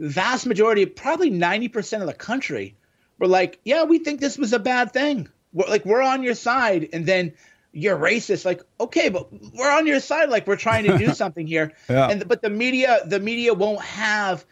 Vast 0.00 0.44
majority, 0.44 0.84
probably 0.86 1.30
ninety 1.30 1.68
percent 1.68 2.02
of 2.02 2.08
the 2.08 2.14
country, 2.14 2.76
were 3.18 3.28
like, 3.28 3.58
yeah, 3.64 3.84
we 3.84 3.98
think 3.98 4.20
this 4.20 4.36
was 4.36 4.52
a 4.52 4.58
bad 4.58 4.92
thing. 4.92 5.28
We're, 5.52 5.68
like 5.68 5.86
we're 5.86 6.02
on 6.02 6.22
your 6.22 6.34
side. 6.34 6.90
And 6.92 7.06
then 7.06 7.32
you're 7.72 7.96
racist. 7.96 8.44
Like, 8.44 8.62
okay, 8.80 9.08
but 9.08 9.28
we're 9.54 9.70
on 9.70 9.86
your 9.86 10.00
side. 10.00 10.28
Like 10.28 10.46
we're 10.46 10.56
trying 10.56 10.84
to 10.84 10.98
do 10.98 11.14
something 11.14 11.46
here. 11.46 11.72
yeah. 11.88 12.08
And 12.08 12.28
but 12.28 12.42
the 12.42 12.50
media, 12.50 13.00
the 13.06 13.20
media 13.20 13.54
won't 13.54 13.80
have 13.80 14.44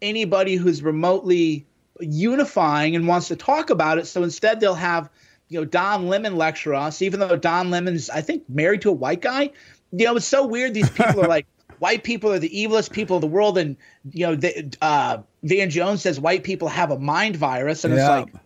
anybody 0.00 0.56
who's 0.56 0.82
remotely 0.82 1.66
unifying 2.00 2.96
and 2.96 3.06
wants 3.06 3.28
to 3.28 3.36
talk 3.36 3.70
about 3.70 3.98
it. 3.98 4.06
So 4.06 4.22
instead, 4.22 4.60
they'll 4.60 4.74
have 4.74 5.10
you 5.48 5.60
know 5.60 5.64
Don 5.64 6.08
Lemon 6.08 6.36
lecture 6.36 6.74
us, 6.74 7.02
even 7.02 7.20
though 7.20 7.36
Don 7.36 7.70
Lemon's 7.70 8.10
I 8.10 8.20
think 8.20 8.44
married 8.48 8.82
to 8.82 8.90
a 8.90 8.94
white 8.94 9.20
guy. 9.20 9.50
You 9.92 10.06
know, 10.06 10.16
it's 10.16 10.26
so 10.26 10.46
weird. 10.46 10.74
These 10.74 10.90
people 10.90 11.22
are 11.24 11.28
like 11.36 11.46
white 11.78 12.04
people 12.04 12.32
are 12.32 12.38
the 12.38 12.50
evilest 12.50 12.92
people 12.92 13.16
in 13.16 13.20
the 13.20 13.26
world, 13.26 13.58
and 13.58 13.76
you 14.10 14.26
know, 14.26 14.34
the, 14.34 14.76
uh, 14.80 15.18
Van 15.42 15.70
Jones 15.70 16.02
says 16.02 16.18
white 16.18 16.44
people 16.44 16.68
have 16.68 16.90
a 16.90 16.98
mind 16.98 17.36
virus, 17.36 17.84
and 17.84 17.94
yeah. 17.94 18.00
it's 18.00 18.08
like, 18.08 18.42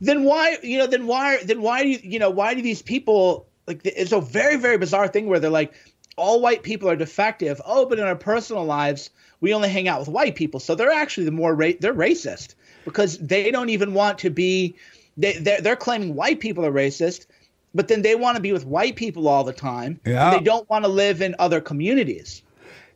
then 0.00 0.24
why 0.24 0.56
you 0.62 0.78
know 0.78 0.86
then 0.86 1.06
why 1.06 1.38
then 1.44 1.60
why 1.62 1.82
do 1.82 1.88
you 1.88 1.98
you 2.02 2.18
know 2.18 2.30
why 2.30 2.54
do 2.54 2.62
these 2.62 2.82
people 2.82 3.46
like 3.66 3.80
it's 3.84 4.12
a 4.12 4.20
very 4.20 4.56
very 4.56 4.78
bizarre 4.78 5.08
thing 5.08 5.26
where 5.26 5.38
they're 5.40 5.50
like 5.50 5.72
all 6.16 6.40
white 6.40 6.64
people 6.64 6.88
are 6.90 6.96
defective. 6.96 7.60
Oh, 7.64 7.86
but 7.86 8.00
in 8.00 8.04
our 8.04 8.16
personal 8.16 8.64
lives, 8.64 9.10
we 9.40 9.54
only 9.54 9.68
hang 9.68 9.86
out 9.86 10.00
with 10.00 10.08
white 10.08 10.34
people, 10.34 10.58
so 10.58 10.74
they're 10.74 10.90
actually 10.90 11.26
the 11.26 11.32
more 11.32 11.54
ra- 11.54 11.78
they're 11.78 11.94
racist 11.94 12.54
because 12.88 13.18
they 13.18 13.50
don't 13.50 13.68
even 13.68 13.94
want 13.94 14.18
to 14.18 14.30
be. 14.30 14.76
They 15.16 15.34
they're, 15.34 15.60
they're 15.60 15.76
claiming 15.76 16.14
white 16.14 16.40
people 16.40 16.64
are 16.64 16.72
racist, 16.72 17.26
but 17.74 17.88
then 17.88 18.02
they 18.02 18.14
want 18.14 18.36
to 18.36 18.42
be 18.42 18.52
with 18.52 18.66
white 18.66 18.96
people 18.96 19.28
all 19.28 19.44
the 19.44 19.52
time. 19.52 20.00
Yeah. 20.04 20.30
they 20.30 20.40
don't 20.40 20.68
want 20.70 20.84
to 20.84 20.88
live 20.90 21.22
in 21.22 21.34
other 21.38 21.60
communities. 21.60 22.42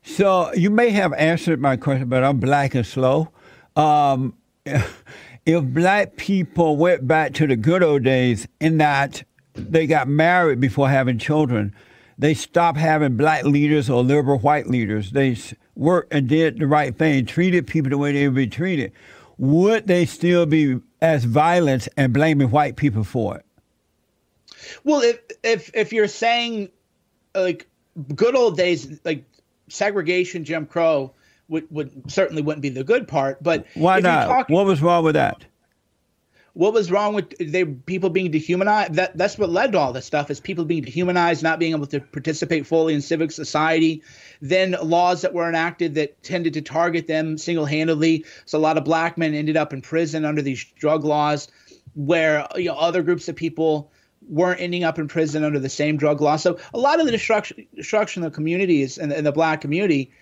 So 0.05 0.53
you 0.55 0.71
may 0.71 0.91
have 0.91 1.13
answered 1.13 1.61
my 1.61 1.77
question, 1.77 2.09
but 2.09 2.25
I'm 2.25 2.41
black 2.41 2.75
and 2.75 2.87
slow. 2.87 3.29
Um, 3.77 4.35
if 4.65 5.65
black 5.65 6.17
people 6.17 6.77
went 6.77 7.07
back 7.07 7.35
to 7.35 7.47
the 7.47 7.57
good 7.57 7.83
old 7.83 8.03
days 8.03 8.47
in 8.61 8.79
that 8.79 9.23
they 9.55 9.87
got 9.87 10.09
married 10.09 10.61
before 10.61 10.89
having 10.89 11.19
children, 11.19 11.75
they 12.19 12.35
stopped 12.35 12.79
having 12.79 13.17
black 13.17 13.45
leaders 13.45 13.89
or 13.89 14.03
liberal 14.03 14.39
white 14.39 14.69
leaders. 14.69 15.13
They 15.13 15.37
worked 15.75 16.13
and 16.13 16.29
did 16.29 16.59
the 16.59 16.67
right 16.67 16.97
thing, 16.97 17.27
treated 17.27 17.67
people 17.67 17.91
the 17.91 17.99
way 17.99 18.13
they 18.13 18.27
would 18.27 18.37
be 18.37 18.47
treated 18.47 18.93
would 19.43 19.89
they 19.89 20.07
still 20.07 20.47
be 20.47 20.79
as 21.01 21.25
violent 21.25 21.89
and 21.97 22.13
blaming 22.13 22.49
white 22.53 22.77
people 22.77 23.03
for 23.03 23.39
it? 23.39 23.45
Well, 24.85 25.01
if 25.01 25.19
if 25.43 25.71
if 25.75 25.93
you're 25.93 26.07
saying 26.07 26.69
like 27.35 27.67
good 28.15 28.37
old 28.37 28.57
days, 28.57 29.01
like 29.05 29.25
segregation, 29.69 30.45
Jim 30.45 30.65
Crow 30.65 31.13
would, 31.49 31.67
would 31.73 32.09
certainly 32.09 32.41
wouldn't 32.41 32.63
be 32.63 32.69
the 32.69 32.85
good 32.85 33.09
part. 33.09 33.43
But 33.43 33.67
why 33.75 33.99
not? 33.99 34.29
Talk, 34.29 34.49
what 34.49 34.65
was 34.65 34.81
wrong 34.81 35.03
with 35.03 35.15
that? 35.15 35.45
What 36.55 36.75
was 36.75 36.91
wrong 36.91 37.15
with 37.15 37.35
they 37.39 37.65
people 37.65 38.11
being 38.11 38.31
dehumanized? 38.31 38.95
That 38.95 39.17
that's 39.17 39.39
what 39.39 39.49
led 39.49 39.73
to 39.73 39.79
all 39.79 39.93
this 39.93 40.05
stuff 40.05 40.31
is 40.31 40.39
people 40.39 40.67
being 40.67 40.83
dehumanized, 40.83 41.43
not 41.43 41.59
being 41.59 41.73
able 41.73 41.87
to 41.87 42.01
participate 42.01 42.67
fully 42.67 42.93
in 42.93 43.01
civic 43.01 43.31
society. 43.31 44.03
Then 44.43 44.77
laws 44.83 45.23
that 45.23 45.33
were 45.33 45.49
enacted 45.49 45.95
that 45.95 46.23
tended 46.23 46.55
to 46.55 46.63
target 46.63 47.07
them 47.07 47.39
single 47.39 47.65
handedly. 47.65 48.27
So 48.45 48.59
a 48.59 48.61
lot 48.61 48.77
of 48.77 48.85
black 48.85 49.17
men 49.17 49.35
ended 49.35 49.57
up 49.57 49.73
in 49.73 49.81
prison 49.81 50.27
under 50.27 50.43
these 50.43 50.63
drug 50.79 51.05
laws, 51.05 51.49
where 51.95 52.47
you 52.57 52.67
know 52.67 52.77
other 52.77 53.03
groups 53.03 53.29
of 53.29 53.37
people 53.37 53.91
weren't 54.29 54.61
ending 54.61 54.85
up 54.85 54.99
in 54.99 55.09
prison 55.09 55.45
under 55.45 55.59
the 55.59 55.69
same 55.69 55.97
drug 55.97 56.21
law. 56.21 56.37
So 56.37 56.59
a 56.75 56.79
lot 56.79 57.01
of 57.01 57.07
the 57.07 57.13
destruction 57.13 57.67
destruction 57.75 58.23
of 58.23 58.31
the 58.31 58.35
communities 58.35 58.99
and, 58.99 59.11
and 59.11 59.27
the 59.27 59.33
black 59.33 59.63
community 59.63 60.13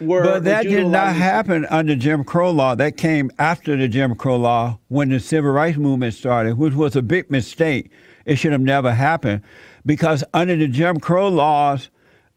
were. 0.00 0.22
But 0.22 0.44
that 0.44 0.64
did 0.64 0.86
not 0.86 1.14
happen 1.14 1.66
under 1.66 1.96
Jim 1.96 2.24
Crow 2.24 2.50
law. 2.50 2.74
That 2.74 2.96
came 2.96 3.30
after 3.38 3.76
the 3.76 3.88
Jim 3.88 4.14
Crow 4.14 4.36
law 4.36 4.78
when 4.88 5.08
the 5.08 5.20
civil 5.20 5.50
rights 5.50 5.78
movement 5.78 6.14
started, 6.14 6.58
which 6.58 6.74
was 6.74 6.96
a 6.96 7.02
big 7.02 7.30
mistake. 7.30 7.90
It 8.24 8.36
should 8.36 8.52
have 8.52 8.60
never 8.60 8.92
happened 8.92 9.42
because 9.84 10.24
under 10.32 10.56
the 10.56 10.68
Jim 10.68 10.98
Crow 10.98 11.28
laws, 11.28 11.90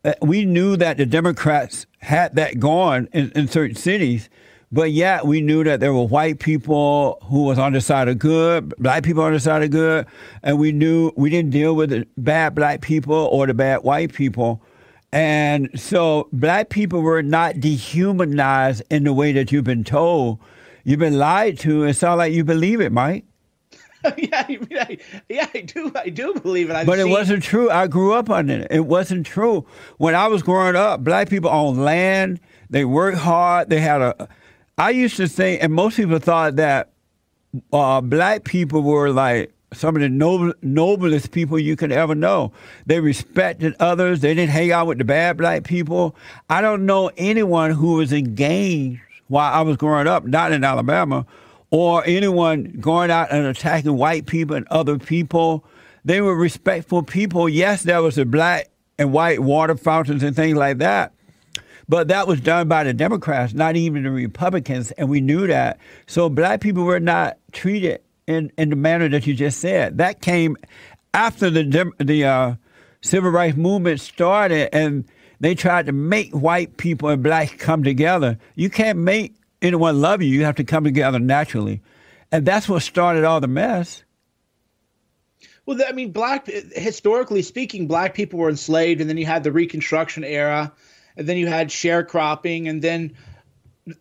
uh, 0.04 0.14
we 0.22 0.46
knew 0.46 0.76
that 0.78 0.98
the 0.98 1.06
Democrats 1.06 1.86
had 2.00 2.36
that 2.36 2.60
going 2.60 3.08
in, 3.14 3.32
in 3.32 3.48
certain 3.48 3.76
cities. 3.76 4.30
But 4.70 4.92
yet 4.92 5.26
we 5.26 5.40
knew 5.40 5.64
that 5.64 5.80
there 5.80 5.94
were 5.94 6.04
white 6.04 6.40
people 6.40 7.20
who 7.24 7.44
was 7.44 7.58
on 7.58 7.72
the 7.72 7.80
side 7.80 8.10
of 8.10 8.20
good, 8.20 8.74
black 8.78 9.04
people 9.04 9.24
on 9.24 9.32
the 9.32 9.40
side 9.40 9.64
of 9.64 9.72
good, 9.72 10.06
and 10.44 10.60
we 10.60 10.74
knew 10.74 11.12
we 11.16 11.30
didn't 11.30 11.52
deal 11.52 11.74
with 11.74 11.92
the 11.92 12.06
bad 12.18 12.54
black 12.54 12.82
people 12.82 13.16
or 13.16 13.48
the 13.48 13.54
bad 13.54 13.84
white 13.84 14.14
people. 14.14 14.62
And 15.12 15.70
so 15.80 16.28
black 16.34 16.70
people 16.70 17.02
were 17.02 17.24
not 17.24 17.60
dehumanized 17.60 18.84
in 18.90 19.04
the 19.04 19.14
way 19.14 19.32
that 19.32 19.52
you've 19.52 19.64
been 19.64 19.84
told. 19.84 20.40
You've 20.84 21.00
been 21.00 21.18
lied 21.18 21.60
to. 21.60 21.84
It 21.84 21.96
sounds 21.96 22.18
like 22.18 22.34
you 22.34 22.44
believe 22.44 22.82
it, 22.82 22.92
Mike. 22.92 23.26
yeah, 24.18 24.46
I, 24.48 24.98
yeah, 25.30 25.48
I 25.54 25.62
do. 25.62 25.92
I 25.96 26.10
do 26.10 26.34
believe 26.36 26.70
it. 26.70 26.76
I've 26.76 26.86
but 26.86 27.00
it 27.00 27.04
seen... 27.04 27.12
wasn't 27.12 27.44
true. 27.44 27.70
I 27.70 27.88
grew 27.88 28.14
up 28.14 28.30
on 28.30 28.50
it. 28.50 28.68
It 28.70 28.86
wasn't 28.86 29.26
true. 29.26 29.66
When 29.98 30.16
I 30.16 30.28
was 30.28 30.44
growing 30.44 30.76
up, 30.76 31.04
black 31.04 31.30
people 31.30 31.50
owned 31.50 31.84
land. 31.84 32.40
They 32.70 32.86
worked 32.86 33.18
hard. 33.18 33.70
They 33.70 33.80
had 33.80 34.02
a. 34.02 34.30
I 34.78 34.92
used 34.92 35.18
to 35.18 35.28
think, 35.28 35.64
and 35.64 35.74
most 35.74 35.98
people 35.98 36.20
thought 36.20 36.58
that 36.58 36.92
uh, 37.74 38.02
black 38.02 38.44
people 38.44 38.82
were 38.82 39.10
like 39.10 39.54
some 39.74 39.96
of 39.96 40.02
the 40.02 40.10
noble, 40.10 40.54
noblest 40.62 41.32
people 41.32 41.60
you 41.60 41.76
could 41.76 41.92
ever 41.92 42.16
know. 42.16 42.52
They 42.86 43.00
respected 43.00 43.76
others. 43.80 44.22
They 44.22 44.34
didn't 44.34 44.52
hang 44.52 44.72
out 44.72 44.88
with 44.88 44.98
the 44.98 45.04
bad 45.04 45.38
black 45.38 45.64
people. 45.64 46.16
I 46.50 46.62
don't 46.62 46.86
know 46.86 47.12
anyone 47.18 47.72
who 47.72 47.94
was 47.94 48.14
engaged 48.14 49.02
while 49.28 49.54
I 49.54 49.62
was 49.62 49.78
growing 49.78 50.08
up, 50.08 50.26
not 50.26 50.54
in 50.54 50.64
Alabama, 50.64 51.26
or 51.70 52.04
anyone 52.06 52.78
going 52.80 53.12
out 53.12 53.32
and 53.32 53.46
attacking 53.46 53.98
white 53.98 54.26
people 54.26 54.56
and 54.56 54.68
other 54.70 54.98
people. 54.98 55.66
They 56.06 56.22
were 56.22 56.36
respectful 56.36 57.04
people. 57.04 57.50
Yes, 57.50 57.84
there 57.84 58.02
was 58.02 58.18
a 58.18 58.26
black 58.26 58.70
and 58.98 59.12
white 59.12 59.42
water 59.42 59.76
fountains 59.76 60.24
and 60.24 60.36
things 60.36 60.58
like 60.58 60.78
that. 60.78 61.14
But 61.90 62.10
that 62.10 62.28
was 62.28 62.42
done 62.42 62.68
by 62.68 62.84
the 62.84 62.94
Democrats, 62.94 63.54
not 63.54 63.76
even 63.76 64.04
the 64.04 64.12
Republicans, 64.12 64.92
and 64.92 65.10
we 65.10 65.22
knew 65.22 65.48
that. 65.48 65.80
So 66.06 66.30
black 66.30 66.62
people 66.62 66.84
were 66.84 67.00
not 67.00 67.38
treated 67.52 68.02
in, 68.28 68.52
in 68.58 68.70
the 68.70 68.76
manner 68.76 69.10
that 69.10 69.26
you 69.26 69.34
just 69.34 69.60
said. 69.60 69.98
That 69.98 70.22
came 70.22 70.58
after 71.14 71.50
the 71.50 71.92
the 72.00 72.26
uh, 72.26 72.56
civil 73.02 73.32
rights 73.32 73.58
movement 73.58 74.02
started, 74.02 74.74
and 74.76 75.06
they 75.40 75.56
tried 75.56 75.88
to 75.88 75.92
make 75.92 76.32
white 76.32 76.78
people 76.78 77.10
and 77.10 77.24
blacks 77.24 77.54
come 77.58 77.84
together. 77.84 78.38
You 78.56 78.70
can't 78.70 79.00
make 79.00 79.36
anyone 79.62 80.02
love 80.02 80.22
you. 80.22 80.30
You 80.30 80.46
have 80.46 80.56
to 80.56 80.64
come 80.64 80.84
together 80.84 81.20
naturally, 81.20 81.82
and 82.32 82.46
that's 82.46 82.70
what 82.70 82.84
started 82.84 83.24
all 83.24 83.40
the 83.40 83.48
mess. 83.48 84.04
Well, 85.66 85.80
I 85.86 85.92
mean, 85.92 86.12
black 86.12 86.48
historically 86.48 87.42
speaking, 87.42 87.88
black 87.88 88.14
people 88.14 88.40
were 88.40 88.50
enslaved, 88.50 89.02
and 89.02 89.10
then 89.10 89.18
you 89.18 89.26
had 89.26 89.44
the 89.44 89.52
Reconstruction 89.52 90.24
era, 90.24 90.72
and 91.16 91.28
then 91.28 91.38
you 91.38 91.48
had 91.48 91.70
sharecropping, 91.70 92.70
and 92.70 92.82
then 92.82 93.16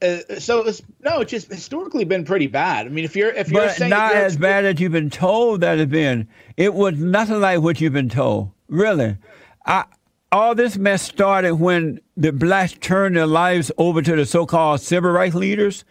uh, 0.03 0.18
so 0.38 0.66
it's 0.66 0.83
no, 1.01 1.20
it's 1.20 1.31
just 1.31 1.49
historically 1.49 2.05
been 2.05 2.25
pretty 2.25 2.46
bad. 2.46 2.87
I 2.87 2.88
mean, 2.88 3.05
if 3.05 3.14
you're 3.14 3.31
if 3.31 3.51
you're 3.51 3.66
but 3.66 3.81
not 3.88 4.14
you're, 4.14 4.25
as 4.25 4.37
bad 4.37 4.64
as 4.64 4.81
you've 4.81 4.92
been 4.92 5.11
told 5.11 5.61
that 5.61 5.79
it's 5.79 5.90
been. 5.90 6.29
It 6.57 6.75
was 6.75 6.94
nothing 6.99 7.40
like 7.40 7.61
what 7.61 7.81
you've 7.81 7.92
been 7.92 8.09
told. 8.09 8.51
Really, 8.68 9.16
I, 9.64 9.85
all 10.33 10.55
this 10.55 10.77
mess 10.77 11.03
started 11.03 11.55
when 11.57 12.01
the 12.16 12.33
blacks 12.33 12.75
turned 12.81 13.16
their 13.16 13.27
lives 13.27 13.70
over 13.79 14.03
to 14.03 14.16
the 14.16 14.27
so-called 14.27 14.81
civil 14.81 15.11
rights 15.11 15.35
leaders 15.35 15.85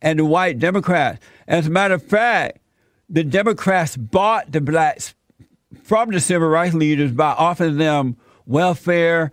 and 0.00 0.18
the 0.18 0.24
white 0.24 0.58
Democrats. 0.58 1.18
As 1.48 1.66
a 1.66 1.70
matter 1.70 1.94
of 1.94 2.02
fact, 2.02 2.58
the 3.08 3.24
Democrats 3.24 3.96
bought 3.96 4.52
the 4.52 4.60
blacks 4.60 5.14
from 5.82 6.10
the 6.10 6.20
civil 6.20 6.48
rights 6.48 6.74
leaders 6.74 7.10
by 7.10 7.32
offering 7.32 7.78
them 7.78 8.16
welfare. 8.46 9.32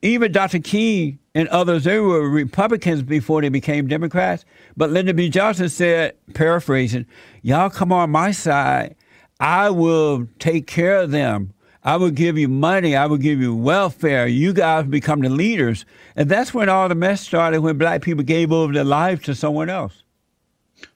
Even 0.00 0.32
Dr. 0.32 0.60
King 0.60 1.18
and 1.36 1.48
others, 1.48 1.84
they 1.84 2.00
were 2.00 2.26
Republicans 2.30 3.02
before 3.02 3.42
they 3.42 3.50
became 3.50 3.88
Democrats. 3.88 4.46
But 4.74 4.88
Lyndon 4.88 5.16
B. 5.16 5.28
Johnson 5.28 5.68
said, 5.68 6.14
paraphrasing, 6.32 7.04
y'all 7.42 7.68
come 7.68 7.92
on 7.92 8.08
my 8.08 8.30
side. 8.30 8.96
I 9.38 9.68
will 9.68 10.26
take 10.38 10.66
care 10.66 10.96
of 10.96 11.10
them. 11.10 11.52
I 11.84 11.96
will 11.96 12.10
give 12.10 12.38
you 12.38 12.48
money. 12.48 12.96
I 12.96 13.04
will 13.04 13.18
give 13.18 13.38
you 13.38 13.54
welfare. 13.54 14.26
You 14.26 14.54
guys 14.54 14.86
become 14.86 15.20
the 15.20 15.28
leaders. 15.28 15.84
And 16.16 16.30
that's 16.30 16.54
when 16.54 16.70
all 16.70 16.88
the 16.88 16.94
mess 16.94 17.20
started 17.20 17.60
when 17.60 17.76
black 17.76 18.00
people 18.00 18.24
gave 18.24 18.50
over 18.50 18.72
their 18.72 18.82
lives 18.82 19.22
to 19.24 19.34
someone 19.34 19.68
else. 19.68 20.04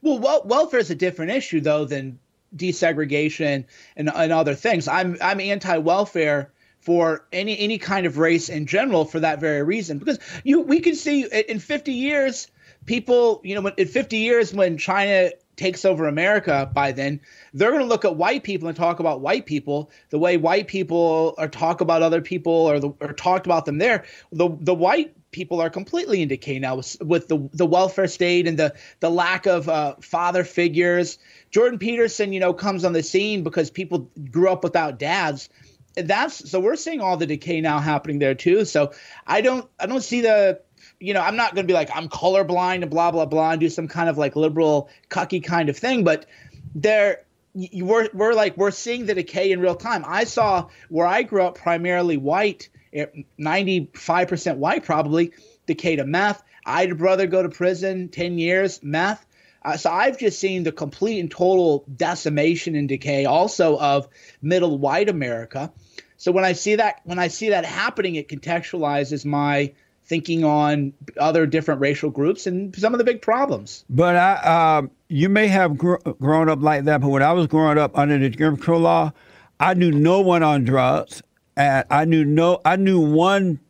Well, 0.00 0.20
wel- 0.20 0.44
welfare 0.46 0.80
is 0.80 0.90
a 0.90 0.94
different 0.94 1.32
issue, 1.32 1.60
though, 1.60 1.84
than 1.84 2.18
desegregation 2.56 3.66
and, 3.94 4.10
and 4.14 4.32
other 4.32 4.54
things. 4.54 4.88
I'm, 4.88 5.18
I'm 5.20 5.38
anti 5.38 5.76
welfare 5.76 6.50
for 6.80 7.26
any 7.32 7.58
any 7.58 7.78
kind 7.78 8.06
of 8.06 8.18
race 8.18 8.48
in 8.48 8.66
general 8.66 9.04
for 9.04 9.20
that 9.20 9.40
very 9.40 9.62
reason. 9.62 9.98
Because 9.98 10.18
you 10.44 10.60
we 10.60 10.80
can 10.80 10.94
see 10.94 11.26
in 11.48 11.58
50 11.58 11.92
years 11.92 12.48
people 12.86 13.40
you 13.44 13.60
know 13.60 13.68
in 13.76 13.86
50 13.86 14.16
years 14.16 14.54
when 14.54 14.78
china 14.78 15.30
takes 15.56 15.84
over 15.84 16.08
america 16.08 16.70
by 16.72 16.92
then 16.92 17.20
they're 17.52 17.70
going 17.70 17.82
to 17.82 17.86
look 17.86 18.06
at 18.06 18.16
white 18.16 18.42
people 18.42 18.68
and 18.68 18.76
talk 18.76 19.00
about 19.00 19.20
white 19.20 19.44
people 19.44 19.90
the 20.08 20.18
way 20.18 20.36
white 20.36 20.66
people 20.66 21.34
are 21.38 21.48
talk 21.48 21.80
about 21.80 22.02
other 22.02 22.20
people 22.20 22.52
or, 22.52 22.80
the, 22.80 22.90
or 23.00 23.12
talked 23.12 23.46
about 23.46 23.64
them 23.64 23.78
there. 23.78 24.04
The 24.32 24.48
the 24.60 24.74
white 24.74 25.14
people 25.32 25.60
are 25.60 25.70
completely 25.70 26.22
in 26.22 26.28
decay 26.28 26.58
now 26.58 26.76
with, 26.76 26.96
with 27.00 27.28
the 27.28 27.48
the 27.52 27.66
welfare 27.66 28.08
state 28.08 28.46
and 28.46 28.58
the 28.58 28.74
the 29.00 29.10
lack 29.10 29.46
of 29.46 29.68
uh, 29.68 29.94
father 30.00 30.44
figures. 30.44 31.18
Jordan 31.50 31.78
peterson 31.78 32.32
you 32.32 32.40
know 32.40 32.52
comes 32.52 32.84
on 32.84 32.92
the 32.92 33.02
scene 33.02 33.42
because 33.42 33.70
people 33.70 34.10
grew 34.30 34.50
up 34.50 34.64
without 34.64 34.98
dads 34.98 35.48
that's 35.94 36.50
so 36.50 36.60
we're 36.60 36.76
seeing 36.76 37.00
all 37.00 37.16
the 37.16 37.26
decay 37.26 37.60
now 37.60 37.78
happening 37.78 38.18
there 38.18 38.34
too. 38.34 38.64
So 38.64 38.92
I 39.26 39.40
don't 39.40 39.68
I 39.78 39.86
don't 39.86 40.02
see 40.02 40.20
the 40.20 40.60
you 40.98 41.14
know 41.14 41.20
I'm 41.20 41.36
not 41.36 41.54
going 41.54 41.66
to 41.66 41.70
be 41.70 41.74
like 41.74 41.90
I'm 41.94 42.08
colorblind 42.08 42.82
and 42.82 42.90
blah 42.90 43.10
blah 43.10 43.26
blah 43.26 43.52
and 43.52 43.60
do 43.60 43.68
some 43.68 43.88
kind 43.88 44.08
of 44.08 44.18
like 44.18 44.36
liberal 44.36 44.88
cucky 45.08 45.42
kind 45.42 45.68
of 45.68 45.76
thing, 45.76 46.04
but 46.04 46.26
there 46.74 47.24
you 47.54 47.84
we're 47.84 48.08
we're 48.12 48.34
like 48.34 48.56
we're 48.56 48.70
seeing 48.70 49.06
the 49.06 49.14
decay 49.14 49.50
in 49.50 49.60
real 49.60 49.74
time. 49.74 50.04
I 50.06 50.24
saw 50.24 50.68
where 50.88 51.06
I 51.06 51.22
grew 51.22 51.42
up 51.42 51.56
primarily 51.56 52.16
white, 52.16 52.68
95% 52.94 54.46
eh, 54.46 54.52
white 54.52 54.84
probably, 54.84 55.32
decay 55.66 55.96
to 55.96 56.04
meth. 56.04 56.42
I 56.64 56.82
had 56.82 56.92
a 56.92 56.94
brother 56.94 57.26
go 57.26 57.42
to 57.42 57.48
prison 57.48 58.08
10 58.08 58.38
years, 58.38 58.80
meth. 58.82 59.26
Uh, 59.62 59.76
so 59.76 59.90
I've 59.90 60.18
just 60.18 60.38
seen 60.38 60.64
the 60.64 60.72
complete 60.72 61.20
and 61.20 61.30
total 61.30 61.84
decimation 61.96 62.74
and 62.74 62.88
decay 62.88 63.24
also 63.24 63.78
of 63.78 64.08
middle 64.42 64.78
white 64.78 65.08
America. 65.08 65.72
So 66.16 66.32
when 66.32 66.44
I 66.44 66.52
see 66.52 66.76
that 66.76 67.00
when 67.04 67.18
I 67.18 67.28
see 67.28 67.50
that 67.50 67.64
happening, 67.64 68.14
it 68.14 68.28
contextualizes 68.28 69.24
my 69.24 69.72
thinking 70.04 70.44
on 70.44 70.92
other 71.18 71.46
different 71.46 71.80
racial 71.80 72.10
groups 72.10 72.46
and 72.46 72.74
some 72.74 72.92
of 72.92 72.98
the 72.98 73.04
big 73.04 73.22
problems. 73.22 73.84
But 73.88 74.16
I, 74.16 74.32
uh, 74.32 74.82
you 75.08 75.28
may 75.28 75.46
have 75.46 75.78
gr- 75.78 76.02
grown 76.20 76.48
up 76.48 76.60
like 76.62 76.84
that, 76.84 77.00
but 77.00 77.10
when 77.10 77.22
I 77.22 77.32
was 77.32 77.46
growing 77.46 77.78
up 77.78 77.96
under 77.96 78.18
the 78.18 78.28
Jim 78.28 78.56
Crow 78.56 78.78
law, 78.78 79.12
I 79.60 79.74
knew 79.74 79.92
no 79.92 80.20
one 80.20 80.42
on 80.42 80.64
drugs, 80.64 81.22
and 81.56 81.84
I 81.90 82.06
knew 82.06 82.24
no, 82.24 82.60
I 82.64 82.76
knew 82.76 82.98
one 82.98 83.60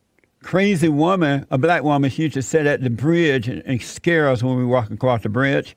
crazy 0.42 0.88
woman, 0.88 1.46
a 1.50 1.58
black 1.58 1.82
woman, 1.82 2.10
she 2.10 2.22
used 2.22 2.34
to 2.34 2.42
sit 2.42 2.66
at 2.66 2.82
the 2.82 2.90
bridge 2.90 3.48
and, 3.48 3.62
and 3.66 3.80
scare 3.82 4.28
us 4.28 4.42
when 4.42 4.56
we 4.56 4.64
walking 4.64 4.94
across 4.94 5.22
the 5.22 5.28
bridge. 5.28 5.76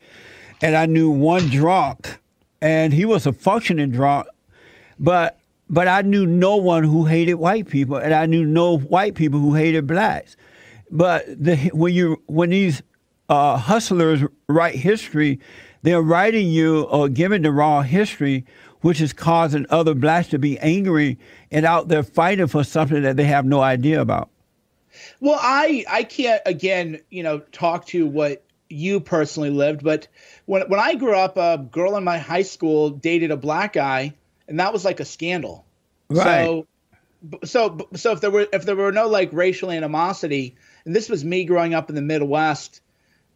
And 0.61 0.75
I 0.75 0.85
knew 0.85 1.09
one 1.09 1.49
drunk, 1.49 2.19
and 2.61 2.93
he 2.93 3.05
was 3.05 3.25
a 3.25 3.33
functioning 3.33 3.91
drunk, 3.91 4.27
but 4.99 5.39
but 5.69 5.87
I 5.87 6.01
knew 6.01 6.25
no 6.25 6.55
one 6.57 6.83
who 6.83 7.05
hated 7.05 7.35
white 7.35 7.67
people, 7.67 7.97
and 7.97 8.13
I 8.13 8.25
knew 8.25 8.45
no 8.45 8.77
white 8.77 9.15
people 9.15 9.39
who 9.39 9.53
hated 9.55 9.87
blacks. 9.87 10.37
But 10.91 11.25
the, 11.27 11.55
when 11.73 11.93
you 11.93 12.21
when 12.27 12.51
these 12.51 12.81
uh, 13.29 13.57
hustlers 13.57 14.21
write 14.47 14.75
history, 14.75 15.39
They're 15.83 16.01
writing 16.01 16.47
you 16.47 16.83
or 16.83 17.09
giving 17.09 17.41
the 17.41 17.51
wrong 17.51 17.83
history, 17.83 18.45
which 18.81 19.01
is 19.01 19.13
causing 19.13 19.65
other 19.69 19.93
blacks 19.93 20.29
to 20.29 20.39
be 20.39 20.57
angry 20.59 21.19
and 21.51 21.65
out 21.65 21.89
there 21.89 22.03
fighting 22.03 22.47
for 22.47 22.63
something 22.63 23.01
that 23.03 23.17
they 23.17 23.25
have 23.25 23.45
no 23.45 23.61
idea 23.61 24.01
about. 24.01 24.29
Well, 25.19 25.39
I 25.41 25.85
I 25.89 26.03
can't 26.03 26.41
again, 26.45 27.01
you 27.09 27.23
know, 27.23 27.39
talk 27.39 27.87
to 27.87 28.05
what 28.05 28.43
you 28.69 28.99
personally 28.99 29.49
lived, 29.49 29.83
but 29.83 30.07
when 30.45 30.63
when 30.63 30.79
I 30.79 30.95
grew 30.95 31.15
up, 31.15 31.37
a 31.37 31.57
girl 31.57 31.95
in 31.95 32.03
my 32.03 32.17
high 32.17 32.41
school 32.41 32.89
dated 32.89 33.31
a 33.31 33.37
black 33.37 33.73
guy, 33.73 34.13
and 34.47 34.59
that 34.59 34.73
was 34.73 34.83
like 34.83 34.99
a 34.99 35.05
scandal. 35.05 35.65
Right. 36.09 36.45
So, 36.45 36.67
so 37.43 37.89
so 37.95 38.11
if 38.11 38.21
there 38.21 38.31
were 38.31 38.47
if 38.51 38.65
there 38.65 38.75
were 38.75 38.91
no 38.91 39.07
like 39.07 39.31
racial 39.33 39.71
animosity, 39.71 40.55
and 40.85 40.95
this 40.95 41.09
was 41.09 41.23
me 41.23 41.45
growing 41.45 41.73
up 41.73 41.89
in 41.89 41.95
the 41.95 42.01
Midwest 42.01 42.81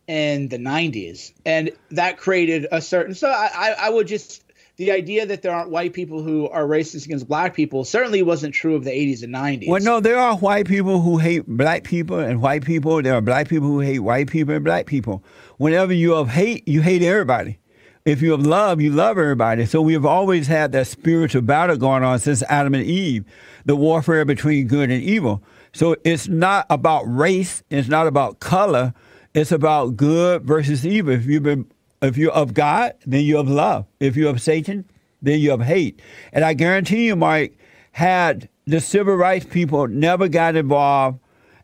in 0.07 0.47
the 0.49 0.57
'90s, 0.57 1.33
and 1.45 1.71
that 1.91 2.17
created 2.17 2.67
a 2.71 2.81
certain. 2.81 3.13
So 3.13 3.29
I 3.29 3.49
I, 3.53 3.75
I 3.79 3.89
would 3.89 4.07
just 4.07 4.43
the 4.77 4.91
idea 4.91 5.25
that 5.25 5.41
there 5.41 5.53
aren't 5.53 5.71
white 5.71 5.93
people 5.93 6.21
who 6.21 6.47
are 6.49 6.65
racist 6.65 7.05
against 7.05 7.27
black 7.27 7.55
people 7.55 7.83
certainly 7.83 8.21
wasn't 8.21 8.53
true 8.53 8.75
of 8.75 8.83
the 8.83 8.91
80s 8.91 9.23
and 9.23 9.33
90s. 9.33 9.67
Well, 9.67 9.81
no, 9.81 9.99
there 9.99 10.19
are 10.19 10.37
white 10.37 10.67
people 10.67 11.01
who 11.01 11.17
hate 11.17 11.47
black 11.47 11.83
people 11.83 12.19
and 12.19 12.41
white 12.43 12.63
people. 12.63 13.01
There 13.01 13.15
are 13.15 13.21
black 13.21 13.49
people 13.49 13.67
who 13.67 13.79
hate 13.79 13.99
white 13.99 14.29
people 14.29 14.53
and 14.53 14.63
black 14.63 14.85
people. 14.85 15.23
Whenever 15.57 15.93
you 15.93 16.11
have 16.11 16.29
hate, 16.29 16.67
you 16.67 16.81
hate 16.83 17.01
everybody. 17.01 17.57
If 18.05 18.21
you 18.21 18.31
have 18.31 18.45
love, 18.45 18.79
you 18.79 18.91
love 18.91 19.17
everybody. 19.17 19.65
So 19.65 19.81
we 19.81 19.93
have 19.93 20.05
always 20.05 20.45
had 20.45 20.71
that 20.73 20.85
spiritual 20.85 21.41
battle 21.41 21.75
going 21.75 22.03
on 22.03 22.19
since 22.19 22.43
Adam 22.43 22.75
and 22.75 22.85
Eve, 22.85 23.25
the 23.65 23.75
warfare 23.75 24.25
between 24.25 24.67
good 24.67 24.91
and 24.91 25.01
evil. 25.01 25.43
So 25.73 25.95
it's 26.03 26.27
not 26.27 26.67
about 26.69 27.01
race, 27.03 27.63
it's 27.71 27.89
not 27.89 28.05
about 28.05 28.39
color, 28.39 28.93
it's 29.33 29.51
about 29.51 29.97
good 29.97 30.43
versus 30.43 30.85
evil. 30.85 31.13
If 31.13 31.25
you've 31.25 31.43
been 31.43 31.65
if 32.01 32.17
you're 32.17 32.31
of 32.31 32.53
God, 32.53 32.93
then 33.05 33.23
you 33.23 33.37
have 33.37 33.47
love. 33.47 33.85
If 33.99 34.15
you're 34.15 34.29
of 34.29 34.41
Satan, 34.41 34.85
then 35.21 35.39
you 35.39 35.51
have 35.51 35.61
hate. 35.61 36.01
And 36.31 36.45
I 36.45 36.53
guarantee 36.53 37.07
you, 37.07 37.15
Mike, 37.15 37.57
had 37.91 38.49
the 38.65 38.79
civil 38.79 39.15
rights 39.15 39.45
people 39.49 39.87
never 39.87 40.27
got 40.27 40.55
involved 40.55 41.19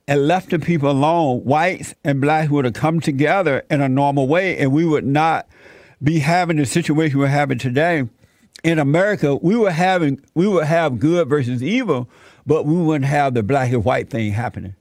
and 0.07 0.27
left 0.27 0.49
the 0.49 0.59
people 0.59 0.91
alone, 0.91 1.43
whites 1.43 1.95
and 2.03 2.19
blacks 2.19 2.49
would 2.49 2.65
have 2.65 2.73
come 2.73 2.99
together 2.99 3.63
in 3.69 3.81
a 3.81 3.87
normal 3.87 4.27
way, 4.27 4.57
and 4.57 4.71
we 4.71 4.85
would 4.85 5.05
not 5.05 5.47
be 6.01 6.19
having 6.19 6.57
the 6.57 6.65
situation 6.65 7.19
we're 7.19 7.27
having 7.27 7.57
today. 7.57 8.07
In 8.63 8.79
America, 8.79 9.35
we 9.35 9.55
were 9.55 9.71
having 9.71 10.21
we 10.35 10.47
would 10.47 10.65
have 10.65 10.99
good 10.99 11.29
versus 11.29 11.63
evil, 11.63 12.09
but 12.45 12.65
we 12.65 12.75
wouldn't 12.75 13.05
have 13.05 13.33
the 13.33 13.43
black 13.43 13.71
and 13.71 13.83
white 13.83 14.09
thing 14.09 14.31
happening. 14.31 14.75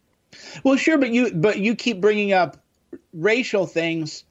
Well, 0.64 0.76
sure, 0.76 0.98
but 0.98 1.10
you 1.10 1.32
but 1.34 1.58
you 1.58 1.74
keep 1.74 2.00
bringing 2.00 2.32
up 2.32 2.64
racial 3.12 3.66
things 3.66 4.24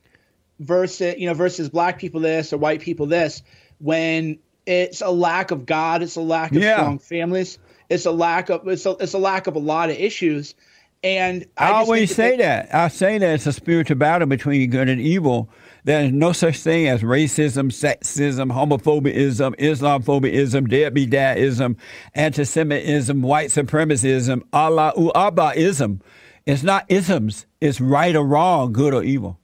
versus 0.62 1.16
you 1.18 1.28
know 1.28 1.34
versus 1.34 1.70
black 1.70 2.00
people 2.00 2.22
this 2.22 2.54
or 2.54 2.58
white 2.58 2.80
people 2.82 3.08
this 3.08 3.42
when 3.80 4.38
it's 4.66 5.02
a 5.02 5.10
lack 5.10 5.52
of 5.52 5.66
God, 5.66 6.04
it's 6.04 6.16
a 6.16 6.22
lack 6.22 6.52
of 6.52 6.62
Yeah. 6.62 6.78
strong 6.78 7.00
families, 7.00 7.58
it's 7.90 8.06
a 8.06 8.12
lack 8.12 8.50
of 8.50 8.68
it's 8.68 8.86
a, 8.86 8.92
it's 9.00 9.14
a 9.14 9.18
lack 9.18 9.48
of 9.48 9.56
a 9.56 9.60
lot 9.60 9.90
of 9.90 9.98
issues. 9.98 10.56
And 11.04 11.48
I, 11.58 11.70
I, 11.70 11.74
always 11.74 12.14
say 12.14 12.38
that. 12.38 12.70
that. 12.70 12.76
I 12.76 12.88
say 12.90 13.18
that 13.18 13.34
it's 13.34 13.48
a 13.48 13.54
spiritual 13.54 13.96
battle 13.98 14.28
between 14.28 14.70
good 14.70 14.88
and 14.88 15.02
evil. 15.02 15.50
There 15.84 16.04
is 16.04 16.12
no 16.12 16.32
such 16.32 16.60
thing 16.60 16.88
as 16.88 17.02
racism, 17.02 17.72
sexism, 17.72 18.54
homophobism, 18.54 19.56
Islamophobism, 19.56 20.70
deadbeat 20.70 21.10
dadism, 21.10 21.76
anti-Semitism, 22.14 23.20
white 23.24 23.50
supremacism, 23.50 24.44
Allah 24.54 24.94
Abbaism. 24.96 26.02
It's 26.46 26.62
not 26.62 26.86
isms. 26.88 27.48
It's 27.60 27.82
right 27.82 28.16
or 28.16 28.24
wrong, 28.24 28.72
good 28.72 28.94
or 28.94 29.04
evil. 29.04 29.40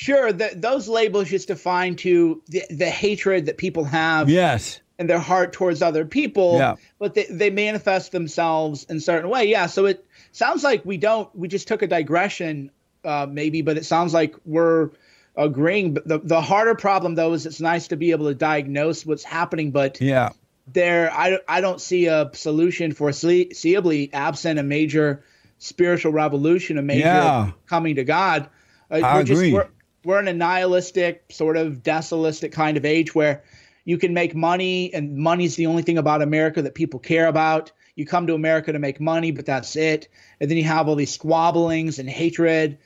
Sure, 0.00 0.32
the, 0.32 0.52
those 0.54 0.86
labels 0.86 1.28
just 1.28 1.48
define 1.48 1.96
to 1.96 2.40
the, 2.46 2.62
the 2.70 2.88
hatred 2.88 3.46
that 3.46 3.58
people 3.58 3.82
have 3.82 4.30
Yes. 4.30 4.80
in 5.00 5.08
their 5.08 5.18
heart 5.18 5.52
towards 5.52 5.82
other 5.82 6.04
people, 6.04 6.56
Yeah. 6.56 6.76
but 7.00 7.14
they, 7.14 7.26
they 7.28 7.50
manifest 7.50 8.12
themselves 8.12 8.84
in 8.88 8.98
a 8.98 9.00
certain 9.00 9.28
way. 9.28 9.46
Yeah, 9.46 9.66
so 9.66 9.86
it 9.86 10.06
sounds 10.30 10.62
like 10.62 10.84
we 10.84 10.98
don't, 10.98 11.28
we 11.36 11.48
just 11.48 11.66
took 11.66 11.82
a 11.82 11.88
digression, 11.88 12.70
uh, 13.04 13.26
maybe, 13.28 13.60
but 13.60 13.76
it 13.76 13.84
sounds 13.84 14.14
like 14.14 14.36
we're 14.44 14.90
agreeing. 15.34 15.94
But 15.94 16.06
the, 16.06 16.18
the 16.20 16.40
harder 16.42 16.76
problem, 16.76 17.16
though, 17.16 17.32
is 17.32 17.44
it's 17.44 17.60
nice 17.60 17.88
to 17.88 17.96
be 17.96 18.12
able 18.12 18.26
to 18.28 18.36
diagnose 18.36 19.04
what's 19.04 19.24
happening, 19.24 19.72
but 19.72 20.00
Yeah. 20.00 20.28
there, 20.72 21.12
I, 21.12 21.40
I 21.48 21.60
don't 21.60 21.80
see 21.80 22.06
a 22.06 22.30
solution 22.34 22.92
for 22.92 23.10
foreseeably 23.10 24.10
absent 24.12 24.60
a 24.60 24.62
major 24.62 25.24
spiritual 25.58 26.12
revolution, 26.12 26.78
a 26.78 26.82
major 26.82 27.00
Yeah. 27.00 27.50
coming 27.66 27.96
to 27.96 28.04
God. 28.04 28.48
Uh, 28.92 29.00
I 29.02 29.16
we're 29.16 29.22
just, 29.24 29.40
agree. 29.42 29.52
we're, 29.54 29.66
we're 30.04 30.20
in 30.20 30.28
a 30.28 30.32
nihilistic, 30.32 31.24
sort 31.30 31.56
of 31.56 31.82
desolistic 31.82 32.52
kind 32.52 32.76
of 32.76 32.84
age 32.84 33.14
where 33.14 33.42
you 33.84 33.98
can 33.98 34.12
make 34.12 34.34
money, 34.34 34.92
and 34.92 35.16
money's 35.16 35.56
the 35.56 35.66
only 35.66 35.82
thing 35.82 35.98
about 35.98 36.22
America 36.22 36.62
that 36.62 36.74
people 36.74 37.00
care 37.00 37.26
about. 37.26 37.72
You 37.96 38.06
come 38.06 38.26
to 38.26 38.34
America 38.34 38.72
to 38.72 38.78
make 38.78 39.00
money, 39.00 39.30
but 39.30 39.46
that's 39.46 39.74
it. 39.76 40.08
And 40.40 40.50
then 40.50 40.56
you 40.58 40.64
have 40.64 40.88
all 40.88 40.94
these 40.94 41.16
squabblings 41.16 41.98
and 41.98 42.08
hatred 42.08 42.78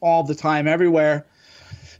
all 0.00 0.22
the 0.22 0.34
time, 0.34 0.66
everywhere. 0.66 1.26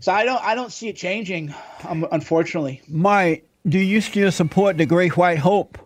So 0.01 0.13
I 0.13 0.25
don't, 0.25 0.43
I 0.43 0.55
don't 0.55 0.73
see 0.73 0.89
it 0.89 0.97
changing, 0.97 1.55
um, 1.87 2.07
unfortunately. 2.11 2.83
my 2.89 3.43
do 3.69 3.79
you 3.79 4.01
still 4.01 4.31
support 4.31 4.79
the 4.79 4.87
Great 4.87 5.17
White 5.17 5.39
Hope? 5.39 5.79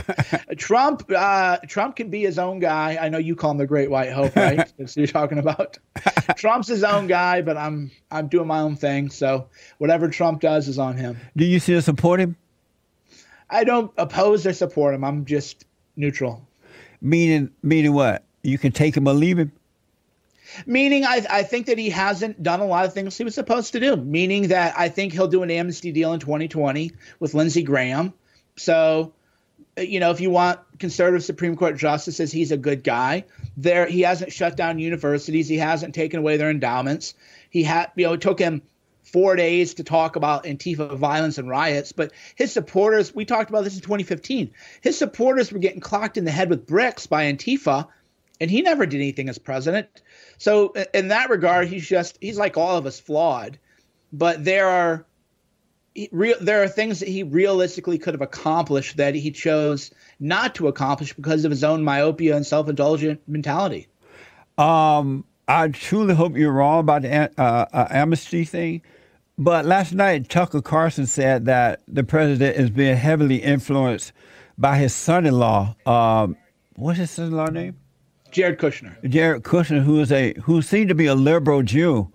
Trump, 0.56 1.10
uh, 1.14 1.58
Trump 1.66 1.96
can 1.96 2.10
be 2.10 2.22
his 2.22 2.38
own 2.38 2.58
guy. 2.58 2.98
I 3.00 3.08
know 3.08 3.18
you 3.18 3.36
call 3.36 3.50
him 3.50 3.58
the 3.58 3.66
Great 3.66 3.90
White 3.90 4.12
Hope, 4.12 4.34
right? 4.36 4.72
That's 4.78 4.96
you're 4.96 5.06
talking 5.06 5.38
about. 5.38 5.78
Trump's 6.36 6.68
his 6.68 6.84
own 6.84 7.06
guy, 7.06 7.42
but 7.42 7.56
I'm 7.56 7.90
I'm 8.10 8.28
doing 8.28 8.46
my 8.46 8.60
own 8.60 8.76
thing. 8.76 9.10
So 9.10 9.48
whatever 9.78 10.08
Trump 10.08 10.40
does 10.40 10.68
is 10.68 10.78
on 10.78 10.96
him. 10.96 11.18
Do 11.36 11.44
you 11.44 11.60
still 11.60 11.82
support 11.82 12.20
him? 12.20 12.36
I 13.50 13.64
don't 13.64 13.92
oppose 13.98 14.46
or 14.46 14.52
support 14.54 14.94
him. 14.94 15.04
I'm 15.04 15.26
just 15.26 15.66
neutral. 15.96 16.46
Meaning, 17.00 17.50
meaning 17.62 17.92
what? 17.92 18.24
You 18.42 18.58
can 18.58 18.72
take 18.72 18.96
him 18.96 19.06
or 19.06 19.12
leave 19.12 19.38
him. 19.38 19.52
Meaning, 20.66 21.04
I 21.04 21.24
I 21.30 21.42
think 21.42 21.66
that 21.66 21.78
he 21.78 21.90
hasn't 21.90 22.42
done 22.42 22.60
a 22.60 22.66
lot 22.66 22.84
of 22.84 22.92
things 22.92 23.16
he 23.16 23.24
was 23.24 23.34
supposed 23.34 23.72
to 23.72 23.80
do. 23.80 23.96
Meaning 23.96 24.48
that 24.48 24.74
I 24.76 24.88
think 24.88 25.12
he'll 25.12 25.28
do 25.28 25.42
an 25.42 25.50
amnesty 25.50 25.92
deal 25.92 26.12
in 26.12 26.20
2020 26.20 26.92
with 27.20 27.34
Lindsey 27.34 27.62
Graham. 27.62 28.12
So, 28.56 29.12
you 29.76 30.00
know, 30.00 30.10
if 30.10 30.20
you 30.20 30.30
want 30.30 30.60
conservative 30.78 31.24
Supreme 31.24 31.56
Court 31.56 31.76
justices, 31.76 32.30
he's 32.30 32.52
a 32.52 32.56
good 32.56 32.84
guy. 32.84 33.24
There, 33.56 33.86
he 33.86 34.02
hasn't 34.02 34.32
shut 34.32 34.56
down 34.56 34.78
universities. 34.78 35.48
He 35.48 35.58
hasn't 35.58 35.94
taken 35.94 36.20
away 36.20 36.36
their 36.36 36.50
endowments. 36.50 37.14
He 37.48 37.62
had, 37.62 37.90
you 37.96 38.06
know, 38.06 38.14
it 38.14 38.20
took 38.20 38.38
him 38.38 38.62
four 39.02 39.36
days 39.36 39.74
to 39.74 39.84
talk 39.84 40.16
about 40.16 40.44
Antifa 40.44 40.96
violence 40.96 41.38
and 41.38 41.48
riots, 41.48 41.92
but 41.92 42.12
his 42.34 42.52
supporters, 42.52 43.14
we 43.14 43.24
talked 43.24 43.50
about 43.50 43.64
this 43.64 43.74
in 43.74 43.80
2015. 43.80 44.50
His 44.80 44.98
supporters 44.98 45.52
were 45.52 45.58
getting 45.58 45.80
clocked 45.80 46.16
in 46.16 46.24
the 46.24 46.30
head 46.30 46.50
with 46.50 46.66
bricks 46.66 47.06
by 47.06 47.24
Antifa, 47.24 47.88
and 48.40 48.50
he 48.50 48.62
never 48.62 48.86
did 48.86 48.96
anything 48.96 49.28
as 49.28 49.38
president. 49.38 49.88
So 50.38 50.74
in 50.94 51.08
that 51.08 51.30
regard, 51.30 51.68
he's 51.68 51.86
just 51.86 52.18
he's 52.20 52.38
like 52.38 52.56
all 52.56 52.76
of 52.76 52.86
us 52.86 53.00
flawed. 53.00 53.58
But 54.12 54.44
there 54.44 54.68
are 54.68 55.06
he, 55.94 56.08
real 56.12 56.36
there 56.40 56.62
are 56.62 56.68
things 56.68 57.00
that 57.00 57.08
he 57.08 57.22
realistically 57.22 57.98
could 57.98 58.14
have 58.14 58.20
accomplished 58.20 58.96
that 58.96 59.14
he 59.14 59.30
chose 59.30 59.90
not 60.20 60.54
to 60.56 60.68
accomplish 60.68 61.12
because 61.12 61.44
of 61.44 61.50
his 61.50 61.64
own 61.64 61.84
myopia 61.84 62.36
and 62.36 62.46
self-indulgent 62.46 63.20
mentality. 63.28 63.88
Um, 64.58 65.24
I 65.48 65.68
truly 65.68 66.14
hope 66.14 66.36
you're 66.36 66.52
wrong 66.52 66.80
about 66.80 67.02
the 67.02 67.30
uh, 67.38 67.66
uh, 67.72 67.88
amnesty 67.90 68.44
thing. 68.44 68.82
But 69.38 69.64
last 69.64 69.92
night, 69.92 70.28
Tucker 70.28 70.60
Carlson 70.62 71.06
said 71.06 71.46
that 71.46 71.80
the 71.88 72.04
president 72.04 72.56
is 72.56 72.70
being 72.70 72.96
heavily 72.96 73.36
influenced 73.36 74.12
by 74.58 74.76
his 74.76 74.94
son-in-law. 74.94 75.74
Um, 75.86 76.36
what's 76.76 76.98
his 76.98 77.10
son-in-law 77.10 77.46
name? 77.46 77.76
Jared 78.30 78.58
Kushner. 78.58 78.96
Jared 79.08 79.42
Kushner, 79.42 79.82
who 79.82 80.00
is 80.00 80.12
a 80.12 80.34
who 80.42 80.62
seemed 80.62 80.88
to 80.88 80.94
be 80.94 81.06
a 81.06 81.14
liberal 81.14 81.62
Jew. 81.62 82.10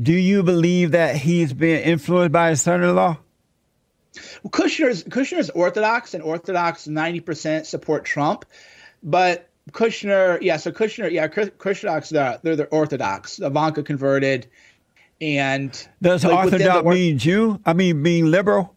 Do 0.00 0.12
you 0.12 0.42
believe 0.42 0.92
that 0.92 1.16
he's 1.16 1.52
being 1.52 1.82
influenced 1.82 2.32
by 2.32 2.50
his 2.50 2.62
son-in-law? 2.62 3.18
Well, 4.42 4.50
Kushner's 4.50 5.04
Kushner's 5.04 5.50
Orthodox, 5.50 6.14
and 6.14 6.22
Orthodox 6.22 6.88
ninety 6.88 7.20
percent 7.20 7.66
support 7.66 8.04
Trump, 8.04 8.44
but 9.02 9.48
Kushner, 9.72 10.38
yeah, 10.42 10.56
so 10.56 10.72
Kushner, 10.72 11.10
yeah, 11.10 11.28
Kushner's 11.28 12.10
they're, 12.10 12.40
they're 12.42 12.56
the 12.56 12.66
Orthodox. 12.66 13.38
Ivanka 13.38 13.82
converted, 13.82 14.48
and 15.20 15.70
Does 16.02 16.24
like, 16.24 16.44
Orthodox 16.44 16.84
or- 16.84 16.92
mean 16.92 17.18
Jew? 17.18 17.60
I 17.64 17.72
mean, 17.72 18.02
being 18.02 18.26
liberal? 18.30 18.74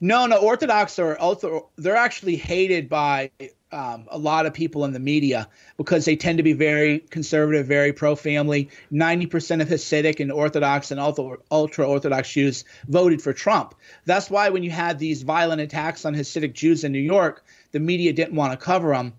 No, 0.00 0.26
no, 0.26 0.38
Orthodox 0.38 0.98
are 0.98 1.18
also 1.18 1.68
they're 1.76 1.96
actually 1.96 2.36
hated 2.36 2.88
by 2.88 3.30
um, 3.72 4.06
a 4.10 4.18
lot 4.18 4.46
of 4.46 4.52
people 4.52 4.84
in 4.84 4.92
the 4.92 4.98
media 4.98 5.48
because 5.76 6.04
they 6.04 6.16
tend 6.16 6.38
to 6.38 6.42
be 6.42 6.52
very 6.52 6.98
conservative, 7.10 7.66
very 7.66 7.92
pro-family. 7.92 8.68
Ninety 8.90 9.26
percent 9.26 9.62
of 9.62 9.68
Hasidic 9.68 10.20
and 10.20 10.32
Orthodox 10.32 10.90
and 10.90 11.00
ultra 11.00 11.86
Orthodox 11.86 12.32
Jews 12.32 12.64
voted 12.88 13.22
for 13.22 13.32
Trump. 13.32 13.74
That's 14.06 14.30
why 14.30 14.48
when 14.48 14.62
you 14.62 14.70
had 14.70 14.98
these 14.98 15.22
violent 15.22 15.60
attacks 15.60 16.04
on 16.04 16.14
Hasidic 16.14 16.52
Jews 16.52 16.84
in 16.84 16.92
New 16.92 16.98
York, 16.98 17.44
the 17.72 17.80
media 17.80 18.12
didn't 18.12 18.34
want 18.34 18.52
to 18.52 18.64
cover 18.64 18.92
them. 18.92 19.12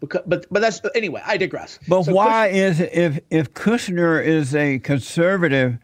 Because, 0.00 0.22
but 0.26 0.46
but 0.50 0.60
that's 0.60 0.80
anyway. 0.94 1.22
I 1.24 1.36
digress. 1.36 1.78
But 1.88 2.04
So 2.04 2.12
why 2.12 2.48
is 2.48 2.80
it, 2.80 2.92
if 2.92 3.20
if 3.30 3.54
Kushner 3.54 4.22
is 4.22 4.54
a 4.54 4.78
conservative, 4.80 5.78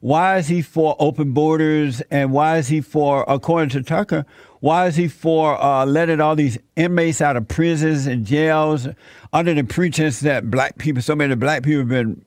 Why 0.00 0.36
is 0.38 0.48
he 0.48 0.62
for 0.62 0.94
open 0.98 1.32
borders? 1.32 2.02
And 2.10 2.30
why 2.30 2.58
is 2.58 2.68
he 2.68 2.80
for, 2.80 3.24
according 3.26 3.70
to 3.70 3.82
Tucker, 3.82 4.24
why 4.66 4.86
is 4.88 4.96
he 4.96 5.06
for 5.06 5.62
uh, 5.62 5.86
letting 5.86 6.20
all 6.20 6.34
these 6.34 6.58
inmates 6.74 7.20
out 7.20 7.36
of 7.36 7.46
prisons 7.46 8.08
and 8.08 8.26
jails 8.26 8.88
under 9.32 9.54
the 9.54 9.62
pretense 9.62 10.18
that 10.20 10.50
black 10.50 10.76
people, 10.76 11.00
so 11.00 11.14
many 11.14 11.36
black 11.36 11.62
people 11.62 11.82
have 11.82 11.88
been 11.88 12.24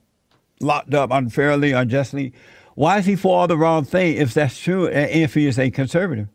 locked 0.61 0.93
up 0.93 1.11
unfairly, 1.11 1.73
unjustly? 1.73 2.31
Why 2.75 2.99
is 2.99 3.05
he 3.05 3.17
for 3.17 3.37
all 3.37 3.47
the 3.47 3.57
wrong 3.57 3.83
thing 3.83 4.15
if 4.15 4.33
that's 4.33 4.57
true 4.57 4.85
if 4.85 5.33
he 5.33 5.47
is 5.47 5.59
a 5.59 5.69
conservative? 5.69 6.29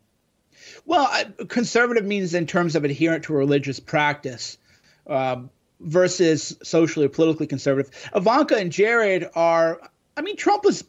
Well, 0.85 1.09
conservative 1.47 2.05
means 2.05 2.35
in 2.35 2.45
terms 2.45 2.75
of 2.75 2.83
adherent 2.83 3.23
to 3.23 3.33
religious 3.33 3.79
practice. 3.79 4.59
Um, 5.07 5.49
versus 5.79 6.55
socially 6.61 7.07
or 7.07 7.09
politically 7.09 7.47
conservative. 7.47 7.91
Ivanka 8.15 8.55
and 8.55 8.71
Jared 8.71 9.27
are, 9.35 9.81
I 10.15 10.21
mean, 10.21 10.37
Trump 10.37 10.63
was, 10.63 10.83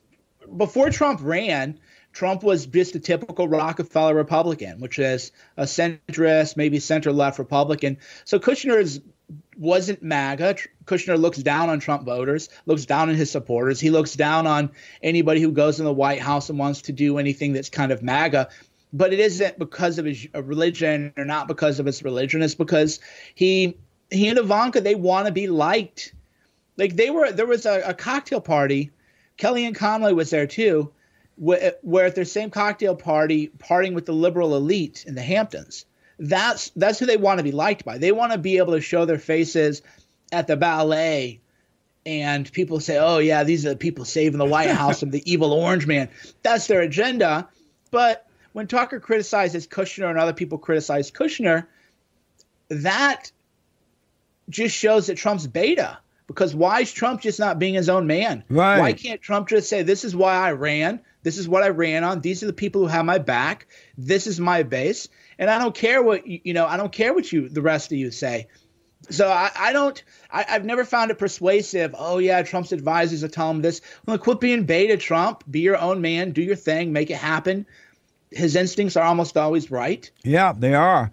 before 0.57 0.91
Trump 0.91 1.21
ran, 1.23 1.79
Trump 2.17 2.43
was 2.43 2.65
just 2.65 2.95
a 2.95 2.99
typical 2.99 3.47
Rockefeller 3.47 4.15
Republican, 4.15 4.81
which 4.81 4.99
is 4.99 5.33
a 5.59 5.65
centrist, 5.65 6.57
maybe 6.57 6.81
center 6.81 7.13
left 7.13 7.39
Republican. 7.39 7.99
So 8.25 8.39
Kushner 8.39 8.81
is, 8.81 9.03
wasn't 9.59 10.03
MAGA. 10.03 10.57
Kushner 10.87 11.21
looks 11.21 11.37
down 11.37 11.69
on 11.69 11.79
Trump 11.79 12.07
voters, 12.07 12.49
looks 12.65 12.87
down 12.87 13.11
on 13.11 13.17
his 13.17 13.31
supporters. 13.31 13.81
He 13.81 13.91
looks 13.91 14.15
down 14.15 14.47
on 14.47 14.71
anybody 15.03 15.43
who 15.43 15.53
goes 15.53 15.79
in 15.79 15.85
the 15.85 15.93
White 15.93 16.23
House 16.23 16.49
and 16.49 16.59
wants 16.59 16.81
to 16.83 16.93
do 16.93 17.19
anything 17.19 17.53
that's 17.53 17.69
kind 17.69 17.93
of 17.93 18.03
MAGA. 18.03 18.49
But 18.95 19.13
it 19.13 19.21
isn't 19.21 19.59
because 19.59 19.99
of 19.99 20.07
his 20.07 20.27
religion 20.33 21.13
or 21.19 21.27
not 21.27 21.49
because 21.49 21.81
of 21.81 21.85
his 21.85 22.03
religion. 22.03 22.41
It's 22.41 22.55
because 22.55 22.99
he 23.35 23.77
he 24.11 24.29
and 24.29 24.39
Ivanka 24.39 24.81
they 24.81 24.95
want 24.95 25.27
to 25.27 25.33
be 25.33 25.49
liked. 25.49 26.15
Like 26.79 26.97
they 26.97 27.11
were 27.11 27.31
there 27.31 27.45
was 27.45 27.67
a, 27.67 27.83
a 27.83 27.93
cocktail 27.93 28.41
party. 28.41 28.91
Kellyanne 29.37 29.75
Conway 29.75 30.13
was 30.13 30.31
there 30.31 30.47
too, 30.47 30.93
where, 31.37 31.75
where 31.83 32.07
at 32.07 32.15
their 32.15 32.25
same 32.25 32.51
cocktail 32.51 32.97
party, 32.97 33.51
partying 33.59 33.95
with 33.95 34.07
the 34.07 34.13
liberal 34.13 34.57
elite 34.57 35.05
in 35.07 35.15
the 35.15 35.23
Hamptons. 35.23 35.85
That's 36.19 36.71
that's 36.71 36.99
who 36.99 37.07
they 37.07 37.19
want 37.19 37.39
to 37.39 37.45
be 37.45 37.53
liked 37.53 37.85
by. 37.85 37.99
They 37.99 38.13
want 38.13 38.33
to 38.33 38.39
be 38.39 38.57
able 38.57 38.73
to 38.73 38.81
show 38.81 39.05
their 39.05 39.19
faces 39.19 39.83
at 40.33 40.47
the 40.47 40.57
ballet 40.57 41.41
and 42.07 42.51
people 42.53 42.79
say, 42.79 42.97
"Oh 42.99 43.19
yeah, 43.19 43.43
these 43.43 43.67
are 43.67 43.71
the 43.71 43.77
people 43.77 44.05
saving 44.05 44.39
the 44.39 44.47
White 44.47 44.71
House 44.71 45.01
from 45.01 45.11
the 45.11 45.23
evil 45.31 45.53
orange 45.53 45.87
man." 45.87 46.09
That's 46.43 46.69
their 46.69 46.81
agenda. 46.81 47.49
But 47.91 48.27
when 48.53 48.69
Tucker 48.69 49.01
criticizes 49.01 49.67
Kushner 49.67 50.09
and 50.09 50.19
other 50.19 50.33
people 50.33 50.57
criticize 50.57 51.11
Kushner, 51.11 51.67
that 52.69 53.31
just 54.49 54.75
shows 54.75 55.09
that 55.09 55.17
Trump's 55.17 55.47
beta. 55.47 55.99
Because 56.29 56.55
why 56.55 56.81
is 56.81 56.93
Trump 56.93 57.21
just 57.21 57.39
not 57.39 57.59
being 57.59 57.75
his 57.75 57.89
own 57.89 58.07
man? 58.09 58.43
Right. 58.49 58.81
Why 58.81 58.93
can't 58.93 59.21
Trump 59.21 59.49
just 59.49 59.69
say, 59.69 59.83
"This 59.83 60.05
is 60.05 60.15
why 60.15 60.35
I 60.35 60.53
ran. 60.53 61.01
This 61.27 61.39
is 61.39 61.49
what 61.49 61.65
I 61.65 61.71
ran 61.71 62.05
on. 62.05 62.21
These 62.21 62.45
are 62.45 62.47
the 62.47 62.53
people 62.53 62.83
who 62.83 62.87
have 62.87 63.05
my 63.05 63.19
back. 63.19 63.67
This 63.99 64.29
is 64.29 64.39
my 64.39 64.63
base, 64.63 65.09
and 65.41 65.51
I 65.51 65.59
don't 65.59 65.75
care 65.75 66.01
what 66.01 66.25
you 66.25 66.55
know. 66.55 66.67
I 66.67 66.77
don't 66.77 66.93
care 66.93 67.13
what 67.13 67.33
you 67.33 67.49
the 67.49 67.63
rest 67.63 67.91
of 67.91 67.99
you 67.99 68.13
say." 68.13 68.47
So 69.11 69.29
I, 69.29 69.51
I 69.59 69.73
don't. 69.73 70.01
I, 70.31 70.45
have 70.47 70.65
never 70.65 70.85
found 70.85 71.11
it 71.11 71.19
persuasive. 71.19 71.97
Oh 71.99 72.19
yeah, 72.19 72.43
Trump's 72.43 72.71
advisors 72.71 73.25
are 73.25 73.29
telling 73.29 73.57
him 73.57 73.63
this. 73.63 73.81
Well, 74.07 74.19
quit 74.19 74.39
being 74.39 74.67
beta, 74.67 74.97
Trump. 74.97 75.43
Be 75.51 75.59
your 75.59 75.77
own 75.79 76.01
man. 76.01 76.31
Do 76.31 76.43
your 76.43 76.55
thing. 76.55 76.93
Make 76.93 77.11
it 77.11 77.17
happen. 77.17 77.67
His 78.31 78.55
instincts 78.55 78.97
are 78.97 79.05
almost 79.05 79.37
always 79.37 79.69
right. 79.69 80.09
Yeah, 80.23 80.53
they 80.57 80.75
are. 80.75 81.11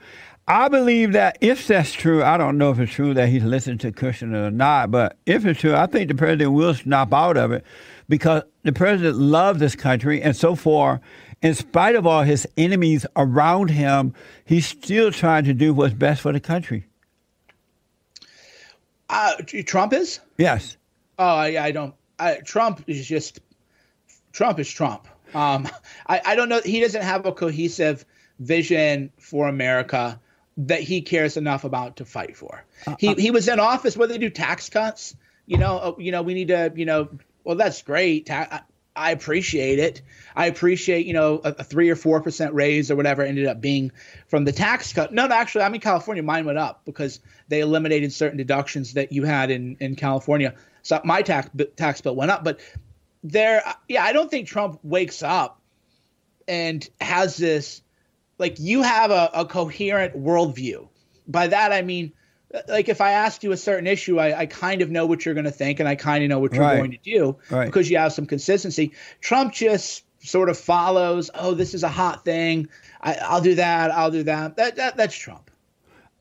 I 0.48 0.68
believe 0.68 1.14
that 1.14 1.40
if 1.42 1.66
that's 1.66 1.92
true, 1.92 2.22
I 2.22 2.38
don't 2.38 2.60
know 2.60 2.70
if 2.70 2.78
it's 2.78 2.94
true 2.94 3.16
that 3.16 3.30
he's 3.30 3.44
listened 3.44 3.80
to 3.80 3.92
Kushner 3.92 4.50
or 4.50 4.52
not, 4.52 4.92
but 4.92 5.18
if 5.26 5.44
it's 5.44 5.62
true, 5.62 5.74
I 5.74 5.88
think 5.88 6.10
the 6.10 6.16
president 6.16 6.52
will 6.52 6.76
snap 6.76 7.12
out 7.14 7.36
of 7.36 7.52
it 7.52 7.66
because 8.08 8.44
the 8.64 8.72
president 8.72 9.18
loves 9.18 9.60
this 9.60 9.76
country, 9.76 10.22
and 10.22 10.36
so 10.36 10.56
far, 10.56 11.02
in 11.42 11.54
spite 11.54 11.96
of 11.96 12.08
all 12.08 12.24
his 12.24 12.48
enemies 12.58 13.06
around 13.16 13.70
him, 13.70 14.14
he's 14.46 14.66
still 14.66 15.12
trying 15.12 15.44
to 15.46 15.54
do 15.54 15.74
what's 15.74 15.94
best 15.94 16.22
for 16.22 16.32
the 16.32 16.40
country. 16.40 16.88
Uh, 19.10 19.36
Trump 19.66 19.94
is? 19.94 20.20
Yes. 20.38 20.78
Oh, 21.20 21.44
yeah, 21.44 21.64
I 21.64 21.72
don't. 21.72 21.94
I, 22.18 22.36
Trump 22.38 22.84
is 22.88 23.06
just 23.06 23.42
Trump 24.32 24.60
is 24.60 24.70
Trump. 24.70 25.08
Um, 25.34 25.68
I, 26.08 26.22
I 26.26 26.36
don't 26.36 26.50
know. 26.50 26.62
He 26.64 26.80
doesn't 26.80 27.02
have 27.02 27.26
a 27.26 27.32
cohesive 27.32 28.06
vision 28.40 29.12
for 29.20 29.48
America 29.48 30.20
that 30.58 30.82
he 30.82 31.02
cares 31.02 31.38
enough 31.38 31.64
about 31.64 31.98
to 31.98 32.06
fight 32.06 32.38
for. 32.38 32.64
Uh, 32.88 32.96
he 33.00 33.10
uh, 33.10 33.16
he 33.16 33.32
was 33.32 33.48
in 33.48 33.60
office 33.60 33.98
where 33.98 34.08
they 34.08 34.18
do 34.18 34.30
tax 34.30 34.70
cuts. 34.70 35.16
You 35.46 35.58
know, 35.58 35.78
uh, 35.78 35.94
you 35.98 36.12
know, 36.12 36.22
we 36.22 36.34
need 36.34 36.48
to, 36.48 36.72
you 36.76 36.86
know, 36.86 37.10
well, 37.44 37.56
that's 37.56 37.82
great. 37.82 38.28
Ta- 38.28 38.64
I 38.96 39.12
appreciate 39.12 39.80
it. 39.80 40.02
I 40.36 40.48
appreciate, 40.48 41.06
you 41.06 41.14
know, 41.14 41.42
a, 41.44 41.50
a 41.60 41.64
three 41.64 41.90
or 41.90 41.96
four 41.96 42.22
percent 42.22 42.54
raise 42.54 42.92
or 42.92 42.96
whatever 42.96 43.24
ended 43.24 43.48
up 43.48 43.60
being 43.60 43.92
from 44.28 44.46
the 44.46 44.52
tax 44.52 44.94
cut. 44.94 45.12
No, 45.12 45.26
no, 45.26 45.36
actually, 45.36 45.64
I'm 45.64 45.74
in 45.74 45.82
California. 45.82 46.22
Mine 46.22 46.46
went 46.46 46.60
up 46.60 46.82
because 46.86 47.20
they 47.48 47.62
eliminated 47.62 48.14
certain 48.14 48.38
deductions 48.38 48.94
that 48.94 49.12
you 49.12 49.24
had 49.24 49.50
in 49.50 49.78
in 49.80 49.96
California. 49.96 50.54
So 50.84 51.02
my 51.04 51.22
tax 51.22 51.50
tax 51.76 52.02
bill 52.02 52.16
went 52.16 52.30
up. 52.32 52.44
But 52.44 52.60
there, 53.24 53.64
yeah, 53.88 54.04
I 54.04 54.14
don't 54.14 54.30
think 54.30 54.48
Trump 54.48 54.80
wakes 54.84 55.24
up 55.24 55.60
and 56.48 56.88
has 57.02 57.38
this 57.38 57.82
like 58.38 58.60
you 58.60 58.82
have 58.84 59.10
a, 59.12 59.30
a 59.34 59.46
coherent 59.46 60.16
worldview. 60.16 60.88
By 61.28 61.48
that 61.48 61.72
I 61.72 61.82
mean, 61.82 62.14
like 62.68 62.90
if 62.90 63.02
I 63.02 63.12
asked 63.12 63.44
you 63.44 63.52
a 63.52 63.58
certain 63.58 63.88
issue, 63.88 64.20
I, 64.20 64.40
I 64.40 64.46
kind 64.46 64.82
of 64.82 64.92
know 64.92 65.06
what 65.06 65.26
you're 65.26 65.34
going 65.34 65.46
to 65.46 65.52
think, 65.52 65.80
and 65.80 65.90
I 65.90 65.96
kind 65.96 66.24
of 66.24 66.30
know 66.30 66.40
what 66.40 66.54
you're 66.54 66.64
right. 66.64 66.78
going 66.78 66.92
to 66.92 66.98
do 66.98 67.38
right. 67.50 67.66
because 67.66 67.90
you 67.90 67.98
have 67.98 68.14
some 68.14 68.26
consistency. 68.26 68.94
Trump 69.22 69.54
just 69.54 70.04
sort 70.20 70.50
of 70.50 70.58
follows. 70.58 71.30
Oh, 71.36 71.54
this 71.54 71.74
is 71.74 71.84
a 71.84 71.90
hot 71.90 72.24
thing. 72.24 72.68
I, 73.02 73.18
will 73.34 73.42
do 73.42 73.56
that. 73.56 73.92
I'll 73.92 74.12
do 74.12 74.24
that. 74.24 74.56
That, 74.56 74.76
that 74.76 74.98
that's 74.98 75.16
Trump. 75.16 75.52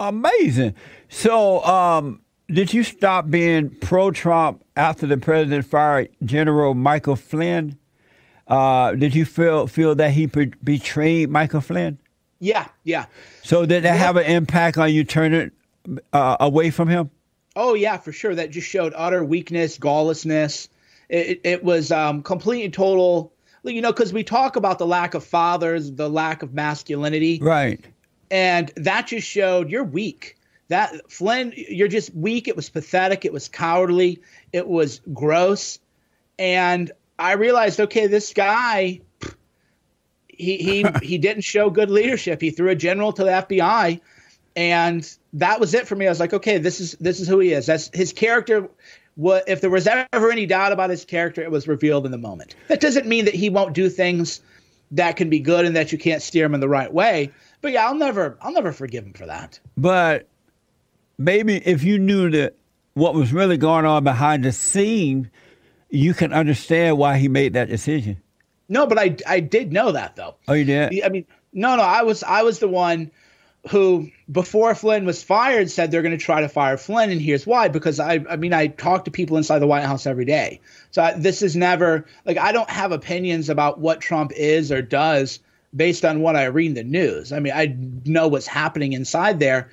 Amazing. 0.01 0.75
So, 1.09 1.65
um, 1.65 2.23
did 2.49 2.73
you 2.75 2.83
stop 2.83 3.31
being 3.31 3.71
pro-Trump 3.71 4.65
after 4.77 5.07
the 5.07 5.17
president 5.17 5.65
fired 5.65 6.11
General 6.25 6.75
Michael 6.75 7.17
Flynn? 7.17 7.79
Uh, 8.49 8.93
did 8.93 9.15
you 9.15 9.25
feel 9.25 9.67
feel 9.67 9.95
that 9.95 10.11
he 10.11 10.27
betrayed 10.27 11.31
Michael 11.31 11.61
Flynn? 11.61 11.99
Yeah, 12.41 12.67
yeah. 12.83 13.07
So 13.45 13.65
did 13.65 13.85
that 13.85 13.97
have 13.97 14.17
an 14.17 14.25
impact 14.25 14.77
on 14.77 14.93
you 14.93 15.05
turning 15.05 15.53
uh, 16.13 16.37
away 16.41 16.71
from 16.71 16.89
him? 16.89 17.11
Oh 17.55 17.75
yeah, 17.75 17.99
for 17.99 18.13
sure. 18.13 18.35
That 18.35 18.51
just 18.51 18.69
showed 18.69 18.93
utter 18.97 19.25
weakness, 19.25 19.79
gawlessness. 19.79 20.69
It, 21.09 21.41
it 21.45 21.65
was 21.65 21.93
um, 21.93 22.23
complete 22.23 22.65
and 22.65 22.73
total. 22.75 23.33
You 23.65 23.81
know, 23.81 23.93
because 23.93 24.13
we 24.13 24.25
talk 24.25 24.57
about 24.57 24.79
the 24.79 24.87
lack 24.87 25.15
of 25.15 25.25
fathers, 25.25 25.93
the 25.93 26.09
lack 26.09 26.43
of 26.43 26.53
masculinity, 26.53 27.39
right? 27.41 27.85
And 28.31 28.73
that 28.77 29.07
just 29.07 29.29
showed 29.29 29.71
you're 29.71 29.85
weak. 29.85 30.37
That 30.69 31.11
Flynn, 31.11 31.53
you're 31.55 31.89
just 31.89 32.15
weak. 32.15 32.49
It 32.49 32.57
was 32.57 32.71
pathetic. 32.71 33.25
It 33.25 33.33
was 33.33 33.49
cowardly. 33.49 34.21
It 34.53 34.67
was 34.67 35.01
gross. 35.13 35.79
And 36.39 36.91
I 37.19 37.33
realized, 37.33 37.79
okay, 37.79 38.07
this 38.07 38.33
guy 38.33 39.01
he 40.43 40.57
he 40.57 40.87
he 41.07 41.19
didn't 41.19 41.45
show 41.45 41.71
good 41.71 41.91
leadership. 41.91 42.41
He 42.41 42.51
threw 42.51 42.71
a 42.71 42.75
general 42.75 43.13
to 43.13 43.25
the 43.25 43.31
FBI, 43.31 44.01
and 44.57 45.17
that 45.35 45.61
was 45.61 45.75
it 45.75 45.87
for 45.87 45.97
me. 45.97 46.07
I 46.07 46.11
was 46.11 46.21
like, 46.21 46.33
okay, 46.33 46.59
this 46.59 46.81
is 46.81 46.93
this 47.01 47.21
is 47.21 47.29
who 47.29 47.39
he 47.39 47.53
is. 47.53 47.67
That's 47.67 47.91
his 47.95 48.13
character. 48.13 48.69
What 49.15 49.45
if 49.49 49.61
there 49.61 49.71
was 49.71 49.87
ever 49.87 50.31
any 50.31 50.47
doubt 50.47 50.73
about 50.73 50.91
his 50.91 51.05
character, 51.05 51.43
it 51.43 51.51
was 51.51 51.69
revealed 51.69 52.07
in 52.07 52.13
the 52.13 52.19
moment. 52.19 52.55
That 52.69 52.81
doesn't 52.81 53.07
mean 53.07 53.27
that 53.27 53.35
he 53.35 53.51
won't 53.51 53.75
do 53.75 53.89
things 53.89 54.41
that 54.93 55.17
can 55.17 55.29
be 55.31 55.41
good 55.41 55.65
and 55.65 55.75
that 55.77 55.93
you 55.93 55.99
can't 55.99 56.23
steer 56.23 56.47
him 56.47 56.55
in 56.55 56.61
the 56.61 56.69
right 56.69 56.93
way. 56.93 57.33
But 57.61 57.73
yeah, 57.73 57.87
I'll 57.87 57.95
never 57.95 58.39
I'll 58.41 58.53
never 58.53 58.73
forgive 58.73 59.05
him 59.05 59.13
for 59.13 59.27
that. 59.27 59.59
But 59.77 60.29
maybe 61.19 61.57
if 61.57 61.83
you 61.83 61.99
knew 61.99 62.31
that 62.31 62.57
what 62.95 63.15
was 63.15 63.33
really 63.33 63.57
going 63.57 63.85
on 63.85 64.05
behind 64.05 64.45
the 64.45 64.53
scene, 64.53 65.31
you 65.91 66.15
can 66.15 66.33
understand 66.33 66.99
why 66.99 67.19
he 67.19 67.29
made 67.29 67.55
that 67.55 67.69
decision. 67.69 68.21
No, 68.69 68.87
but 68.87 68.99
I 68.99 69.17
I 69.27 69.41
did 69.41 69.73
know 69.73 69.93
that 69.93 70.17
though. 70.17 70.37
Oh, 70.49 70.55
you 70.55 70.65
did? 70.65 71.03
I 71.03 71.09
mean, 71.09 71.27
no, 71.53 71.77
no, 71.77 71.83
I 71.83 72.03
was 72.03 72.23
I 72.23 72.43
was 72.43 72.59
the 72.59 72.69
one 72.69 73.11
who 73.69 74.11
before 74.31 74.75
Flynn 74.75 75.05
was 75.05 75.23
fired 75.23 75.71
said 75.71 75.91
they're 75.91 76.03
going 76.03 76.17
to 76.17 76.25
try 76.25 76.41
to 76.41 76.49
fire 76.49 76.77
Flynn, 76.77 77.11
and 77.11 77.21
here's 77.21 77.47
why. 77.47 77.69
Because 77.69 78.01
I 78.01 78.25
I 78.29 78.37
mean 78.37 78.53
I 78.53 78.67
talk 78.67 79.05
to 79.05 79.11
people 79.11 79.37
inside 79.37 79.61
the 79.61 79.67
White 79.67 79.85
House 79.85 80.07
every 80.07 80.25
day, 80.25 80.61
so 80.91 81.03
I, 81.03 81.13
this 81.13 81.43
is 81.43 81.55
never 81.55 82.07
like 82.25 82.39
I 82.39 82.53
don't 82.53 82.71
have 82.71 82.93
opinions 82.93 83.49
about 83.49 83.79
what 83.79 84.01
Trump 84.01 84.33
is 84.33 84.73
or 84.73 84.83
does 84.83 85.39
based 85.75 86.05
on 86.05 86.21
what 86.21 86.37
I 86.37 86.45
read 86.47 86.67
in 86.67 86.75
the 86.75 86.85
news. 86.85 87.33
I 87.33 87.39
mean 87.39 87.53
I 87.55 87.77
know 88.05 88.29
what's 88.29 88.49
happening 88.49 88.95
inside 88.95 89.39
there, 89.39 89.71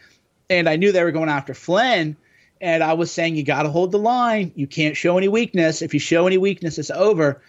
and 0.50 0.70
I 0.70 0.76
knew 0.76 0.92
they 0.92 1.04
were 1.04 1.12
going 1.12 1.30
after 1.30 1.54
Flynn. 1.54 2.16
And 2.62 2.84
I 2.84 2.92
was 2.92 3.10
saying, 3.10 3.38
you 3.38 3.44
got 3.44 3.64
to 3.64 3.70
hold 3.70 3.94
the 3.94 4.00
line. 4.00 4.52
You 4.54 4.68
can't 4.68 4.98
show 4.98 5.18
any 5.18 5.30
weakness. 5.30 5.82
If 5.82 5.94
you 5.94 6.00
show 6.02 6.28
any 6.28 6.38
weakness, 6.38 6.78
it's 6.78 6.92
over. 6.92 7.42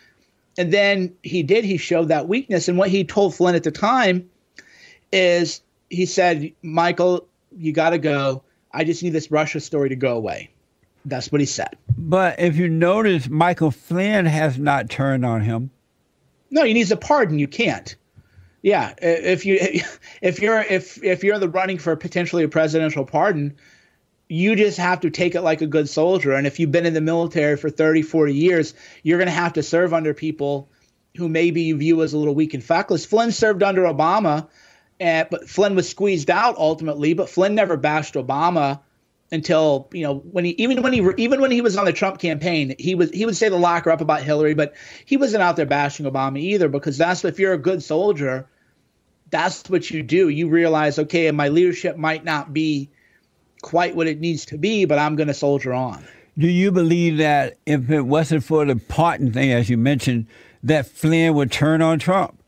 And 0.56 0.72
then 0.72 1.16
he 1.24 1.42
did, 1.42 1.64
he 1.64 1.78
showed 1.78 2.08
that 2.08 2.28
weakness. 2.28 2.68
And 2.68 2.78
what 2.78 2.90
he 2.90 3.02
told 3.02 3.34
Flynn 3.34 3.56
at 3.56 3.64
the 3.64 3.72
time 3.72 4.30
is 5.12 5.62
he 5.90 6.06
said, 6.06 6.52
Michael, 6.62 7.26
you 7.56 7.72
got 7.72 7.90
to 7.90 7.98
go. 7.98 8.42
I 8.72 8.84
just 8.84 9.02
need 9.02 9.10
this 9.10 9.30
Russia 9.30 9.60
story 9.60 9.90
to 9.90 9.96
go 9.96 10.16
away. 10.16 10.50
That's 11.04 11.32
what 11.32 11.40
he 11.40 11.46
said. 11.46 11.76
But 11.98 12.38
if 12.38 12.56
you 12.56 12.68
notice, 12.68 13.28
Michael 13.28 13.70
Flynn 13.70 14.26
has 14.26 14.58
not 14.58 14.88
turned 14.88 15.26
on 15.26 15.40
him. 15.40 15.70
No, 16.50 16.64
he 16.64 16.72
needs 16.72 16.90
a 16.90 16.96
pardon. 16.96 17.38
You 17.38 17.48
can't. 17.48 17.94
Yeah, 18.62 18.94
if 19.00 19.46
you 19.46 19.58
if 20.22 20.40
you're 20.40 20.60
if 20.60 21.02
if 21.02 21.24
you're 21.24 21.34
in 21.34 21.40
the 21.40 21.48
running 21.48 21.78
for 21.78 21.96
potentially 21.96 22.44
a 22.44 22.48
presidential 22.48 23.04
pardon, 23.04 23.56
you 24.28 24.54
just 24.54 24.78
have 24.78 25.00
to 25.00 25.10
take 25.10 25.34
it 25.34 25.40
like 25.40 25.62
a 25.62 25.66
good 25.66 25.88
soldier. 25.88 26.32
And 26.32 26.46
if 26.46 26.60
you've 26.60 26.70
been 26.70 26.86
in 26.86 26.94
the 26.94 27.00
military 27.00 27.56
for 27.56 27.70
30, 27.70 28.02
40 28.02 28.34
years, 28.34 28.74
you're 29.02 29.18
going 29.18 29.26
to 29.26 29.32
have 29.32 29.54
to 29.54 29.62
serve 29.62 29.92
under 29.94 30.14
people 30.14 30.68
who 31.16 31.28
maybe 31.28 31.62
you 31.62 31.76
view 31.76 32.02
as 32.02 32.12
a 32.12 32.18
little 32.18 32.34
weak 32.34 32.54
and 32.54 32.62
feckless. 32.62 33.04
Flynn 33.04 33.32
served 33.32 33.62
under 33.62 33.82
Obama, 33.82 34.46
and, 35.00 35.28
but 35.30 35.48
Flynn 35.48 35.74
was 35.74 35.88
squeezed 35.88 36.30
out 36.30 36.56
ultimately. 36.58 37.14
But 37.14 37.30
Flynn 37.30 37.54
never 37.54 37.76
bashed 37.76 38.14
Obama 38.14 38.80
until 39.32 39.88
you 39.92 40.02
know 40.02 40.16
when 40.18 40.44
he 40.44 40.50
even 40.52 40.82
when 40.82 40.92
he 40.92 41.02
even 41.16 41.40
when 41.40 41.50
he 41.50 41.60
was 41.60 41.76
on 41.76 41.86
the 41.86 41.92
Trump 41.92 42.18
campaign, 42.18 42.74
he 42.78 42.94
was 42.94 43.10
he 43.10 43.24
would 43.24 43.36
say 43.36 43.48
the 43.48 43.56
locker 43.56 43.90
up 43.90 44.00
about 44.00 44.22
Hillary, 44.22 44.54
but 44.54 44.74
he 45.06 45.16
wasn't 45.16 45.42
out 45.42 45.56
there 45.56 45.66
bashing 45.66 46.06
Obama 46.06 46.38
either 46.38 46.68
because 46.68 46.98
that's 46.98 47.24
if 47.24 47.38
you're 47.38 47.54
a 47.54 47.58
good 47.58 47.82
soldier, 47.82 48.48
that's 49.30 49.68
what 49.70 49.90
you 49.90 50.02
do. 50.02 50.28
You 50.28 50.48
realize, 50.48 50.98
okay, 50.98 51.30
my 51.30 51.48
leadership 51.48 51.96
might 51.96 52.24
not 52.24 52.52
be 52.52 52.90
quite 53.62 53.94
what 53.94 54.06
it 54.06 54.20
needs 54.20 54.46
to 54.46 54.58
be, 54.58 54.84
but 54.84 54.98
I'm 54.98 55.16
going 55.16 55.28
to 55.28 55.34
soldier 55.34 55.72
on. 55.72 56.04
Do 56.38 56.48
you 56.48 56.72
believe 56.72 57.18
that 57.18 57.58
if 57.66 57.90
it 57.90 58.02
wasn't 58.02 58.44
for 58.44 58.64
the 58.64 58.76
pardon 58.76 59.32
thing, 59.32 59.52
as 59.52 59.68
you 59.68 59.76
mentioned, 59.76 60.26
that 60.62 60.86
Flynn 60.86 61.34
would 61.34 61.52
turn 61.52 61.82
on 61.82 61.98
Trump? 61.98 62.39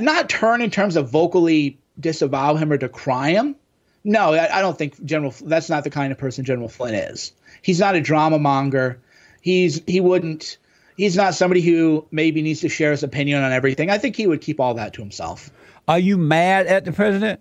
Not 0.00 0.28
turn 0.28 0.60
in 0.62 0.70
terms 0.70 0.96
of 0.96 1.10
vocally 1.10 1.78
disavow 1.98 2.54
him 2.54 2.72
or 2.72 2.76
decry 2.76 3.30
him. 3.30 3.56
No, 4.04 4.32
I, 4.32 4.58
I 4.58 4.60
don't 4.60 4.76
think 4.76 5.02
General. 5.04 5.34
That's 5.42 5.68
not 5.68 5.84
the 5.84 5.90
kind 5.90 6.12
of 6.12 6.18
person 6.18 6.44
General 6.44 6.68
Flynn 6.68 6.94
is. 6.94 7.32
He's 7.62 7.78
not 7.78 7.94
a 7.94 8.00
drama 8.00 8.38
monger. 8.38 8.98
He's 9.40 9.82
he 9.86 10.00
wouldn't. 10.00 10.58
He's 10.96 11.16
not 11.16 11.34
somebody 11.34 11.60
who 11.60 12.06
maybe 12.10 12.42
needs 12.42 12.60
to 12.60 12.68
share 12.68 12.90
his 12.90 13.02
opinion 13.02 13.42
on 13.42 13.52
everything. 13.52 13.90
I 13.90 13.98
think 13.98 14.16
he 14.16 14.26
would 14.26 14.40
keep 14.40 14.60
all 14.60 14.74
that 14.74 14.92
to 14.94 15.00
himself. 15.00 15.50
Are 15.88 15.98
you 15.98 16.16
mad 16.16 16.66
at 16.66 16.84
the 16.84 16.92
president? 16.92 17.40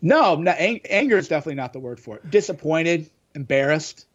No, 0.00 0.34
no 0.34 0.50
ang- 0.50 0.80
anger 0.88 1.16
is 1.16 1.28
definitely 1.28 1.54
not 1.54 1.72
the 1.72 1.78
word 1.78 2.00
for 2.00 2.16
it. 2.16 2.30
Disappointed, 2.30 3.08
embarrassed. 3.34 4.06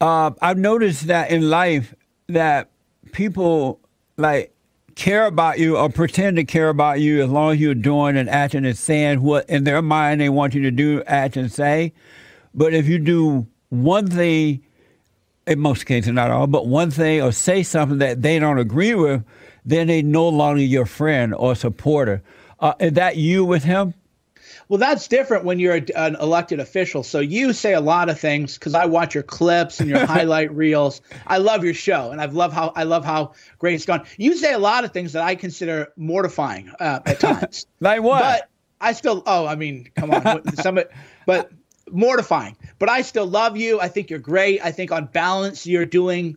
Uh, 0.00 0.32
I've 0.42 0.58
noticed 0.58 1.06
that 1.06 1.30
in 1.30 1.48
life 1.48 1.94
that 2.28 2.70
people 3.12 3.80
like 4.16 4.52
care 4.98 5.26
about 5.26 5.60
you 5.60 5.78
or 5.78 5.88
pretend 5.88 6.36
to 6.36 6.44
care 6.44 6.68
about 6.68 7.00
you 7.00 7.22
as 7.22 7.30
long 7.30 7.52
as 7.52 7.60
you're 7.60 7.72
doing 7.72 8.16
and 8.16 8.28
acting 8.28 8.66
and 8.66 8.76
saying 8.76 9.22
what 9.22 9.48
in 9.48 9.62
their 9.62 9.80
mind 9.80 10.20
they 10.20 10.28
want 10.28 10.54
you 10.54 10.62
to 10.62 10.72
do, 10.72 11.02
act, 11.06 11.36
and 11.36 11.50
say. 11.52 11.92
But 12.52 12.74
if 12.74 12.88
you 12.88 12.98
do 12.98 13.46
one 13.68 14.08
thing, 14.08 14.60
in 15.46 15.60
most 15.60 15.86
cases, 15.86 16.12
not 16.12 16.32
all, 16.32 16.48
but 16.48 16.66
one 16.66 16.90
thing 16.90 17.22
or 17.22 17.30
say 17.30 17.62
something 17.62 17.98
that 17.98 18.22
they 18.22 18.40
don't 18.40 18.58
agree 18.58 18.94
with, 18.94 19.24
then 19.64 19.86
they 19.86 20.02
no 20.02 20.28
longer 20.28 20.62
your 20.62 20.84
friend 20.84 21.32
or 21.32 21.54
supporter. 21.54 22.20
Uh, 22.58 22.74
is 22.80 22.94
that 22.94 23.16
you 23.16 23.44
with 23.44 23.62
him? 23.62 23.94
Well, 24.68 24.78
that's 24.78 25.08
different 25.08 25.44
when 25.44 25.58
you're 25.58 25.76
a, 25.76 25.84
an 25.96 26.16
elected 26.16 26.60
official. 26.60 27.02
So 27.02 27.20
you 27.20 27.52
say 27.52 27.72
a 27.72 27.80
lot 27.80 28.10
of 28.10 28.20
things 28.20 28.54
because 28.54 28.74
I 28.74 28.84
watch 28.84 29.14
your 29.14 29.22
clips 29.22 29.80
and 29.80 29.88
your 29.88 30.04
highlight 30.06 30.54
reels. 30.54 31.00
I 31.26 31.38
love 31.38 31.64
your 31.64 31.74
show, 31.74 32.10
and 32.10 32.20
I 32.20 32.26
love 32.26 32.52
how 32.52 32.72
I 32.76 32.84
love 32.84 33.04
how 33.04 33.32
great 33.58 33.74
it's 33.74 33.86
gone. 33.86 34.04
You 34.18 34.36
say 34.36 34.52
a 34.52 34.58
lot 34.58 34.84
of 34.84 34.92
things 34.92 35.12
that 35.14 35.22
I 35.22 35.34
consider 35.36 35.92
mortifying 35.96 36.70
uh, 36.80 37.00
at 37.06 37.20
times. 37.20 37.66
like 37.80 38.02
what? 38.02 38.20
But 38.20 38.50
I 38.80 38.92
still. 38.92 39.22
Oh, 39.26 39.46
I 39.46 39.54
mean, 39.54 39.90
come 39.96 40.10
on. 40.10 40.54
some, 40.56 40.78
but 41.26 41.50
mortifying. 41.90 42.56
But 42.78 42.90
I 42.90 43.00
still 43.02 43.26
love 43.26 43.56
you. 43.56 43.80
I 43.80 43.88
think 43.88 44.10
you're 44.10 44.18
great. 44.18 44.60
I 44.62 44.70
think 44.70 44.92
on 44.92 45.06
balance, 45.06 45.66
you're 45.66 45.86
doing. 45.86 46.36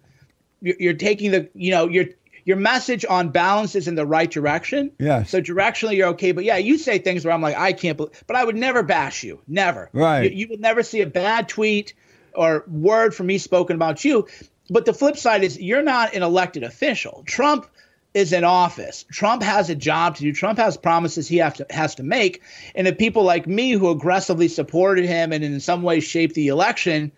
You're, 0.62 0.76
you're 0.80 0.94
taking 0.94 1.32
the. 1.32 1.50
You 1.54 1.72
know, 1.72 1.90
you're 1.90 2.08
your 2.46 2.58
message 2.58 3.06
on 3.08 3.30
balance 3.30 3.76
is 3.76 3.88
in 3.88 3.96
the 3.96 4.06
right 4.06 4.30
direction. 4.30 4.92
Yeah. 5.00 5.24
So 5.24 5.42
directionally, 5.42 5.98
you're 5.98 6.10
okay. 6.10 6.32
But 6.32 6.44
yeah, 6.44 6.58
you 6.58 6.78
say 6.78 6.98
things 6.98 7.24
where 7.26 7.34
I'm 7.34 7.42
like, 7.42 7.58
I 7.58 7.74
can't 7.74 7.98
believe, 7.98 8.24
but 8.28 8.36
I 8.36 8.44
would 8.44 8.56
never 8.56 8.84
bash 8.84 9.24
you. 9.24 9.42
Never. 9.48 9.90
Right. 9.94 10.32
You, 10.32 10.38
you 10.38 10.48
will 10.50 10.60
never 10.60 10.84
see 10.84 11.02
a 11.02 11.08
bad 11.08 11.50
tweet 11.50 11.94
or 12.34 12.64
word 12.68 13.14
from 13.14 13.28
me 13.28 13.38
spoken 13.38 13.76
about 13.76 14.04
you. 14.04 14.28
But 14.70 14.86
the 14.86 14.94
flip 14.94 15.18
side 15.18 15.44
is 15.44 15.60
you're 15.60 15.84
not 15.84 16.14
an 16.14 16.24
elected 16.24 16.64
official. 16.64 17.24
Trump 17.26 17.68
is 18.14 18.34
in 18.34 18.44
office. 18.44 19.06
Trump 19.12 19.42
has 19.42 19.70
a 19.70 19.76
job 19.76 20.16
to 20.16 20.24
do. 20.24 20.34
Trump 20.34 20.60
has 20.60 20.76
promises 20.78 21.28
he 21.28 21.38
have 21.38 21.56
to, 21.56 21.66
has 21.70 21.96
to 21.96 22.04
make. 22.04 22.42
And 22.76 22.88
if 22.88 22.98
people 22.98 23.24
like 23.24 23.48
me 23.48 23.72
who 23.72 23.90
aggressively 23.90 24.48
supported 24.48 25.06
him 25.06 25.32
and 25.32 25.44
in 25.44 25.60
some 25.60 25.82
ways 25.82 26.04
shaped 26.04 26.36
the 26.36 26.50
election 26.50 27.12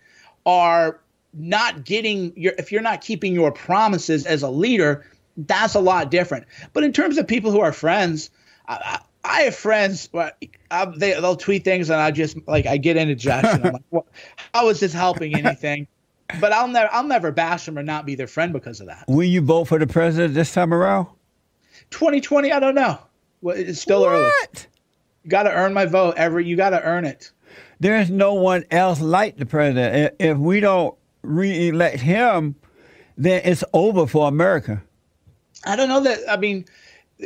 are 0.46 1.00
not 1.32 1.84
getting 1.84 2.32
your, 2.36 2.52
if 2.58 2.70
you're 2.70 2.82
not 2.82 3.00
keeping 3.00 3.34
your 3.34 3.50
promises 3.50 4.24
as 4.24 4.42
a 4.42 4.48
leader, 4.48 5.04
that's 5.36 5.74
a 5.74 5.80
lot 5.80 6.10
different. 6.10 6.46
But 6.72 6.84
in 6.84 6.92
terms 6.92 7.18
of 7.18 7.26
people 7.26 7.50
who 7.50 7.60
are 7.60 7.72
friends, 7.72 8.30
I, 8.68 9.00
I 9.24 9.42
have 9.42 9.54
friends. 9.54 10.08
I, 10.14 10.32
um, 10.70 10.98
they 10.98 11.12
they'll 11.12 11.36
tweet 11.36 11.64
things 11.64 11.90
and 11.90 12.00
I 12.00 12.10
just 12.10 12.36
like 12.46 12.66
I 12.66 12.76
get 12.76 12.96
indigestion. 12.96 13.66
I'm 13.66 13.72
like, 13.72 13.82
well, 13.90 14.06
how 14.52 14.68
is 14.68 14.80
this 14.80 14.92
helping 14.92 15.34
anything? 15.34 15.86
But 16.40 16.52
I'll 16.52 16.68
never 16.68 16.88
I'll 16.92 17.04
never 17.04 17.32
bash 17.32 17.66
them 17.66 17.78
or 17.78 17.82
not 17.82 18.06
be 18.06 18.14
their 18.14 18.26
friend 18.26 18.52
because 18.52 18.80
of 18.80 18.86
that. 18.86 19.04
Will 19.08 19.24
you 19.24 19.40
vote 19.40 19.64
for 19.64 19.78
the 19.78 19.86
president 19.86 20.34
this 20.34 20.52
time 20.52 20.72
around? 20.72 21.08
2020, 21.90 22.52
I 22.52 22.60
don't 22.60 22.74
know. 22.74 22.98
It's 23.44 23.80
still 23.80 24.02
what? 24.02 24.12
early. 24.12 24.32
You 25.22 25.30
got 25.30 25.44
to 25.44 25.52
earn 25.52 25.74
my 25.74 25.86
vote. 25.86 26.14
Every 26.16 26.46
you 26.46 26.56
got 26.56 26.70
to 26.70 26.82
earn 26.82 27.04
it. 27.04 27.30
There's 27.80 28.10
no 28.10 28.34
one 28.34 28.64
else 28.70 29.00
like 29.00 29.36
the 29.36 29.46
president. 29.46 30.14
If 30.18 30.38
we 30.38 30.60
don't 30.60 30.94
re-elect 31.22 32.00
him, 32.00 32.54
then 33.16 33.42
it's 33.44 33.64
over 33.72 34.06
for 34.06 34.28
America. 34.28 34.82
I 35.66 35.76
don't 35.76 35.88
know 35.88 36.00
that. 36.00 36.20
I 36.28 36.36
mean, 36.36 36.66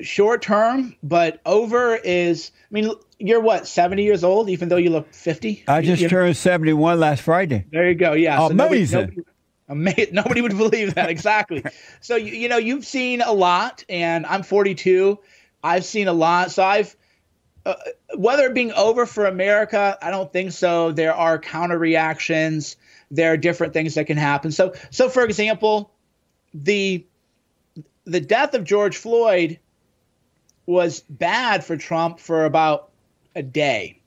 short 0.02 0.42
term, 0.42 0.96
but 1.02 1.40
over 1.46 1.96
is. 1.96 2.50
I 2.70 2.74
mean, 2.74 2.92
you're 3.18 3.40
what 3.40 3.66
seventy 3.66 4.04
years 4.04 4.24
old, 4.24 4.48
even 4.50 4.68
though 4.68 4.76
you 4.76 4.90
look 4.90 5.12
fifty. 5.12 5.64
I 5.66 5.82
just 5.82 6.02
you, 6.02 6.08
turned 6.08 6.36
seventy 6.36 6.72
one 6.72 7.00
last 7.00 7.22
Friday. 7.22 7.66
There 7.70 7.88
you 7.88 7.94
go. 7.94 8.12
Yeah, 8.12 8.38
so 8.38 8.46
amazing. 8.52 9.00
Nobody, 9.00 9.22
nobody, 9.68 10.08
nobody 10.12 10.40
would 10.40 10.56
believe 10.56 10.94
that 10.94 11.10
exactly. 11.10 11.64
so 12.00 12.16
you, 12.16 12.32
you 12.32 12.48
know, 12.48 12.58
you've 12.58 12.84
seen 12.84 13.20
a 13.22 13.32
lot, 13.32 13.84
and 13.88 14.26
I'm 14.26 14.42
42. 14.42 15.18
I've 15.62 15.84
seen 15.84 16.08
a 16.08 16.12
lot. 16.12 16.50
So 16.50 16.64
I've. 16.64 16.94
Uh, 17.66 17.74
whether 18.16 18.46
it 18.46 18.54
being 18.54 18.72
over 18.72 19.04
for 19.04 19.26
America, 19.26 19.98
I 20.00 20.10
don't 20.10 20.32
think 20.32 20.52
so. 20.52 20.92
There 20.92 21.12
are 21.12 21.38
counter 21.38 21.76
reactions. 21.76 22.76
There 23.10 23.32
are 23.32 23.36
different 23.36 23.74
things 23.74 23.94
that 23.96 24.06
can 24.06 24.16
happen. 24.16 24.52
So, 24.52 24.72
so 24.90 25.10
for 25.10 25.22
example, 25.22 25.92
the 26.54 27.04
the 28.08 28.20
death 28.20 28.54
of 28.54 28.64
George 28.64 28.96
Floyd 28.96 29.58
was 30.66 31.00
bad 31.08 31.64
for 31.64 31.76
Trump 31.76 32.18
for 32.18 32.44
about 32.44 32.90
a 33.34 33.42
day. 33.42 34.00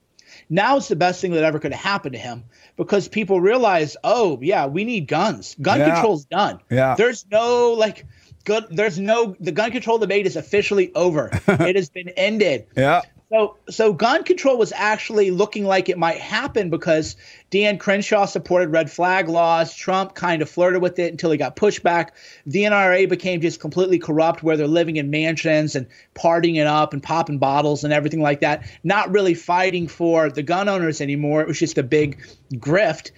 Now 0.49 0.78
it's 0.78 0.88
the 0.88 0.95
best 0.95 1.22
thing 1.22 1.32
that 1.32 1.43
ever 1.43 1.60
could 1.60 1.72
have 1.72 1.82
happened 1.82 2.14
to 2.14 2.20
him 2.20 2.45
because 2.78 3.08
people 3.08 3.41
realize, 3.41 3.97
oh 4.04 4.39
yeah, 4.41 4.66
we 4.66 4.84
need 4.84 5.08
guns. 5.08 5.56
Gun 5.62 5.80
yeah. 5.80 5.93
control's 5.93 6.26
done. 6.26 6.60
Yeah. 6.70 6.95
There's 6.95 7.26
no 7.32 7.74
like 7.74 8.06
good 8.43 8.66
there's 8.70 8.97
no 8.97 9.36
the 9.39 9.52
gun 9.52 9.72
control 9.72 9.97
debate 9.97 10.26
is 10.26 10.36
officially 10.36 10.93
over. 10.95 11.30
it 11.47 11.76
has 11.76 11.89
been 11.89 12.10
ended. 12.10 12.68
Yeah. 12.76 13.02
So, 13.32 13.56
so 13.70 13.94
gun 13.94 14.26
control 14.26 14.58
was 14.58 14.74
actually 14.76 15.32
looking 15.32 15.64
like 15.64 15.88
it 15.88 15.98
might 15.98 16.18
happen 16.18 16.70
because 16.70 17.16
Dan 17.50 17.78
Crenshaw 17.78 18.26
supported 18.26 18.72
red 18.72 18.92
flag 18.92 19.30
laws. 19.30 19.74
Trump 19.74 20.16
kind 20.16 20.42
of 20.42 20.50
flirted 20.50 20.82
with 20.82 21.00
it 21.00 21.12
until 21.12 21.32
he 21.32 21.38
got 21.38 21.56
pushback. 21.56 22.10
The 22.46 22.64
NRA 22.64 23.08
became 23.08 23.40
just 23.40 23.62
completely 23.62 24.00
corrupt, 24.00 24.44
where 24.44 24.58
they're 24.58 24.68
living 24.68 24.98
in 24.98 25.12
mansions 25.12 25.78
and 25.78 25.88
partying 26.14 26.58
it 26.58 26.68
up 26.68 26.92
and 26.92 27.02
popping 27.02 27.38
bottles 27.38 27.86
and 27.86 27.94
everything 27.94 28.22
like 28.22 28.42
that. 28.42 28.70
Not 28.84 29.12
really 29.12 29.34
fighting 29.34 29.88
for 29.88 30.30
the 30.30 30.44
gun 30.44 30.68
owners 30.68 31.00
anymore. 31.00 31.40
It 31.42 31.48
was 31.48 31.60
just 31.60 31.78
a 31.78 31.84
big 31.84 32.22
grift. 32.56 33.12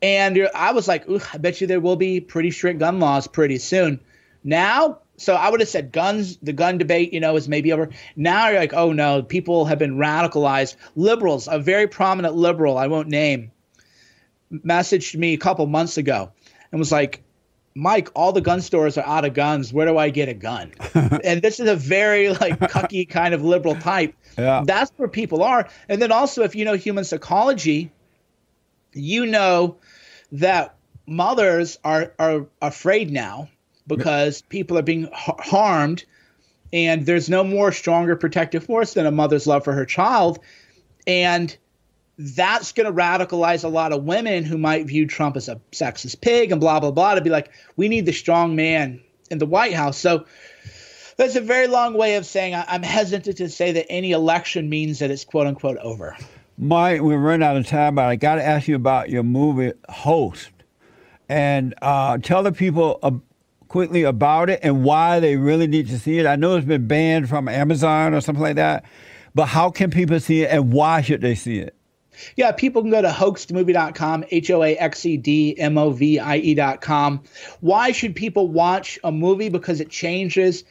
And 0.00 0.48
I 0.54 0.70
was 0.70 0.86
like, 0.86 1.04
I 1.34 1.38
bet 1.38 1.60
you 1.60 1.66
there 1.66 1.80
will 1.80 1.96
be 1.96 2.20
pretty 2.20 2.52
strict 2.52 2.78
gun 2.78 3.00
laws 3.00 3.26
pretty 3.26 3.58
soon. 3.58 3.98
Now, 4.44 5.00
so 5.18 5.34
I 5.34 5.50
would 5.50 5.60
have 5.60 5.68
said 5.68 5.92
guns, 5.92 6.38
the 6.38 6.52
gun 6.52 6.78
debate, 6.78 7.12
you 7.12 7.20
know, 7.20 7.36
is 7.36 7.48
maybe 7.48 7.72
over. 7.72 7.90
Now 8.16 8.48
you're 8.48 8.60
like, 8.60 8.72
oh 8.72 8.92
no, 8.92 9.22
people 9.22 9.66
have 9.66 9.78
been 9.78 9.96
radicalized. 9.96 10.76
Liberals, 10.96 11.48
a 11.48 11.58
very 11.58 11.88
prominent 11.88 12.34
liberal, 12.34 12.78
I 12.78 12.86
won't 12.86 13.08
name, 13.08 13.50
messaged 14.52 15.16
me 15.16 15.34
a 15.34 15.38
couple 15.38 15.66
months 15.66 15.98
ago 15.98 16.32
and 16.70 16.78
was 16.78 16.92
like, 16.92 17.22
Mike, 17.74 18.10
all 18.14 18.32
the 18.32 18.40
gun 18.40 18.60
stores 18.60 18.96
are 18.96 19.04
out 19.04 19.24
of 19.24 19.34
guns. 19.34 19.72
Where 19.72 19.86
do 19.86 19.98
I 19.98 20.10
get 20.10 20.28
a 20.28 20.34
gun? 20.34 20.72
and 20.94 21.42
this 21.42 21.60
is 21.60 21.68
a 21.68 21.76
very 21.76 22.30
like 22.30 22.58
cucky 22.58 23.08
kind 23.08 23.34
of 23.34 23.44
liberal 23.44 23.74
type. 23.76 24.14
Yeah. 24.36 24.62
That's 24.64 24.90
where 24.96 25.08
people 25.08 25.42
are. 25.42 25.68
And 25.88 26.00
then 26.00 26.12
also, 26.12 26.42
if 26.42 26.54
you 26.54 26.64
know 26.64 26.74
human 26.74 27.04
psychology, 27.04 27.92
you 28.92 29.26
know 29.26 29.76
that 30.32 30.76
mothers 31.06 31.78
are 31.84 32.14
are 32.18 32.46
afraid 32.60 33.10
now 33.10 33.48
because 33.88 34.42
people 34.42 34.78
are 34.78 34.82
being 34.82 35.08
harmed 35.12 36.04
and 36.72 37.06
there's 37.06 37.28
no 37.28 37.42
more 37.42 37.72
stronger 37.72 38.14
protective 38.14 38.64
force 38.64 38.94
than 38.94 39.06
a 39.06 39.10
mother's 39.10 39.46
love 39.46 39.64
for 39.64 39.72
her 39.72 39.86
child. 39.86 40.38
And 41.06 41.56
that's 42.18 42.72
going 42.72 42.86
to 42.86 42.92
radicalize 42.92 43.64
a 43.64 43.68
lot 43.68 43.92
of 43.92 44.04
women 44.04 44.44
who 44.44 44.58
might 44.58 44.86
view 44.86 45.06
Trump 45.06 45.36
as 45.36 45.48
a 45.48 45.60
sexist 45.72 46.20
pig 46.20 46.52
and 46.52 46.60
blah 46.60 46.80
blah 46.80 46.90
blah 46.90 47.14
to 47.14 47.20
be 47.20 47.30
like 47.30 47.50
we 47.76 47.88
need 47.88 48.06
the 48.06 48.12
strong 48.12 48.54
man 48.56 49.00
in 49.30 49.38
the 49.38 49.46
White 49.46 49.74
House. 49.74 49.96
So 49.98 50.26
That's 51.16 51.34
a 51.34 51.40
very 51.40 51.66
long 51.66 51.94
way 51.94 52.14
of 52.16 52.26
saying 52.26 52.54
I- 52.54 52.64
I'm 52.68 52.82
hesitant 52.82 53.38
to 53.38 53.48
say 53.48 53.72
that 53.72 53.86
any 53.90 54.12
election 54.12 54.68
means 54.68 54.98
that 55.00 55.10
it's 55.10 55.24
quote 55.24 55.46
unquote 55.46 55.78
over. 55.78 56.16
Mike, 56.58 57.00
we're 57.00 57.18
running 57.18 57.46
out 57.46 57.56
of 57.56 57.66
time, 57.66 57.94
but 57.94 58.04
I 58.06 58.16
got 58.16 58.36
to 58.36 58.44
ask 58.44 58.68
you 58.68 58.74
about 58.76 59.10
your 59.10 59.22
movie 59.22 59.72
Hoaxed, 59.88 60.50
and 61.28 61.74
uh, 61.82 62.18
tell 62.18 62.42
the 62.42 62.52
people 62.52 62.98
quickly 63.68 64.02
about 64.02 64.50
it 64.50 64.60
and 64.62 64.82
why 64.82 65.20
they 65.20 65.36
really 65.36 65.66
need 65.66 65.88
to 65.88 65.98
see 65.98 66.18
it. 66.18 66.26
I 66.26 66.36
know 66.36 66.56
it's 66.56 66.66
been 66.66 66.86
banned 66.86 67.28
from 67.28 67.48
Amazon 67.48 68.14
or 68.14 68.20
something 68.20 68.42
like 68.42 68.56
that, 68.56 68.84
but 69.34 69.46
how 69.46 69.70
can 69.70 69.90
people 69.90 70.18
see 70.20 70.42
it, 70.42 70.50
and 70.50 70.72
why 70.72 71.00
should 71.00 71.20
they 71.20 71.34
see 71.34 71.58
it? 71.58 71.74
Yeah, 72.36 72.52
people 72.52 72.82
can 72.82 72.90
go 72.90 73.02
to 73.02 73.08
hoaxedmovie.com, 73.08 74.24
H 74.30 74.50
O 74.50 74.62
A 74.62 74.76
X 74.76 75.06
E 75.06 75.16
D 75.16 75.58
M 75.58 75.78
O 75.78 75.90
V 75.90 76.18
I 76.18 76.36
E.com. 76.38 77.22
Why 77.60 77.92
should 77.92 78.16
people 78.16 78.48
watch 78.48 78.98
a 79.04 79.12
movie? 79.12 79.48
Because 79.48 79.80
it 79.80 79.90
changes 79.90 80.64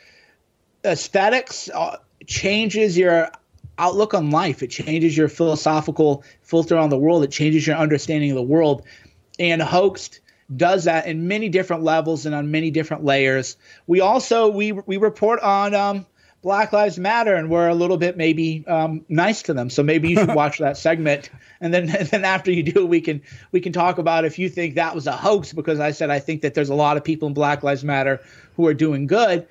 aesthetics, 0.84 1.70
uh, 1.74 1.98
changes 2.26 2.98
your 2.98 3.32
outlook 3.78 4.14
on 4.14 4.32
life, 4.32 4.64
it 4.64 4.68
changes 4.68 5.16
your 5.16 5.30
philosophical 5.30 6.24
filter 6.42 6.78
on 6.78 6.90
the 6.90 6.98
world, 6.98 7.24
it 7.24 7.32
changes 7.32 7.66
your 7.66 7.78
understanding 7.78 8.32
of 8.32 8.36
the 8.36 8.44
world. 8.44 8.86
And 9.40 9.62
Hoaxed 9.62 10.20
does 10.56 10.86
that 10.86 11.08
in 11.08 11.28
many 11.28 11.50
different 11.50 11.84
levels 11.84 12.26
and 12.26 12.34
on 12.34 12.52
many 12.52 12.72
different 12.72 13.04
layers. 13.04 13.58
We 13.86 14.02
also 14.02 14.50
we 14.50 14.72
we 14.72 14.98
report 14.98 15.42
on 15.42 15.76
um, 15.76 16.06
Black 16.42 16.72
Lives 16.72 16.98
Matter, 16.98 17.36
and 17.36 17.50
we're 17.50 17.68
a 17.68 17.76
little 17.76 17.98
bit 17.98 18.16
maybe 18.16 18.66
um, 18.68 19.06
nice 19.10 19.42
to 19.44 19.54
them. 19.54 19.70
So 19.70 19.84
maybe 19.84 20.10
you 20.10 20.18
should 20.18 20.36
watch 20.36 20.60
that 20.60 20.78
segment, 20.78 21.30
and 21.60 21.74
then 21.74 21.90
and 21.90 22.08
then 22.08 22.24
after 22.24 22.52
you 22.52 22.64
do, 22.64 22.86
we 22.86 23.02
can 23.02 23.22
we 23.52 23.60
can 23.60 23.74
talk 23.74 23.98
about 23.98 24.24
if 24.24 24.40
you 24.40 24.48
think 24.48 24.76
that 24.76 24.96
was 24.96 25.08
a 25.08 25.12
hoax. 25.12 25.52
Because 25.52 25.80
I 25.80 25.92
said 25.92 26.10
I 26.10 26.20
think 26.20 26.42
that 26.42 26.54
there's 26.54 26.70
a 26.70 26.76
lot 26.76 26.96
of 26.98 27.04
people 27.04 27.28
in 27.28 27.34
Black 27.34 27.64
Lives 27.64 27.84
Matter 27.84 28.22
who 28.56 28.66
are 28.68 28.74
doing 28.74 29.08
good, 29.08 29.48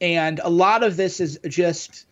and 0.00 0.40
a 0.42 0.50
lot 0.50 0.82
of 0.82 0.96
this 0.96 1.20
is 1.20 1.38
just 1.48 2.06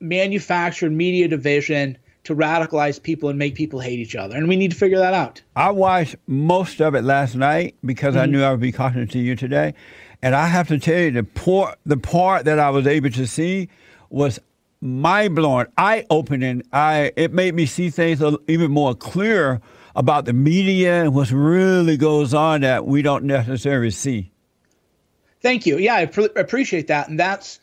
manufactured 0.00 0.90
media 0.90 1.28
division 1.28 1.98
to 2.30 2.36
radicalize 2.36 3.02
people 3.02 3.28
and 3.28 3.38
make 3.38 3.56
people 3.56 3.80
hate 3.80 3.98
each 3.98 4.14
other, 4.14 4.36
and 4.36 4.48
we 4.48 4.56
need 4.56 4.70
to 4.70 4.76
figure 4.76 4.98
that 4.98 5.14
out. 5.14 5.42
I 5.56 5.70
watched 5.70 6.14
most 6.28 6.80
of 6.80 6.94
it 6.94 7.02
last 7.02 7.34
night 7.34 7.74
because 7.84 8.14
I 8.14 8.22
mm-hmm. 8.22 8.32
knew 8.32 8.42
I 8.42 8.52
would 8.52 8.60
be 8.60 8.70
talking 8.70 9.06
to 9.06 9.18
you 9.18 9.34
today, 9.34 9.74
and 10.22 10.34
I 10.34 10.46
have 10.46 10.68
to 10.68 10.78
tell 10.78 11.00
you 11.00 11.10
the 11.10 11.24
part 11.24 11.78
the 11.84 11.96
part 11.96 12.44
that 12.44 12.60
I 12.60 12.70
was 12.70 12.86
able 12.86 13.10
to 13.10 13.26
see 13.26 13.68
was 14.10 14.38
mind 14.80 15.34
blowing, 15.34 15.66
eye 15.76 16.06
opening. 16.08 16.62
I 16.72 17.12
it 17.16 17.32
made 17.32 17.54
me 17.54 17.66
see 17.66 17.90
things 17.90 18.22
even 18.46 18.70
more 18.70 18.94
clear 18.94 19.60
about 19.96 20.24
the 20.24 20.32
media 20.32 21.02
and 21.02 21.14
what 21.14 21.32
really 21.32 21.96
goes 21.96 22.32
on 22.32 22.60
that 22.60 22.86
we 22.86 23.02
don't 23.02 23.24
necessarily 23.24 23.90
see. 23.90 24.30
Thank 25.42 25.66
you. 25.66 25.78
Yeah, 25.78 25.96
I 25.96 26.06
pr- 26.06 26.36
appreciate 26.36 26.86
that, 26.86 27.08
and 27.08 27.18
that's 27.18 27.58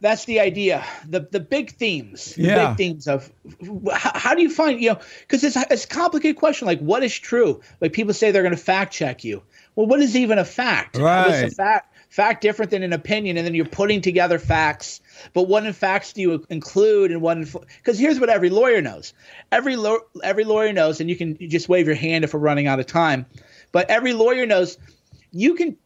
that's 0.00 0.24
the 0.26 0.40
idea. 0.40 0.84
the 1.08 1.20
The 1.30 1.40
big 1.40 1.70
themes, 1.72 2.34
the 2.34 2.42
Yeah. 2.42 2.68
big 2.68 2.76
themes 2.76 3.06
of 3.08 3.30
how, 3.92 4.12
how 4.14 4.34
do 4.34 4.42
you 4.42 4.50
find 4.50 4.80
you 4.80 4.90
know 4.90 4.98
because 5.20 5.42
it's 5.44 5.56
it's 5.56 5.84
a 5.84 5.88
complicated 5.88 6.36
question. 6.36 6.66
Like, 6.66 6.80
what 6.80 7.02
is 7.02 7.16
true? 7.18 7.60
Like 7.80 7.92
people 7.92 8.14
say 8.14 8.30
they're 8.30 8.42
going 8.42 8.54
to 8.54 8.60
fact 8.60 8.92
check 8.92 9.24
you. 9.24 9.42
Well, 9.74 9.86
what 9.86 10.00
is 10.00 10.16
even 10.16 10.38
a 10.38 10.44
fact? 10.44 10.96
Right. 10.96 11.44
a 11.44 11.50
fact 11.50 11.94
fact 12.08 12.40
different 12.40 12.70
than 12.70 12.82
an 12.82 12.92
opinion? 12.92 13.36
And 13.36 13.46
then 13.46 13.54
you're 13.54 13.66
putting 13.66 14.00
together 14.00 14.38
facts. 14.38 15.00
But 15.32 15.44
what 15.44 15.64
in 15.66 15.72
facts 15.72 16.12
do 16.12 16.20
you 16.22 16.44
include, 16.50 17.10
and 17.10 17.20
what? 17.20 17.38
Because 17.78 17.98
here's 17.98 18.20
what 18.20 18.28
every 18.28 18.50
lawyer 18.50 18.80
knows. 18.82 19.12
Every 19.50 19.76
law 19.76 19.98
every 20.22 20.44
lawyer 20.44 20.72
knows, 20.72 21.00
and 21.00 21.08
you 21.10 21.16
can 21.16 21.36
just 21.48 21.68
wave 21.68 21.86
your 21.86 21.96
hand 21.96 22.24
if 22.24 22.34
we're 22.34 22.40
running 22.40 22.66
out 22.66 22.80
of 22.80 22.86
time. 22.86 23.26
But 23.72 23.90
every 23.90 24.12
lawyer 24.12 24.46
knows 24.46 24.78
you 25.32 25.54
can 25.54 25.76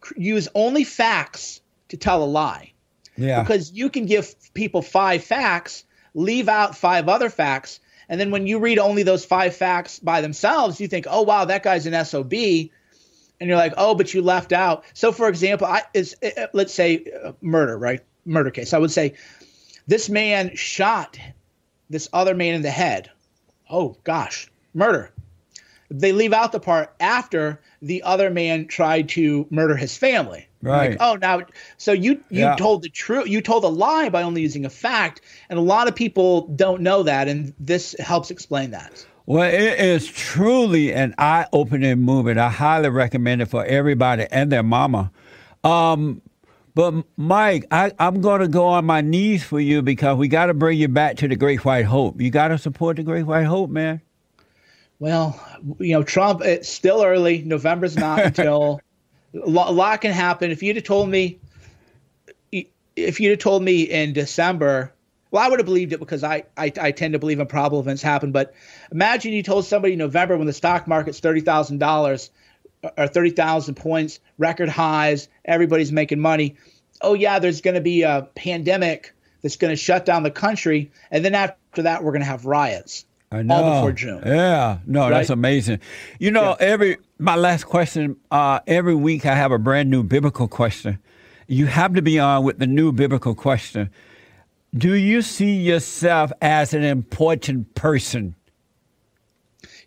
cr- 0.00 0.14
use 0.16 0.48
only 0.54 0.84
facts 0.84 1.60
to 1.88 1.96
tell 1.96 2.22
a 2.22 2.26
lie 2.26 2.72
Yeah, 3.20 3.42
because 3.42 3.72
you 3.72 3.90
can 3.90 4.06
give 4.06 4.34
people 4.54 4.82
five 4.82 5.22
facts, 5.22 5.84
leave 6.14 6.48
out 6.48 6.76
five 6.76 7.08
other 7.08 7.30
facts, 7.30 7.80
and 8.08 8.20
then 8.20 8.30
when 8.30 8.46
you 8.46 8.58
read 8.58 8.78
only 8.78 9.02
those 9.02 9.24
five 9.24 9.54
facts 9.54 9.98
by 10.00 10.20
themselves, 10.20 10.80
you 10.80 10.88
think, 10.88 11.06
"Oh 11.08 11.22
wow, 11.22 11.44
that 11.44 11.62
guy's 11.62 11.86
an 11.86 12.04
SOB," 12.04 12.32
and 12.32 13.48
you're 13.48 13.56
like, 13.56 13.74
"Oh, 13.76 13.94
but 13.94 14.12
you 14.12 14.22
left 14.22 14.52
out." 14.52 14.84
So, 14.94 15.12
for 15.12 15.28
example, 15.28 15.66
I 15.66 15.82
is 15.94 16.16
let's 16.52 16.74
say 16.74 17.04
uh, 17.24 17.32
murder, 17.40 17.78
right? 17.78 18.00
Murder 18.24 18.50
case. 18.50 18.72
I 18.72 18.78
would 18.78 18.90
say 18.90 19.14
this 19.86 20.08
man 20.08 20.56
shot 20.56 21.18
this 21.88 22.08
other 22.12 22.34
man 22.34 22.54
in 22.54 22.62
the 22.62 22.70
head. 22.70 23.10
Oh 23.68 23.96
gosh, 24.04 24.50
murder. 24.74 25.12
They 25.90 26.12
leave 26.12 26.32
out 26.32 26.52
the 26.52 26.60
part 26.60 26.94
after 27.00 27.60
the 27.82 28.02
other 28.02 28.30
man 28.30 28.66
tried 28.68 29.08
to 29.10 29.46
murder 29.50 29.76
his 29.76 29.96
family. 29.96 30.46
Right. 30.62 30.90
Like, 30.90 30.98
oh, 31.00 31.16
now, 31.16 31.42
so 31.78 31.92
you 31.92 32.22
you 32.30 32.44
Yeah. 32.44 32.56
told 32.56 32.82
the 32.82 32.90
truth. 32.90 33.28
You 33.28 33.40
told 33.40 33.64
a 33.64 33.68
lie 33.68 34.08
by 34.08 34.22
only 34.22 34.42
using 34.42 34.64
a 34.64 34.70
fact, 34.70 35.22
and 35.48 35.58
a 35.58 35.62
lot 35.62 35.88
of 35.88 35.94
people 35.94 36.46
don't 36.48 36.82
know 36.82 37.02
that, 37.02 37.28
and 37.28 37.54
this 37.58 37.96
helps 37.98 38.30
explain 38.30 38.70
that. 38.72 39.04
Well, 39.26 39.48
it 39.48 39.78
is 39.80 40.06
truly 40.06 40.92
an 40.92 41.14
eye-opening 41.16 42.00
movie. 42.00 42.38
I 42.38 42.48
highly 42.50 42.88
recommend 42.88 43.42
it 43.42 43.46
for 43.46 43.64
everybody 43.64 44.26
and 44.30 44.50
their 44.50 44.62
mama. 44.62 45.12
Um, 45.64 46.20
but 46.74 46.94
Mike, 47.16 47.64
I, 47.70 47.92
I'm 47.98 48.20
going 48.20 48.40
to 48.40 48.48
go 48.48 48.66
on 48.66 48.84
my 48.86 49.00
knees 49.00 49.44
for 49.44 49.60
you 49.60 49.82
because 49.82 50.16
we 50.16 50.28
got 50.28 50.46
to 50.46 50.54
bring 50.54 50.78
you 50.78 50.88
back 50.88 51.16
to 51.18 51.28
the 51.28 51.36
Great 51.36 51.64
White 51.64 51.84
Hope. 51.84 52.20
You 52.20 52.30
got 52.30 52.48
to 52.48 52.58
support 52.58 52.96
the 52.96 53.02
Great 53.02 53.24
White 53.24 53.44
Hope, 53.44 53.70
man. 53.70 54.00
Well, 55.00 55.40
you 55.78 55.94
know, 55.94 56.02
Trump. 56.02 56.42
It's 56.42 56.68
still 56.68 57.02
early. 57.02 57.42
November's 57.42 57.96
not 57.96 58.20
until 58.24 58.80
a 59.34 59.48
lot, 59.48 60.00
can 60.02 60.12
happen. 60.12 60.50
If 60.50 60.62
you'd 60.62 60.76
have 60.76 60.84
told 60.84 61.08
me, 61.08 61.40
if 62.52 63.18
you'd 63.18 63.30
have 63.30 63.38
told 63.38 63.62
me 63.62 63.82
in 63.82 64.12
December, 64.12 64.92
well, 65.30 65.42
I 65.42 65.48
would 65.48 65.58
have 65.58 65.66
believed 65.66 65.92
it 65.92 66.00
because 66.00 66.22
I, 66.22 66.44
I 66.56 66.72
I 66.80 66.90
tend 66.92 67.14
to 67.14 67.18
believe 67.18 67.40
in 67.40 67.46
probable 67.46 67.80
events 67.80 68.02
happen. 68.02 68.30
But 68.30 68.54
imagine 68.92 69.32
you 69.32 69.42
told 69.42 69.64
somebody 69.64 69.94
in 69.94 69.98
November 69.98 70.36
when 70.36 70.46
the 70.46 70.52
stock 70.52 70.86
market's 70.86 71.20
thirty 71.20 71.40
thousand 71.40 71.78
dollars 71.78 72.30
or 72.98 73.06
thirty 73.06 73.30
thousand 73.30 73.76
points, 73.76 74.20
record 74.36 74.68
highs, 74.68 75.28
everybody's 75.46 75.92
making 75.92 76.20
money. 76.20 76.56
Oh 77.00 77.14
yeah, 77.14 77.38
there's 77.38 77.62
going 77.62 77.76
to 77.76 77.80
be 77.80 78.02
a 78.02 78.28
pandemic 78.34 79.14
that's 79.40 79.56
going 79.56 79.72
to 79.72 79.76
shut 79.76 80.04
down 80.04 80.24
the 80.24 80.30
country, 80.30 80.90
and 81.10 81.24
then 81.24 81.34
after 81.34 81.82
that, 81.82 82.04
we're 82.04 82.12
going 82.12 82.20
to 82.20 82.26
have 82.26 82.44
riots. 82.44 83.06
I 83.32 83.42
know. 83.42 83.54
All 83.54 83.74
before 83.80 83.92
June. 83.92 84.22
Yeah, 84.26 84.78
no, 84.86 85.08
that's 85.08 85.30
amazing. 85.30 85.80
You 86.18 86.32
know, 86.32 86.56
every 86.58 86.96
my 87.18 87.36
last 87.36 87.64
question. 87.64 88.16
Uh, 88.30 88.60
every 88.66 88.94
week 88.94 89.24
I 89.24 89.34
have 89.34 89.52
a 89.52 89.58
brand 89.58 89.88
new 89.88 90.02
biblical 90.02 90.48
question. 90.48 90.98
You 91.46 91.66
have 91.66 91.94
to 91.94 92.02
be 92.02 92.18
on 92.18 92.44
with 92.44 92.58
the 92.58 92.66
new 92.66 92.92
biblical 92.92 93.34
question. 93.34 93.90
Do 94.76 94.94
you 94.94 95.22
see 95.22 95.54
yourself 95.54 96.32
as 96.40 96.74
an 96.74 96.82
important 96.82 97.74
person? 97.74 98.34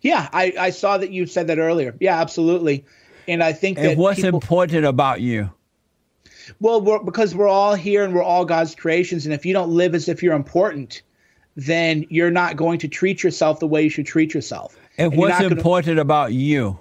Yeah, 0.02 0.28
I, 0.32 0.52
I 0.58 0.70
saw 0.70 0.98
that 0.98 1.10
you 1.10 1.26
said 1.26 1.46
that 1.46 1.58
earlier. 1.58 1.96
Yeah, 2.00 2.20
absolutely. 2.20 2.84
And 3.26 3.42
I 3.42 3.54
think 3.54 3.78
that 3.78 3.92
And 3.92 3.98
what's 3.98 4.20
people, 4.20 4.40
important 4.40 4.84
about 4.84 5.22
you? 5.22 5.50
well, 6.60 6.80
we're, 6.80 7.02
because 7.02 7.34
we're 7.34 7.48
all 7.48 7.74
here 7.74 8.04
and 8.04 8.14
we're 8.14 8.22
all 8.22 8.44
God's 8.44 8.74
creations, 8.74 9.24
and 9.24 9.34
if 9.34 9.46
you 9.46 9.54
don't 9.54 9.70
live 9.70 9.94
as 9.94 10.08
if 10.08 10.22
you're 10.22 10.34
important, 10.34 11.02
then 11.56 12.04
you're 12.08 12.30
not 12.30 12.56
going 12.56 12.78
to 12.80 12.88
treat 12.88 13.22
yourself 13.22 13.60
the 13.60 13.66
way 13.66 13.82
you 13.82 13.90
should 13.90 14.06
treat 14.06 14.34
yourself. 14.34 14.76
And 14.98 15.12
you're 15.12 15.20
what's 15.20 15.32
not 15.32 15.42
gonna- 15.42 15.56
important 15.56 15.98
about 15.98 16.32
you? 16.32 16.78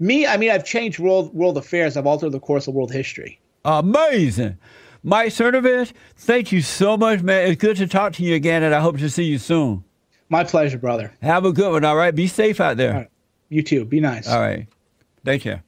me, 0.00 0.26
I 0.26 0.36
mean, 0.36 0.50
I've 0.50 0.64
changed 0.64 0.98
world 1.00 1.34
world 1.34 1.56
affairs. 1.58 1.96
I've 1.96 2.06
altered 2.06 2.30
the 2.30 2.40
course 2.40 2.68
of 2.68 2.74
world 2.74 2.92
history. 2.92 3.40
Amazing. 3.64 4.56
Mike 5.02 5.28
Cernovich, 5.30 5.92
thank 6.16 6.52
you 6.52 6.60
so 6.62 6.96
much, 6.96 7.20
man. 7.22 7.50
It's 7.50 7.60
good 7.60 7.76
to 7.78 7.86
talk 7.86 8.12
to 8.14 8.22
you 8.22 8.34
again, 8.34 8.62
and 8.62 8.74
I 8.74 8.80
hope 8.80 8.98
to 8.98 9.08
see 9.10 9.24
you 9.24 9.38
soon. 9.38 9.84
My 10.28 10.44
pleasure, 10.44 10.78
brother. 10.78 11.12
Have 11.22 11.44
a 11.44 11.52
good 11.52 11.72
one, 11.72 11.84
all 11.84 11.96
right? 11.96 12.14
Be 12.14 12.26
safe 12.26 12.60
out 12.60 12.76
there. 12.76 12.92
Right. 12.92 13.08
You 13.48 13.62
too. 13.62 13.84
Be 13.84 14.00
nice. 14.00 14.28
All 14.28 14.40
right. 14.40 14.66
Thank 15.24 15.44
you. 15.44 15.60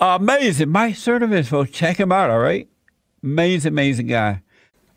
Amazing. 0.00 0.70
Mike 0.70 0.94
Cernovich, 0.94 1.46
folks. 1.46 1.70
Check 1.70 1.98
him 1.98 2.10
out, 2.10 2.30
all 2.30 2.38
right? 2.38 2.68
Amazing, 3.22 3.70
amazing 3.72 4.06
guy. 4.06 4.42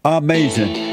Amazing. 0.06 0.93